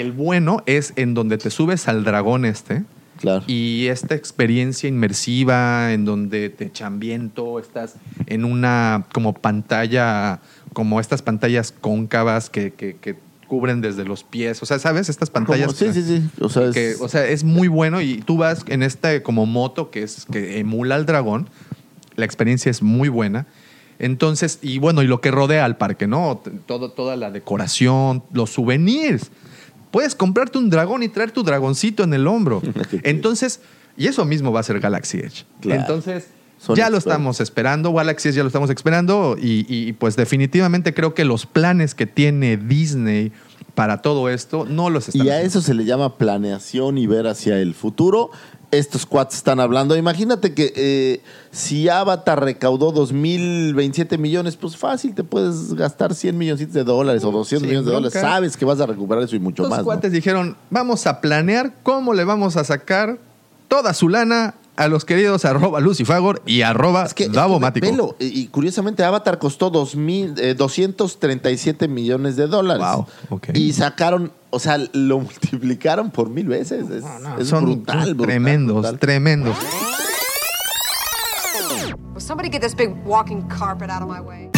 [0.00, 2.84] el bueno es en donde te subes al dragón este
[3.20, 3.42] Claro.
[3.46, 7.94] y esta experiencia inmersiva en donde te echan viento, estás
[8.26, 10.40] en una como pantalla,
[10.74, 13.16] como estas pantallas cóncavas que, que- que
[13.48, 14.62] cubren desde los pies.
[14.62, 15.08] O sea, ¿sabes?
[15.08, 15.72] Estas pantallas.
[15.72, 16.28] Como- sí, sí, sí.
[16.40, 19.90] O sea, es- o sea, es muy bueno y tú vas en este como moto
[19.90, 21.48] que es que emula al dragón.
[22.16, 23.46] La experiencia es muy buena.
[23.98, 26.42] Entonces, y bueno, y lo que rodea al parque, ¿no?
[26.66, 29.30] Todo, toda la decoración, los souvenirs.
[29.90, 32.62] Puedes comprarte un dragón y traer tu dragoncito en el hombro.
[33.02, 33.60] Entonces,
[33.96, 35.44] y eso mismo va a ser Galaxy Edge.
[35.60, 35.80] Claro.
[35.80, 37.92] Entonces, Son ya lo estamos esperando.
[37.92, 39.36] Galaxy Edge ya lo estamos esperando.
[39.40, 43.32] Y, y, pues definitivamente creo que los planes que tiene Disney
[43.76, 45.46] para todo esto no los están Y a haciendo.
[45.58, 48.30] eso se le llama planeación y ver hacia el futuro.
[48.72, 49.96] Estos cuates están hablando.
[49.96, 51.20] Imagínate que eh,
[51.52, 57.30] si Avatar recaudó 2.027 millones, pues fácil, te puedes gastar 100 milloncitos de dólares o
[57.30, 58.20] 200 Sin millones de dólares.
[58.20, 59.78] Sabes que vas a recuperar eso y mucho Los más.
[59.80, 59.84] ¿no?
[59.84, 63.18] cuates dijeron, vamos a planear cómo le vamos a sacar
[63.68, 67.86] toda su lana a los queridos arroba lucifagor y arroba Es que, es que Davomático.
[67.86, 72.86] velo, y, curiosamente Avatar costó 2000, eh, 237 millones de dólares.
[73.30, 73.40] Wow.
[73.54, 76.90] Y sacaron, o sea, lo multiplicaron por mil veces.
[76.90, 77.04] Es,
[77.38, 78.98] es son, brutal, brutal, tremendos, brutal.
[78.98, 79.56] tremendos.
[82.14, 84.50] Will somebody get this big walking carpet out of my way?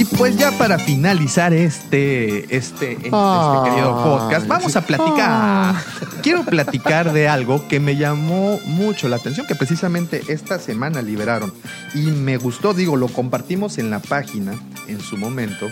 [0.00, 5.74] Y pues ya para finalizar este, este, este, Ay, querido podcast, vamos a platicar.
[6.22, 11.52] Quiero platicar de algo que me llamó mucho la atención, que precisamente esta semana liberaron.
[11.94, 14.54] Y me gustó, digo, lo compartimos en la página
[14.88, 15.68] en su momento.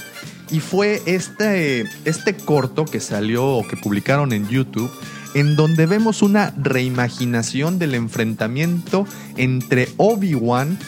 [0.50, 4.90] Y fue este, este corto que salió o que publicaron en YouTube,
[5.32, 9.06] en donde vemos una reimaginación del enfrentamiento
[9.38, 10.78] entre Obi-Wan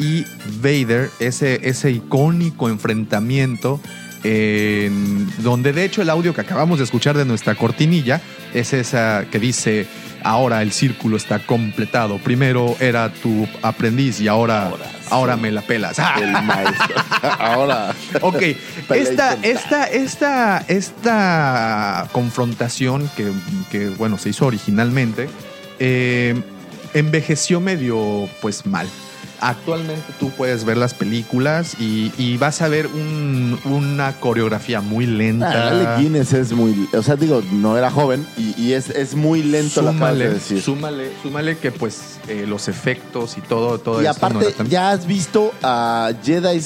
[0.00, 0.24] y
[0.62, 3.80] Vader, ese, ese icónico enfrentamiento,
[4.24, 8.22] en donde de hecho el audio que acabamos de escuchar de nuestra cortinilla
[8.54, 9.86] es esa que dice,
[10.22, 15.62] ahora el círculo está completado, primero era tu aprendiz y ahora, ahora, Ahora me la
[15.62, 15.98] pelas.
[16.22, 16.94] El maestro.
[17.38, 17.92] Ahora.
[18.20, 18.42] Ok,
[18.90, 23.32] esta, esta, esta, esta confrontación que,
[23.72, 25.28] que, bueno, se hizo originalmente,
[25.80, 26.40] eh,
[26.94, 28.88] envejeció medio, pues, mal.
[29.40, 35.06] Actualmente tú puedes ver las películas y, y vas a ver un- una coreografía muy
[35.06, 35.94] lenta.
[35.94, 36.88] Ah, Guinness es muy.
[36.92, 40.24] O sea, digo, no era joven y, y es, es muy lento la acabas de
[40.24, 40.62] súmale, decir.
[40.62, 44.56] súmale, súmale que pues eh, los efectos y todo, todo y esto no aparte, era
[44.58, 46.60] tan- ya has visto a Jedi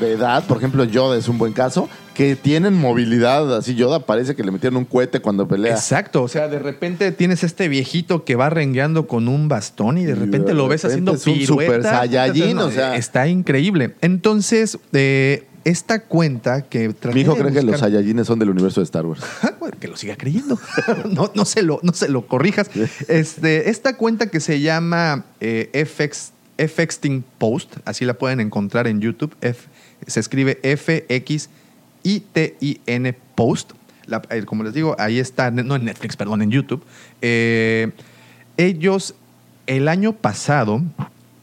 [0.00, 3.56] de edad, por ejemplo, Yoda es un buen caso, que tienen movilidad.
[3.56, 5.74] Así, Yoda parece que le metieron un cohete cuando pelea.
[5.74, 10.04] Exacto, o sea, de repente tienes este viejito que va rengueando con un bastón y
[10.04, 11.72] de repente de lo ves repente haciendo es un pirueta.
[11.72, 12.96] super saiyajin, o sea.
[12.96, 13.94] está increíble.
[14.00, 18.84] Entonces, eh, esta cuenta que Mi hijo cree que los Saiyajines son del universo de
[18.84, 19.20] Star Wars.
[19.58, 20.60] Bueno, que lo siga creyendo.
[21.10, 22.70] no, no, se lo, no se lo corrijas.
[23.08, 29.00] Este, esta cuenta que se llama eh, FX, FXting Post, así la pueden encontrar en
[29.00, 29.34] YouTube.
[29.40, 29.66] F-
[30.06, 30.58] se escribe
[32.02, 33.72] F-X-I-T-I-N Post.
[34.06, 36.82] La- eh, como les digo, ahí está, no en Netflix, perdón, en YouTube.
[37.22, 37.90] Eh,
[38.56, 39.14] ellos,
[39.66, 40.80] el año pasado,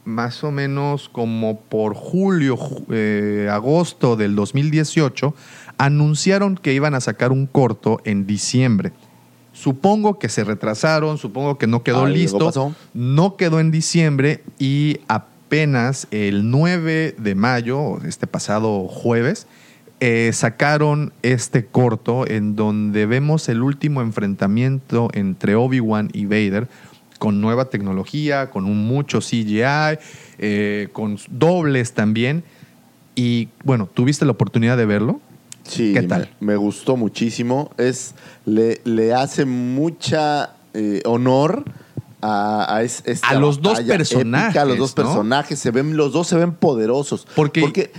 [0.04, 5.34] más o menos como por julio, ju- eh, agosto del 2018,
[5.76, 8.92] anunciaron que iban a sacar un corto en diciembre.
[9.52, 12.38] Supongo que se retrasaron, supongo que no quedó listo.
[12.94, 14.98] No quedó en diciembre y
[15.54, 19.46] apenas el 9 de mayo, este pasado jueves,
[20.00, 26.66] eh, sacaron este corto en donde vemos el último enfrentamiento entre Obi-Wan y Vader
[27.20, 30.00] con nueva tecnología, con un mucho CGI,
[30.38, 32.42] eh, con dobles también.
[33.14, 35.20] Y bueno, ¿tuviste la oportunidad de verlo?
[35.62, 36.30] Sí, ¿Qué tal?
[36.40, 37.70] Me, me gustó muchísimo.
[37.78, 41.62] Es, le, le hace mucha eh, honor
[42.26, 45.02] a, a es- esta A los dos personajes, épica, a los dos ¿no?
[45.04, 47.26] personajes, se ven, los dos se ven poderosos.
[47.36, 47.92] Porque-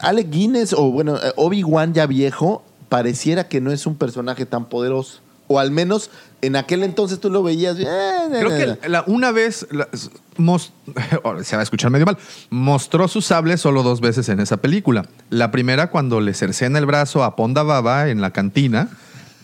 [0.00, 5.20] Alec Guinness, o bueno, Obi-Wan ya viejo, pareciera que no es un personaje tan poderoso.
[5.46, 6.10] O al menos
[6.42, 7.76] en aquel entonces tú lo veías.
[7.78, 7.84] eh,
[8.30, 9.88] Creo eh, que la- una vez la-
[11.44, 12.16] se va a escuchar medio mal.
[12.50, 15.06] Mostró su sable solo dos veces en esa película.
[15.28, 18.88] La primera cuando le cercena el brazo a Ponda Baba en la cantina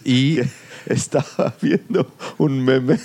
[0.05, 0.39] y
[0.87, 2.07] Estaba viendo
[2.39, 2.99] un meme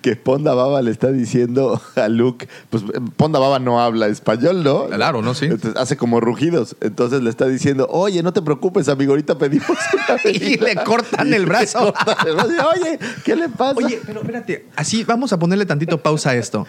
[0.00, 2.82] que Ponda Baba le está diciendo a Luke, pues
[3.16, 4.86] Ponda Baba no habla español, ¿no?
[4.86, 5.34] Claro, ¿no?
[5.34, 5.46] Sí.
[5.46, 6.76] Entonces, hace como rugidos.
[6.80, 10.66] Entonces le está diciendo, oye, no te preocupes, amigo, ahorita pedimos una Y bebida".
[10.66, 11.86] le cortan el brazo.
[11.86, 12.68] Le cortan el brazo.
[12.74, 13.74] Oye, ¿qué le pasa?
[13.76, 16.66] Oye, pero espérate, así vamos a ponerle tantito pausa a esto.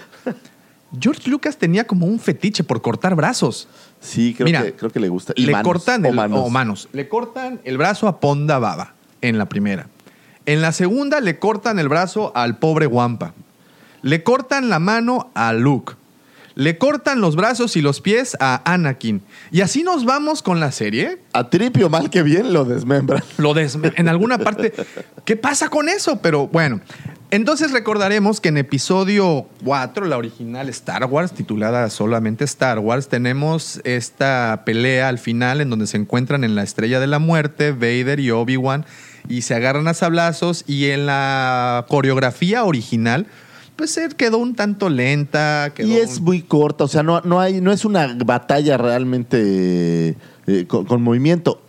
[1.00, 3.68] George Lucas tenía como un fetiche por cortar brazos.
[4.00, 5.34] sí, creo, mira, que, creo que le gusta.
[5.36, 6.40] Y le manos, cortan o el, manos.
[6.46, 6.90] o manos.
[6.94, 9.90] Le cortan el brazo a Ponda Baba en la primera.
[10.48, 13.34] En la segunda le cortan el brazo al pobre Wampa.
[14.02, 15.94] Le cortan la mano a Luke.
[16.56, 19.22] Le cortan los brazos y los pies a Anakin.
[19.52, 21.20] Y así nos vamos con la serie.
[21.34, 23.22] A Tripio, mal que bien, lo desmembran.
[23.38, 24.74] Lo desme- en alguna parte.
[25.24, 26.20] ¿Qué pasa con eso?
[26.22, 26.82] Pero bueno.
[27.30, 33.82] Entonces recordaremos que en episodio 4, la original Star Wars, titulada solamente Star Wars, tenemos
[33.84, 38.22] esta pelea al final en donde se encuentran en la Estrella de la Muerte, Vader
[38.22, 38.86] y Obi-Wan,
[39.30, 40.64] y se agarran a sablazos.
[40.68, 43.28] Y en la coreografía original,
[43.76, 45.72] pues quedó un tanto lenta.
[45.76, 48.78] quedó Y es un- muy corta, o sea, no, no, hay, no es una batalla
[48.78, 50.16] realmente
[50.48, 51.62] eh, con, con movimiento.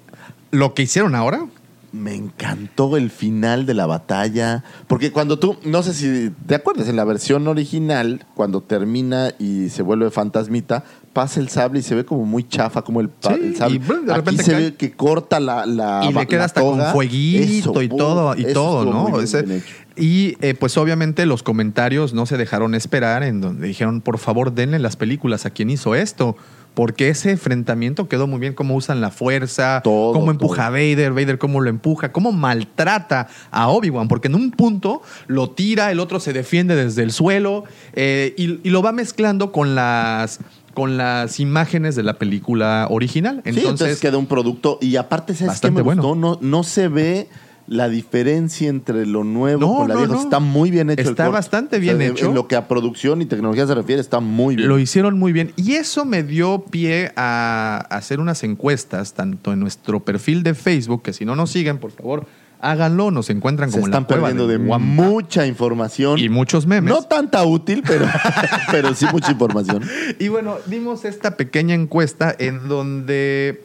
[0.50, 1.46] Lo que hicieron ahora,
[1.90, 4.62] Me encantó el final de la batalla.
[4.88, 9.70] Porque cuando tú, no sé si te acuerdas, en la versión original, cuando termina y
[9.70, 13.34] se vuelve fantasmita, pasa el sable y se ve como muy chafa, como el, pa-
[13.34, 13.76] Sí, el sable.
[13.76, 14.60] y, de Aquí se cae.
[14.62, 15.66] ve que corta la.
[15.66, 16.84] la y le queda hasta toga.
[16.84, 19.20] con fueguito Eso, y todo y todo, muy ¿no?
[19.20, 19.62] Ese-
[19.96, 24.52] y eh, pues obviamente los comentarios no se dejaron esperar en donde dijeron, por favor,
[24.54, 26.36] denle las películas a quien hizo esto.
[26.74, 30.66] Porque ese enfrentamiento quedó muy bien, cómo usan la fuerza, Todo, cómo empuja todo.
[30.66, 35.50] a Vader, Vader cómo lo empuja, cómo maltrata a Obi-Wan, porque en un punto lo
[35.50, 37.64] tira, el otro se defiende desde el suelo
[37.94, 40.38] eh, y, y lo va mezclando con las,
[40.78, 43.42] con las imágenes de la película original.
[43.44, 44.78] Sí, entonces, queda un producto.
[44.80, 46.02] Y aparte, ¿sabes qué me bueno.
[46.02, 46.14] gustó?
[46.16, 47.28] No, no se ve
[47.66, 50.14] la diferencia entre lo nuevo No, con la no, vieja.
[50.14, 50.20] no.
[50.22, 51.10] Está muy bien hecho.
[51.10, 52.26] Está bastante bien en- hecho.
[52.26, 54.68] En lo que a producción y tecnología se refiere, está muy bien.
[54.68, 55.52] Lo hicieron muy bien.
[55.56, 61.02] Y eso me dio pie a hacer unas encuestas, tanto en nuestro perfil de Facebook,
[61.02, 62.26] que si no nos siguen, por favor,
[62.60, 63.10] háganlo.
[63.10, 64.78] Nos encuentran se como en están la perdiendo de Wampa.
[64.86, 66.18] mucha información.
[66.18, 66.92] y muchos memes.
[66.92, 68.06] No tanta útil, pero,
[68.70, 69.82] pero sí mucha información.
[70.18, 73.64] Y bueno, dimos esta pequeña encuesta en donde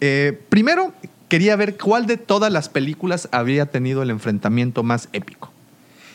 [0.00, 0.92] eh, primero
[1.28, 5.50] quería ver cuál de todas las películas habría tenido el enfrentamiento más épico.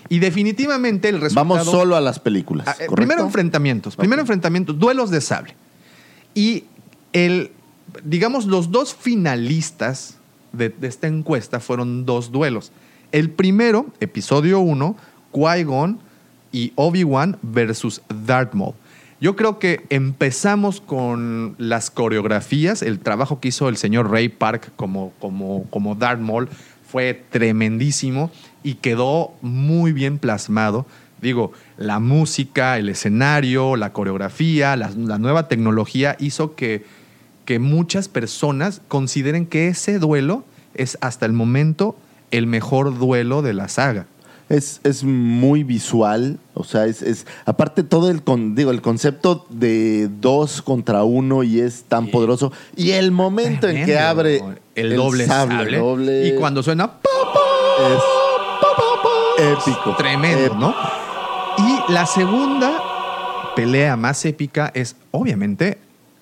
[0.09, 1.47] Y definitivamente el resultado...
[1.47, 2.67] Vamos solo a las películas.
[2.67, 4.23] Ah, eh, primero enfrentamientos, primero Ok.
[4.25, 5.55] enfrentamientos, duelos de sable.
[6.33, 6.65] Y
[7.13, 7.51] el,
[8.03, 10.17] digamos, los dos finalistas
[10.53, 12.71] de, esta encuesta fueron dos duelos.
[13.11, 14.95] El primero, episodio 1,
[15.33, 15.99] Qui-Gon
[16.51, 18.73] y Obi-Wan versus Darth Maul.
[19.19, 24.71] Yo creo que empezamos con las coreografías, el trabajo que hizo el señor Ray Park
[24.75, 26.49] como, como, como Darth Maul
[26.83, 28.31] fue tremendísimo
[28.63, 30.87] y quedó muy bien plasmado.
[31.21, 36.83] Digo, la música, el escenario, la coreografía, la, la nueva tecnología hizo que,
[37.45, 40.43] que muchas personas consideren que ese duelo
[40.73, 41.95] es hasta el momento
[42.31, 44.07] el mejor duelo de la saga.
[44.49, 49.45] Es, es muy visual, o sea, es, es aparte todo el con, digo, el concepto
[49.49, 52.51] de dos contra uno y es tan poderoso.
[52.75, 54.43] Y el momento en que abre
[54.75, 56.91] el, doble sable, doble, y cuando suena
[59.37, 59.95] es épico.
[59.95, 60.55] tremendo, épico.
[60.55, 60.75] ¿no?
[61.57, 62.83] Y la segunda
[63.55, 65.77] pelea más épica es obviamente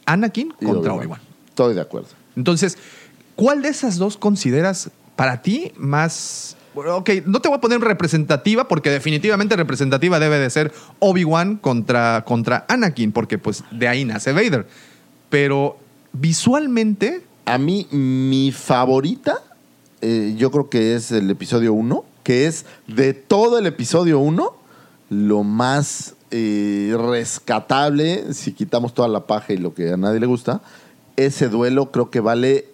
[0.09, 1.19] Anakin Y contra Obi-Wan.
[1.49, 2.09] Estoy de acuerdo.
[2.35, 2.77] Entonces,
[3.35, 6.55] ¿cuál de esas dos consideras para ti más...
[6.73, 12.23] Ok, no te voy a poner representativa porque definitivamente representativa debe de ser Obi-Wan contra,
[12.25, 14.65] contra Anakin porque pues de ahí nace Vader.
[15.29, 15.77] Pero
[16.13, 19.43] visualmente, A mí, mi favorita,
[20.01, 24.55] eh, yo creo que es el episodio 1, que es de todo el episodio 1,
[25.09, 30.25] lo más eh, rescatable, si quitamos toda la paja y lo que a nadie le
[30.25, 30.61] gusta,
[31.15, 32.67] ese duelo creo que vale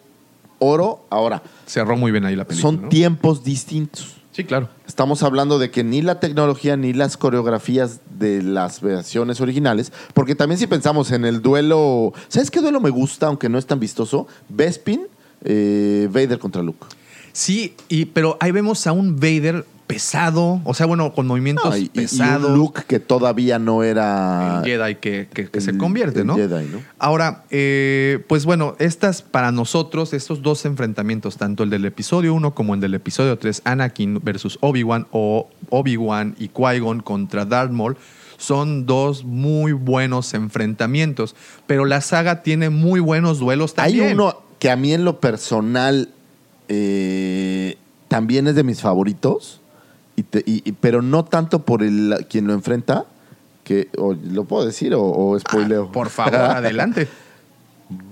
[0.59, 1.05] oro.
[1.09, 2.71] Ahora, cerró muy bien ahí la película.
[2.71, 2.89] son ¿no?
[2.89, 4.15] tiempos distintos.
[4.31, 4.67] Sí, claro.
[4.85, 10.35] Estamos hablando de que ni la tecnología ni las coreografías de las versiones originales, porque
[10.35, 13.79] también si pensamos en el duelo, ¿sabes qué duelo me gusta, aunque no es tan
[13.79, 14.27] vistoso?
[14.49, 15.07] Bespin,
[15.45, 16.85] eh, Vader contra Luke.
[17.31, 21.77] Sí, y, pero ahí vemos a un Vader pesado, o sea, bueno, con movimientos No,
[21.77, 22.49] y, y- y pesados.
[22.51, 24.61] un look que todavía no era...
[24.63, 26.35] el Jedi que, que- que se convierte, el ¿no?
[26.35, 26.79] Jedi, ¿no?
[26.97, 32.55] Ahora, eh, pues bueno, estas para nosotros, estos dos enfrentamientos, tanto el del episodio 1
[32.55, 37.95] como el del episodio 3, Anakin versus Obi-Wan o Obi-Wan y Qui-Gon contra Darth Maul,
[38.37, 41.35] son dos muy buenos enfrentamientos,
[41.67, 44.19] pero la saga tiene muy buenos duelos Hay también.
[44.19, 46.09] uno que a mí en lo personal
[46.67, 49.61] eh, también es de mis favoritos,
[50.15, 53.05] y te- y- y- pero no tanto por el quien lo enfrenta,
[53.63, 55.87] que o, lo puedo decir o, o spoileo.
[55.89, 57.07] Ah, por favor, adelante.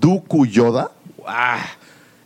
[0.00, 0.90] Dooku Yoda.
[1.26, 1.64] Ah,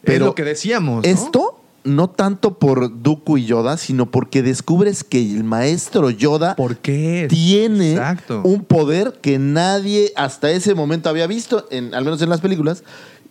[0.02, 1.04] Pero es lo que decíamos.
[1.04, 1.10] ¿no?
[1.10, 6.76] Esto no tanto por Dooku y Yoda, sino porque descubres que el maestro Yoda ¿Por
[6.76, 7.26] qué?
[7.30, 8.42] tiene Exacto.
[8.44, 12.82] un poder que nadie hasta ese momento había visto, en, al menos en las películas.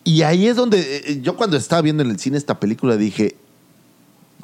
[0.03, 3.35] Y ahí es donde eh, yo cuando estaba viendo en el cine esta película dije,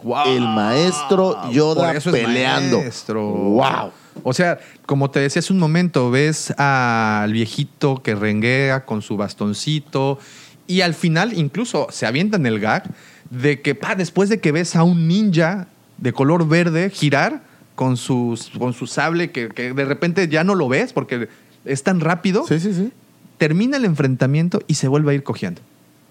[0.04, 0.28] Wow.
[0.28, 2.80] el maestro Yoda peleando.
[2.80, 3.24] maestro.
[3.24, 3.92] Wow.
[4.24, 9.18] O sea, como te decía hace un momento, ves al viejito que renguea con su
[9.18, 10.20] bastoncito
[10.68, 12.84] y al final incluso se avienta en el gag
[13.30, 15.68] de que pa, después de que ves a un ninja
[15.98, 17.42] de color verde girar
[17.76, 21.28] con, sus, con su sable que, que de repente ya no lo ves porque
[21.66, 22.92] es tan rápido, Sí, sí, sí.
[23.38, 25.62] termina el enfrentamiento y se vuelve a ir cogiendo.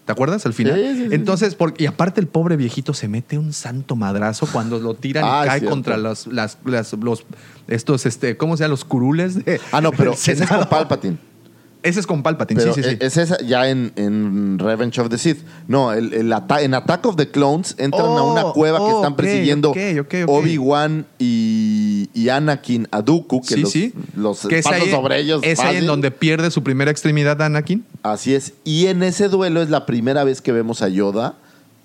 [0.05, 0.75] ¿Te acuerdas al final?
[0.75, 4.49] Sí, sí, sí, Entonces, por- y aparte el pobre viejito se mete un santo madrazo
[4.53, 5.75] cuando lo tiran Ah, y cae cierto.
[5.75, 7.25] contra los, las, las- los,
[7.69, 8.71] estos, este, ¿cómo se llama?
[8.71, 9.61] Los curules de.
[9.71, 10.69] Ah, no, pero ese es con Senado.
[10.69, 11.19] Palpatine.
[11.83, 12.97] Ese es con Palpatine, Pero sí, sí, sí.
[13.01, 15.39] es esa ya en, en Revenge of the Sith.
[15.67, 18.87] No, el, el ata- en Attack of the Clones entran a una Oh, cueva que
[18.95, 20.29] están ok, persiguiendo ok, ok, ok.
[20.29, 23.93] Obi-Wan y, y Anakin a Dooku, que sí, los, sí.
[24.15, 25.41] los Que es pasan ahí- sobre ellos.
[25.45, 25.87] Es ahí en fácil.
[25.87, 27.85] donde pierde su primera extremidad Anakin.
[28.05, 28.53] Así es.
[28.65, 31.35] Y en ese duelo es la primera vez que vemos a Yoda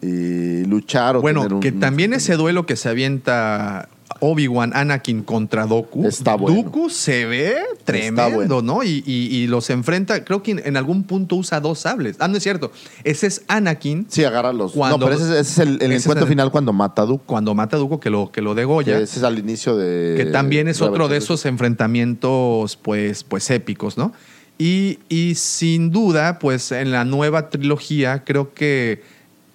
[0.03, 5.23] eh, luchar o Bueno, tener un- que también ese duelo que se avienta Obi-Wan Anakin
[5.23, 6.05] contra Doku.
[6.05, 6.63] Está bueno.
[6.63, 8.61] Doku se ve tremendo, bueno.
[8.61, 8.83] ¿no?
[8.83, 12.15] Y, y- y los enfrenta, creo que en, en algún punto usa dos sables.
[12.19, 12.71] Ah, no es cierto.
[13.03, 14.73] Ese es Anakin Sí, agarra los.
[14.73, 17.05] Cuando- no, pero ese, es- el, el ese es encuentro el- final cuando mata a
[17.05, 17.23] Dooku.
[17.25, 18.97] cuando mata a Dooku que lo, que lo degolla.
[18.97, 20.15] Que ese es al inicio de.
[20.17, 24.13] que también es otro de esos enfrentamientos pues, pues épicos, ¿no?
[24.59, 29.03] Y, y sin duda, pues en la nueva trilogía creo que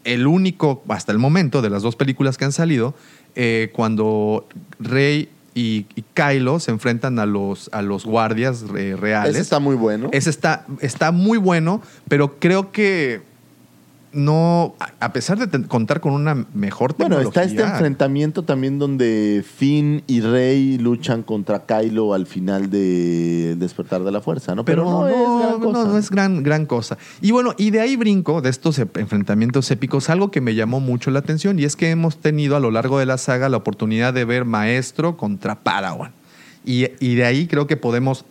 [0.05, 2.95] el único, hasta el momento, de las dos películas que han salido,
[3.35, 4.47] eh, cuando
[4.79, 9.33] Rey y, y Kylo se enfrentan a los, a los guardias eh, reales.
[9.33, 10.09] Ese está muy bueno.
[10.13, 13.21] Ese está, está muy bueno, pero creo que
[14.13, 17.43] no, a- pesar de contar con una mejor Bueno, tecnología.
[17.45, 24.03] está este enfrentamiento también donde Finn y Rey luchan contra Kylo al final de Despertar
[24.05, 24.65] de la Fuerza, ¿no?
[24.65, 25.85] Pero, no, es gran no, cosa.
[25.85, 26.99] no es gran, gran cosa.
[27.21, 31.11] Y bueno, y de ahí brinco, de estos enfrentamientos épicos, algo que me llamó mucho
[31.11, 34.13] la atención y es que hemos tenido a lo largo de la saga la oportunidad
[34.15, 36.13] de ver maestro contra Padawan.
[36.65, 38.25] Y, y de ahí creo que podemos,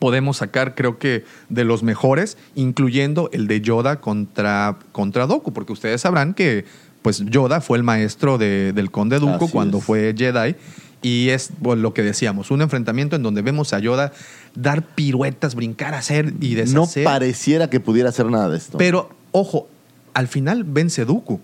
[0.00, 5.72] podemos sacar, creo que, de los mejores, incluyendo el de Yoda contra, contra Doku, porque
[5.72, 6.64] ustedes sabrán que
[7.02, 9.84] pues Yoda fue el maestro de- del conde Dooku Así cuando es.
[9.84, 10.56] fue Jedi.
[11.02, 14.12] Y es bueno, lo que decíamos, un enfrentamiento en donde vemos a Yoda
[14.54, 17.04] dar piruetas, brincar, hacer y No deshacer.
[17.04, 18.76] pareciera que pudiera hacer nada de esto.
[18.76, 19.66] Pero, ojo,
[20.12, 21.40] al final vence Dooku.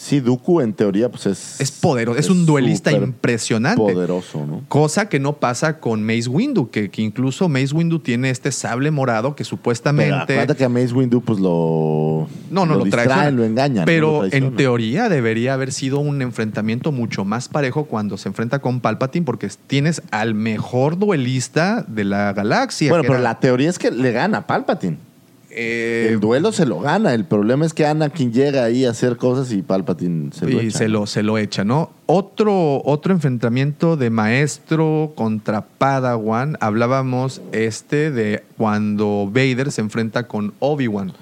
[0.00, 1.60] Sí, Dooku en teoría pues es...
[1.60, 3.80] Es poderoso, es, un duelista impresionante.
[3.80, 4.62] Poderoso, ¿no?
[4.68, 8.90] Cosa que no pasa con Mace Windu, que, que incluso Mace Windu tiene este sable
[8.90, 10.14] morado que Pero supuestamente...
[10.14, 12.26] acuérdate que a Mace Windu pues lo...
[12.50, 13.30] No, no lo, distraen, traiciona.
[13.30, 13.84] lo engañan.
[13.84, 18.28] Pero no lo en teoría debería haber sido un enfrentamiento mucho más parejo cuando se
[18.28, 22.88] enfrenta con Palpatine, porque tienes al mejor duelista de la galaxia.
[22.88, 25.09] Bueno, pero era, la teoría es que le gana a Palpatine.
[25.50, 27.12] Eh, el duelo se lo gana.
[27.14, 30.78] El problema es que Anakin llega ahí a hacer cosas y Palpatine se lo echa.
[30.78, 31.90] se lo, se lo echa, ¿no?
[32.06, 40.52] Otro, otro enfrentamiento de maestro contra Padawan, hablábamos este de cuando Vader se enfrenta con
[40.60, 41.12] Obi-Wan,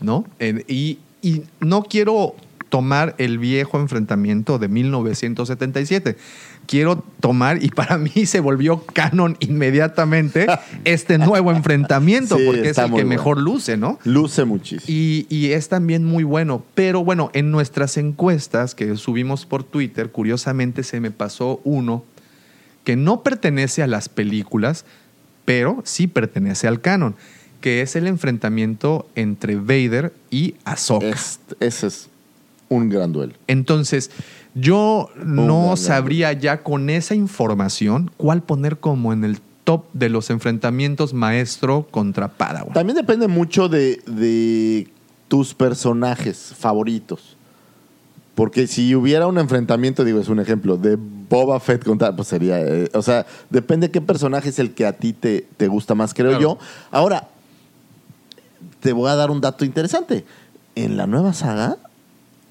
[0.00, 0.24] ¿no?
[0.38, 2.34] En- y, y no quiero
[2.68, 6.16] tomar el viejo enfrentamiento de 1977.
[6.66, 10.46] Quiero tomar, y para mí se volvió canon inmediatamente,
[10.84, 13.08] este nuevo enfrentamiento, Sí, porque es el que bueno.
[13.08, 13.98] mejor luce, ¿no?
[14.04, 14.84] Luce muchísimo.
[14.88, 16.64] Y, y es también muy bueno.
[16.74, 22.04] Pero bueno, en nuestras encuestas que subimos por Twitter, curiosamente se me pasó uno
[22.84, 24.84] que no pertenece a las películas,
[25.44, 27.14] pero sí pertenece al canon,
[27.60, 31.08] que es el enfrentamiento entre Vader y Ahsoka.
[31.08, 32.08] Es- ese es
[32.68, 33.34] un gran duelo.
[33.46, 34.10] Entonces,
[34.54, 40.08] yo no gran sabría ya con esa información cuál poner como en el top de
[40.08, 42.72] los enfrentamientos maestro contra Padawan.
[42.74, 44.88] También depende mucho de, de
[45.28, 47.36] tus personajes favoritos.
[48.34, 52.60] Porque si hubiera un enfrentamiento, digo, es un ejemplo, de Boba Fett contra, pues sería,
[52.60, 56.14] eh, o sea, depende qué personaje es el que a ti te, te gusta más,
[56.14, 56.42] creo Claro.
[56.42, 56.58] yo.
[56.90, 57.28] Ahora,
[58.80, 60.24] te voy a dar un dato interesante.
[60.74, 61.76] En la nueva saga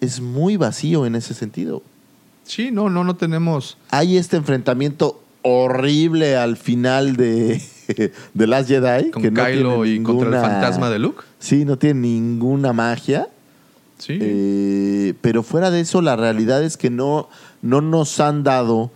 [0.02, 1.82] es muy vacío en ese sentido.
[2.44, 3.78] Sí, no, no, no tenemos.
[3.92, 7.62] Hay este enfrentamiento horrible al final de,
[8.34, 9.12] de Last Jedi.
[9.12, 11.24] Con que no Kylo tiene y contra el ninguna- fantasma de Luke.
[11.40, 13.28] Sí, no tiene ninguna magia.
[13.98, 14.18] Sí.
[14.20, 17.30] Eh, pero fuera de eso, la realidad es que no,
[17.62, 18.92] no nos han dado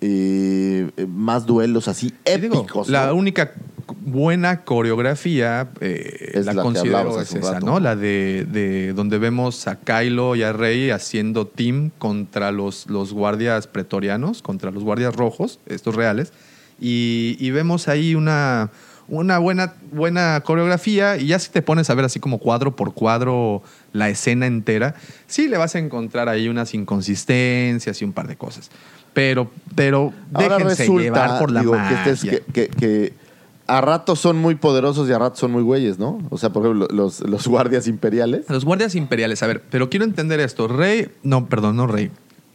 [0.00, 2.88] eh, más duelos así digo, épicos.
[2.88, 3.14] la ¿no?
[3.16, 3.52] única
[4.00, 7.66] buena coreografía eh, Es la, la considero es esa, rato.
[7.66, 7.80] ¿no?
[7.80, 13.12] La de, de donde vemos a Kylo y a Rey haciendo team contra los, los
[13.12, 16.32] guardias pretorianos, contra los guardias rojos, estos reales,
[16.80, 18.70] y, y vemos ahí una,
[19.08, 22.92] una buena, buena coreografía y ya si te pones a ver así como cuadro por
[22.92, 24.94] cuadro la escena entera,
[25.26, 28.70] sí le vas a encontrar ahí unas inconsistencias y un par de cosas.
[29.14, 32.04] Pero, pero Ahora déjense resulta llevar por la digo, que, magia.
[32.04, 32.20] este es-
[32.52, 33.25] que- que- que
[33.66, 36.18] a ratos son muy poderosos y a ratos son muy güeyes, ¿no?
[36.30, 38.48] O sea, por ejemplo, los, los guardias imperiales.
[38.48, 40.68] Los guardias imperiales, a ver, pero quiero entender esto.
[40.68, 42.10] Rey, no, perdón, no Rey.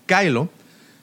[0.06, 0.50] Kylo,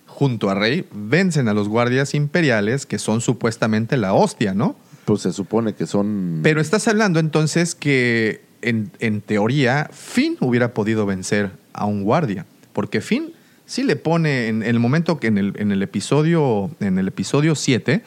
[0.07, 4.77] junto a Rey, vencen a los guardias imperiales, que son supuestamente la hostia, ¿no?
[5.05, 6.41] Pues se supone que son...
[6.43, 12.47] Pero estás hablando entonces que, en, en teoría, Finn hubiera podido vencer a un guardia.
[12.73, 13.33] Porque Finn
[13.69, 17.55] sí le pone, en, el momento que en el, en el episodio en el episodio
[17.55, 18.03] 7,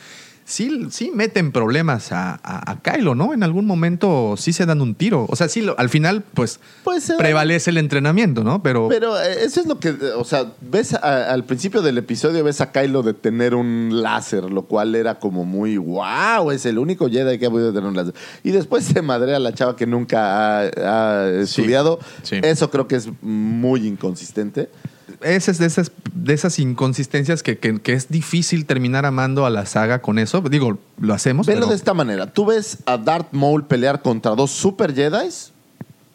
[0.45, 3.33] sí, sí meten problemas a, a, a Kylo, ¿no?
[3.33, 5.25] En algún momento sí se dan un tiro.
[5.29, 8.61] O sea, sí, lo- al final, pues, Pues, eh, prevalece el entrenamiento, ¿no?
[8.63, 12.43] Pero, Pero eh, eso es lo que, o sea, ves a- al principio del episodio
[12.43, 16.77] ves a Kylo de tener un láser, lo cual era como muy wow, es el
[16.77, 18.13] único Jedi que ha podido tener un láser.
[18.43, 21.99] Y después se madrea a la chava que nunca ha, ha estudiado.
[22.23, 22.39] sí.
[22.43, 24.69] Eso creo que es muy inconsistente.
[25.23, 29.49] Ese es de esas, de esas inconsistencias que, que- que es difícil terminar amando a
[29.49, 30.41] la saga con eso.
[30.41, 31.47] Digo, lo hacemos.
[31.47, 32.27] Velo pero- de esta manera.
[32.27, 35.51] Tú ves a Darth Maul pelear contra dos super Jedis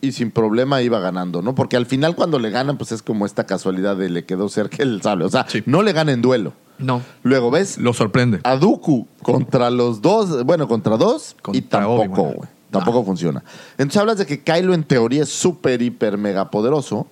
[0.01, 1.55] y sin problema iba ganando, ¿no?
[1.55, 4.83] Porque al final cuando le ganan, pues es como esta casualidad de le quedó cerca
[4.83, 5.25] el sable.
[5.25, 5.63] O sea, Sí.
[5.67, 6.53] no le gana en duelo.
[6.79, 8.41] No, Luego ves lo sorprende.
[8.45, 12.49] a Dooku contra los dos, bueno, contra dos y tampoco, güey.
[12.71, 13.43] Tampoco funciona.
[13.79, 17.07] Entonces hablas de que Kylo en teoría es súper, hiper, mega poderoso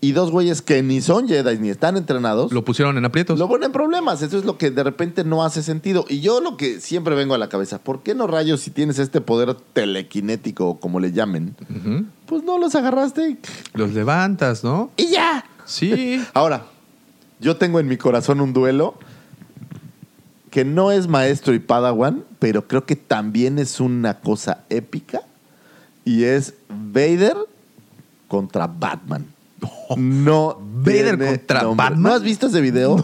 [0.00, 2.52] y dos güeyes que ni son Jedi ni están entrenados.
[2.52, 3.38] Lo pusieron en aprietos.
[3.38, 6.04] Lo ponen en problemas, eso es lo que de repente no hace sentido.
[6.08, 8.98] Y yo lo que siempre vengo a la cabeza, ¿por qué no rayos si tienes
[8.98, 11.56] este poder telequinético o como le llamen?
[12.26, 13.38] Pues no los agarraste
[13.72, 14.90] Los levantas, ¿no?
[14.96, 15.44] y ya.
[15.64, 16.22] Sí.
[16.34, 16.66] Ahora,
[17.40, 18.94] yo tengo en mi corazón un duelo
[20.50, 25.20] que no es maestro y padawan, pero creo que también es una cosa épica
[26.04, 27.36] y es Vader
[28.28, 29.26] contra Batman.
[29.96, 30.58] No.
[30.60, 31.84] Vader contra nombre.
[31.84, 32.02] Batman.
[32.02, 33.02] ¿No has visto ese video?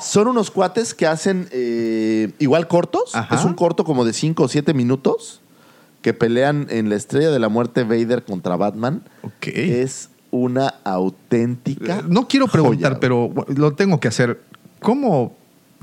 [0.00, 3.14] Son unos cuates que hacen eh, igual cortos.
[3.14, 3.34] Ajá.
[3.36, 5.40] Es un corto como de 5 o 7 minutos
[6.02, 9.02] que pelean en la estrella de la muerte Vader contra Batman.
[9.22, 9.46] Ok.
[9.48, 11.98] Es una auténtica.
[11.98, 13.00] Eh, No quiero preguntar, joya.
[13.00, 14.40] pero lo tengo que hacer.
[14.80, 15.36] ¿Cómo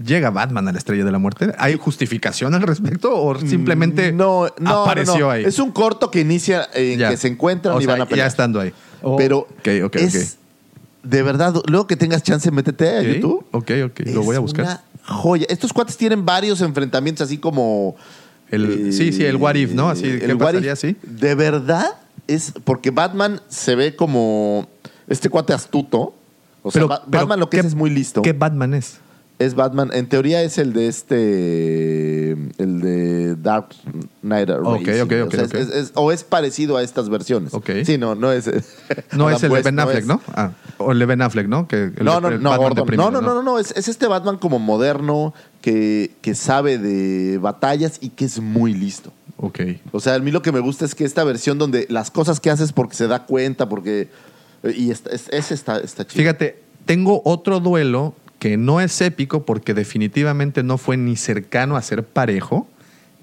[0.04, 1.54] llega Batman a la estrella de la muerte?
[1.58, 5.30] ¿Hay justificación al respecto o simplemente no, no, apareció no, no.
[5.32, 5.44] ahí?
[5.46, 7.10] Es un corto que inicia en Ya.
[7.10, 8.26] que se encuentran O y sea, van a pelear.
[8.26, 8.72] Ya estando ahí.
[9.18, 10.38] Pero Ok, ok, es
[11.04, 13.46] de verdad, luego que tengas chance, métete a YouTube.
[13.52, 14.00] Ok, ok.
[14.08, 14.66] Lo voy a buscar.
[14.66, 15.46] Una joya.
[15.50, 17.96] Estos cuates tienen varios enfrentamientos así como.
[18.50, 19.90] eh, El- sí, sí, el what if, ¿no?
[19.90, 20.80] Así, ¿qué what pasaría if.
[20.80, 20.96] si?
[21.04, 21.86] De verdad
[22.28, 24.68] es porque Batman se ve como
[25.08, 26.14] este cuate astuto.
[26.64, 28.22] O sea, Ba- Batman lo que ¿qué- es es muy listo.
[28.22, 29.00] ¿Qué Batman es?
[29.40, 33.68] Es Batman, en teoría es el de este, el de Dark
[34.22, 34.66] Knight Rising.
[34.66, 35.54] Ok, ok, o, ok, sea, ok.
[35.54, 37.54] es- es- o es parecido a estas versiones.
[37.54, 37.70] Ok.
[37.86, 38.46] Sí, no, no es.
[39.16, 40.06] No es el de West, Ben Affleck.
[40.06, 40.22] ¿no?
[40.34, 41.68] Ah, o el de Ben Affleck, ¿no?
[41.68, 43.88] Que el No, de- no, el no, deprimido, no, no, no, no, no, es, es
[43.88, 49.12] este Batman como moderno que, que sabe de batallas y que es muy listo.
[49.38, 49.60] Ok.
[49.92, 52.40] O sea, a mí lo que me gusta es que esta versión donde las cosas
[52.40, 54.10] que haces porque se da cuenta, porque...
[54.76, 56.22] Y ese está, está chido.
[56.24, 61.82] Fíjate, tengo otro duelo que no es épico porque definitivamente no fue ni cercano a
[61.82, 62.68] ser parejo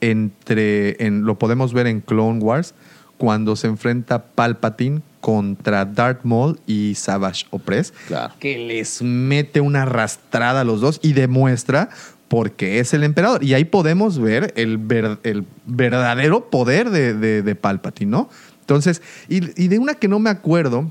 [0.00, 2.74] entre, en, lo podemos ver en Clone Wars,
[3.16, 8.34] cuando se enfrenta Palpatine contra Darth Maul y Savage Opress, Claro.
[8.38, 11.88] que les mete una arrastrada a los dos y demuestra
[12.28, 13.42] por qué es el emperador.
[13.44, 18.28] Y ahí podemos ver el, ver- el verdadero poder de, de- de Palpatine, ¿no?
[18.60, 20.90] Entonces, y, y de una que no me acuerdo,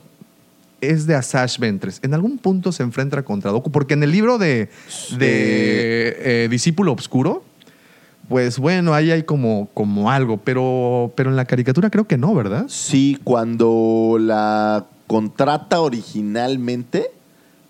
[0.90, 2.00] es de Asash Ventress.
[2.04, 4.70] En algún punto se enfrenta contra Doku, porque en el libro de,
[5.18, 7.44] de eh, Discípulo Obscuro,
[8.30, 12.34] pues bueno, ahí hay como, como algo, pero, pero en la caricatura creo que no,
[12.34, 12.66] ¿verdad?
[12.68, 17.12] Sí, cuando la contrata originalmente,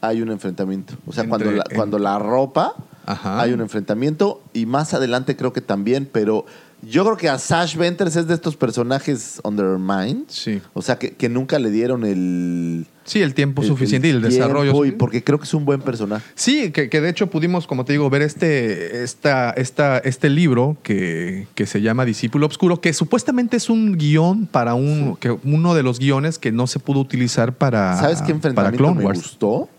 [0.02, 0.96] hay un enfrentamiento.
[1.08, 2.76] O sea, cuando, la, cuando la ropa,
[3.06, 3.42] Ajá.
[3.42, 4.42] hay un enfrentamiento.
[4.54, 6.46] Y más adelante creo que también, pero
[6.86, 10.24] yo creo que a Sash Venters es de estos personajes undermined.
[10.28, 10.62] Sí.
[10.74, 12.86] O sea, que, que nunca le dieron el...
[13.06, 14.86] Sí, el tiempo el- suficiente y el desarrollo.
[14.86, 16.24] Y porque creo que es un buen personaje.
[16.36, 20.78] Sí, que, que de hecho pudimos, como te digo, ver este, esta, esta, este libro
[20.84, 25.74] que, que se llama Discípulo Obscuro, que supuestamente es un guion para un, que uno
[25.76, 29.06] de los guiones que no se pudo utilizar para, ¿Sabes qué para enfrentamiento Clone me
[29.06, 29.20] Wars.
[29.20, 29.70] gustó?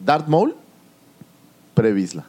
[0.00, 0.54] Darth Maul,
[1.74, 2.24] Previsla.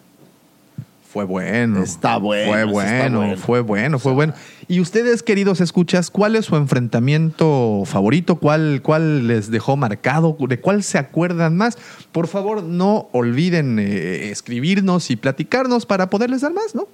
[1.12, 1.82] Fue bueno.
[1.82, 3.36] Está bueno, Fue bueno.
[3.38, 4.34] fue bueno, fue bueno.
[4.68, 8.36] Y ustedes, queridos escuchas, ¿cuál es su enfrentamiento favorito?
[8.36, 10.38] ¿Cuál, ¿Cuál les dejó marcado?
[10.48, 11.80] ¿De cuál se acuerdan más?
[12.12, 16.88] Por favor, no olviden eh, escribirnos y platicarnos para poderles dar más, ¿no?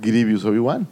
[0.00, 0.88] Grievous Obi-Wan.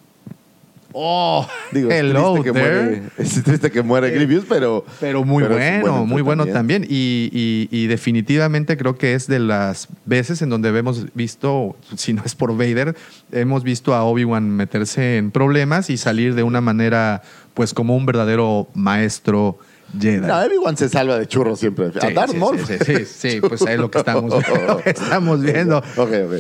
[0.93, 2.81] Oh, Digo, es hello triste que there.
[2.85, 4.85] muere, es triste que muere Grievous, pero...
[4.99, 6.85] Pero muy pero es bueno, buen muy bueno también.
[6.89, 12.13] Y, y- y definitivamente creo que es de las veces en donde hemos visto, si
[12.13, 12.97] no es por Vader,
[13.33, 17.23] hemos visto a Obi-Wan meterse en problemas y salir de una manera,
[17.55, 19.59] pues como un verdadero maestro
[19.99, 20.27] Jedi.
[20.27, 21.91] No, Obi-Wan se salva de churro siempre.
[21.93, 22.59] Sí, a Darth sí, Maul.
[22.59, 24.33] sí, sí, sí, sí, pues es lo que estamos,
[24.67, 25.79] lo que estamos viendo.
[25.79, 26.33] Ok, ok.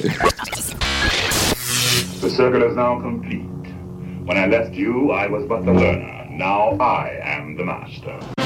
[2.20, 3.44] The circle is now complete.
[4.30, 6.24] When I left you, I was but the learner.
[6.30, 8.39] Now I am the master.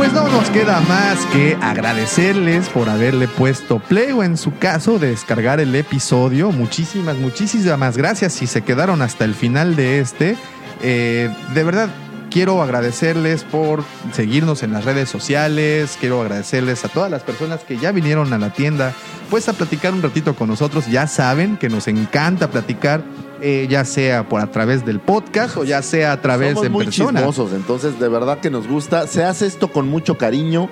[0.00, 4.98] Pues no nos queda más que agradecerles por haberle puesto play o en su caso
[4.98, 6.52] descargar el episodio.
[6.52, 10.38] Muchísimas, muchísimas gracias si se quedaron hasta el final de este.
[10.80, 11.90] Eh, de verdad,
[12.30, 15.98] quiero agradecerles por seguirnos en las redes sociales.
[16.00, 18.94] Quiero agradecerles a todas las personas que ya vinieron a la tienda
[19.28, 20.86] pues a platicar un ratito con nosotros.
[20.86, 23.02] Ya saben que nos encanta platicar.
[23.42, 26.68] Eh, ya sea por a través del podcast o ya sea a través Somos de
[26.70, 27.20] muy persona.
[27.20, 29.06] chismosos, entonces de verdad que nos gusta.
[29.06, 30.68] Se hace esto con mucho cariño,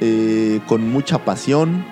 [0.00, 1.84] eh, con mucha pasión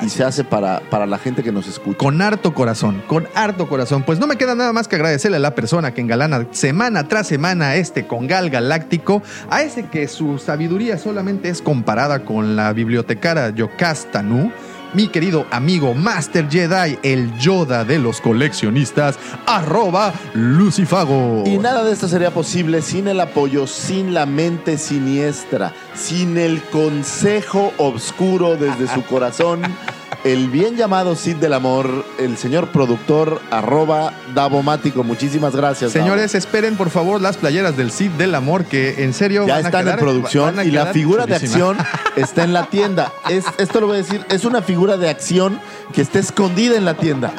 [0.00, 1.98] y se hace para, para la gente que nos escucha.
[1.98, 4.04] Con harto corazón, con harto corazón.
[4.04, 7.26] Pues no me queda nada más que agradecerle a la persona que engalana semana tras
[7.26, 13.50] semana este Congal Galáctico, a ese que su sabiduría solamente es comparada con la bibliotecara
[13.50, 14.52] Yocastanu,
[14.94, 21.44] mi querido amigo Master Jedi, el Yoda de los coleccionistas, arroba Lucifago.
[21.46, 26.62] Y nada de esto sería posible sin el apoyo, sin la mente siniestra, sin el
[26.62, 29.62] consejo obscuro desde su corazón,
[30.24, 35.04] el bien llamado Cid del Amor, el señor productor, arroba Davomático.
[35.04, 35.92] Muchísimas gracias.
[35.92, 36.04] Davo.
[36.04, 39.64] Señores, esperen por favor las playeras del Cid del Amor que en serio ya van
[39.64, 41.76] a están quedar- en producción y la figura de acción
[42.16, 43.12] está en la tienda.
[43.28, 45.60] Es, esto lo voy a decir, es una figura de acción
[45.92, 47.32] que está escondida en la tienda.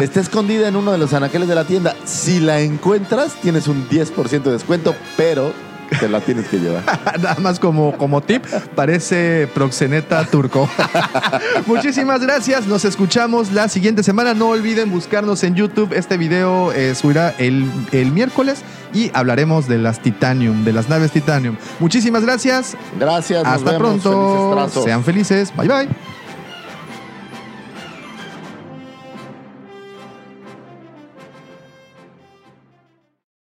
[0.00, 1.94] Está escondida en uno de los anaqueles de la tienda.
[2.06, 5.52] Si la encuentras, tienes un 10% de descuento, pero
[5.98, 6.82] te la tienes que llevar.
[7.20, 8.44] Nada más como, como tip,
[8.74, 10.68] parece proxeneta turco.
[11.66, 14.34] Muchísimas gracias, nos escuchamos la siguiente semana.
[14.34, 15.92] No olviden buscarnos en YouTube.
[15.92, 18.62] Este video eh, subirá el, el miércoles
[18.94, 21.56] y hablaremos de las Titanium, de las naves Titanium.
[21.80, 22.76] Muchísimas gracias.
[22.98, 24.02] Gracias, nos Hasta vemos.
[24.02, 24.84] Pronto.
[24.84, 25.52] Sean felices.
[25.56, 25.88] Bye bye.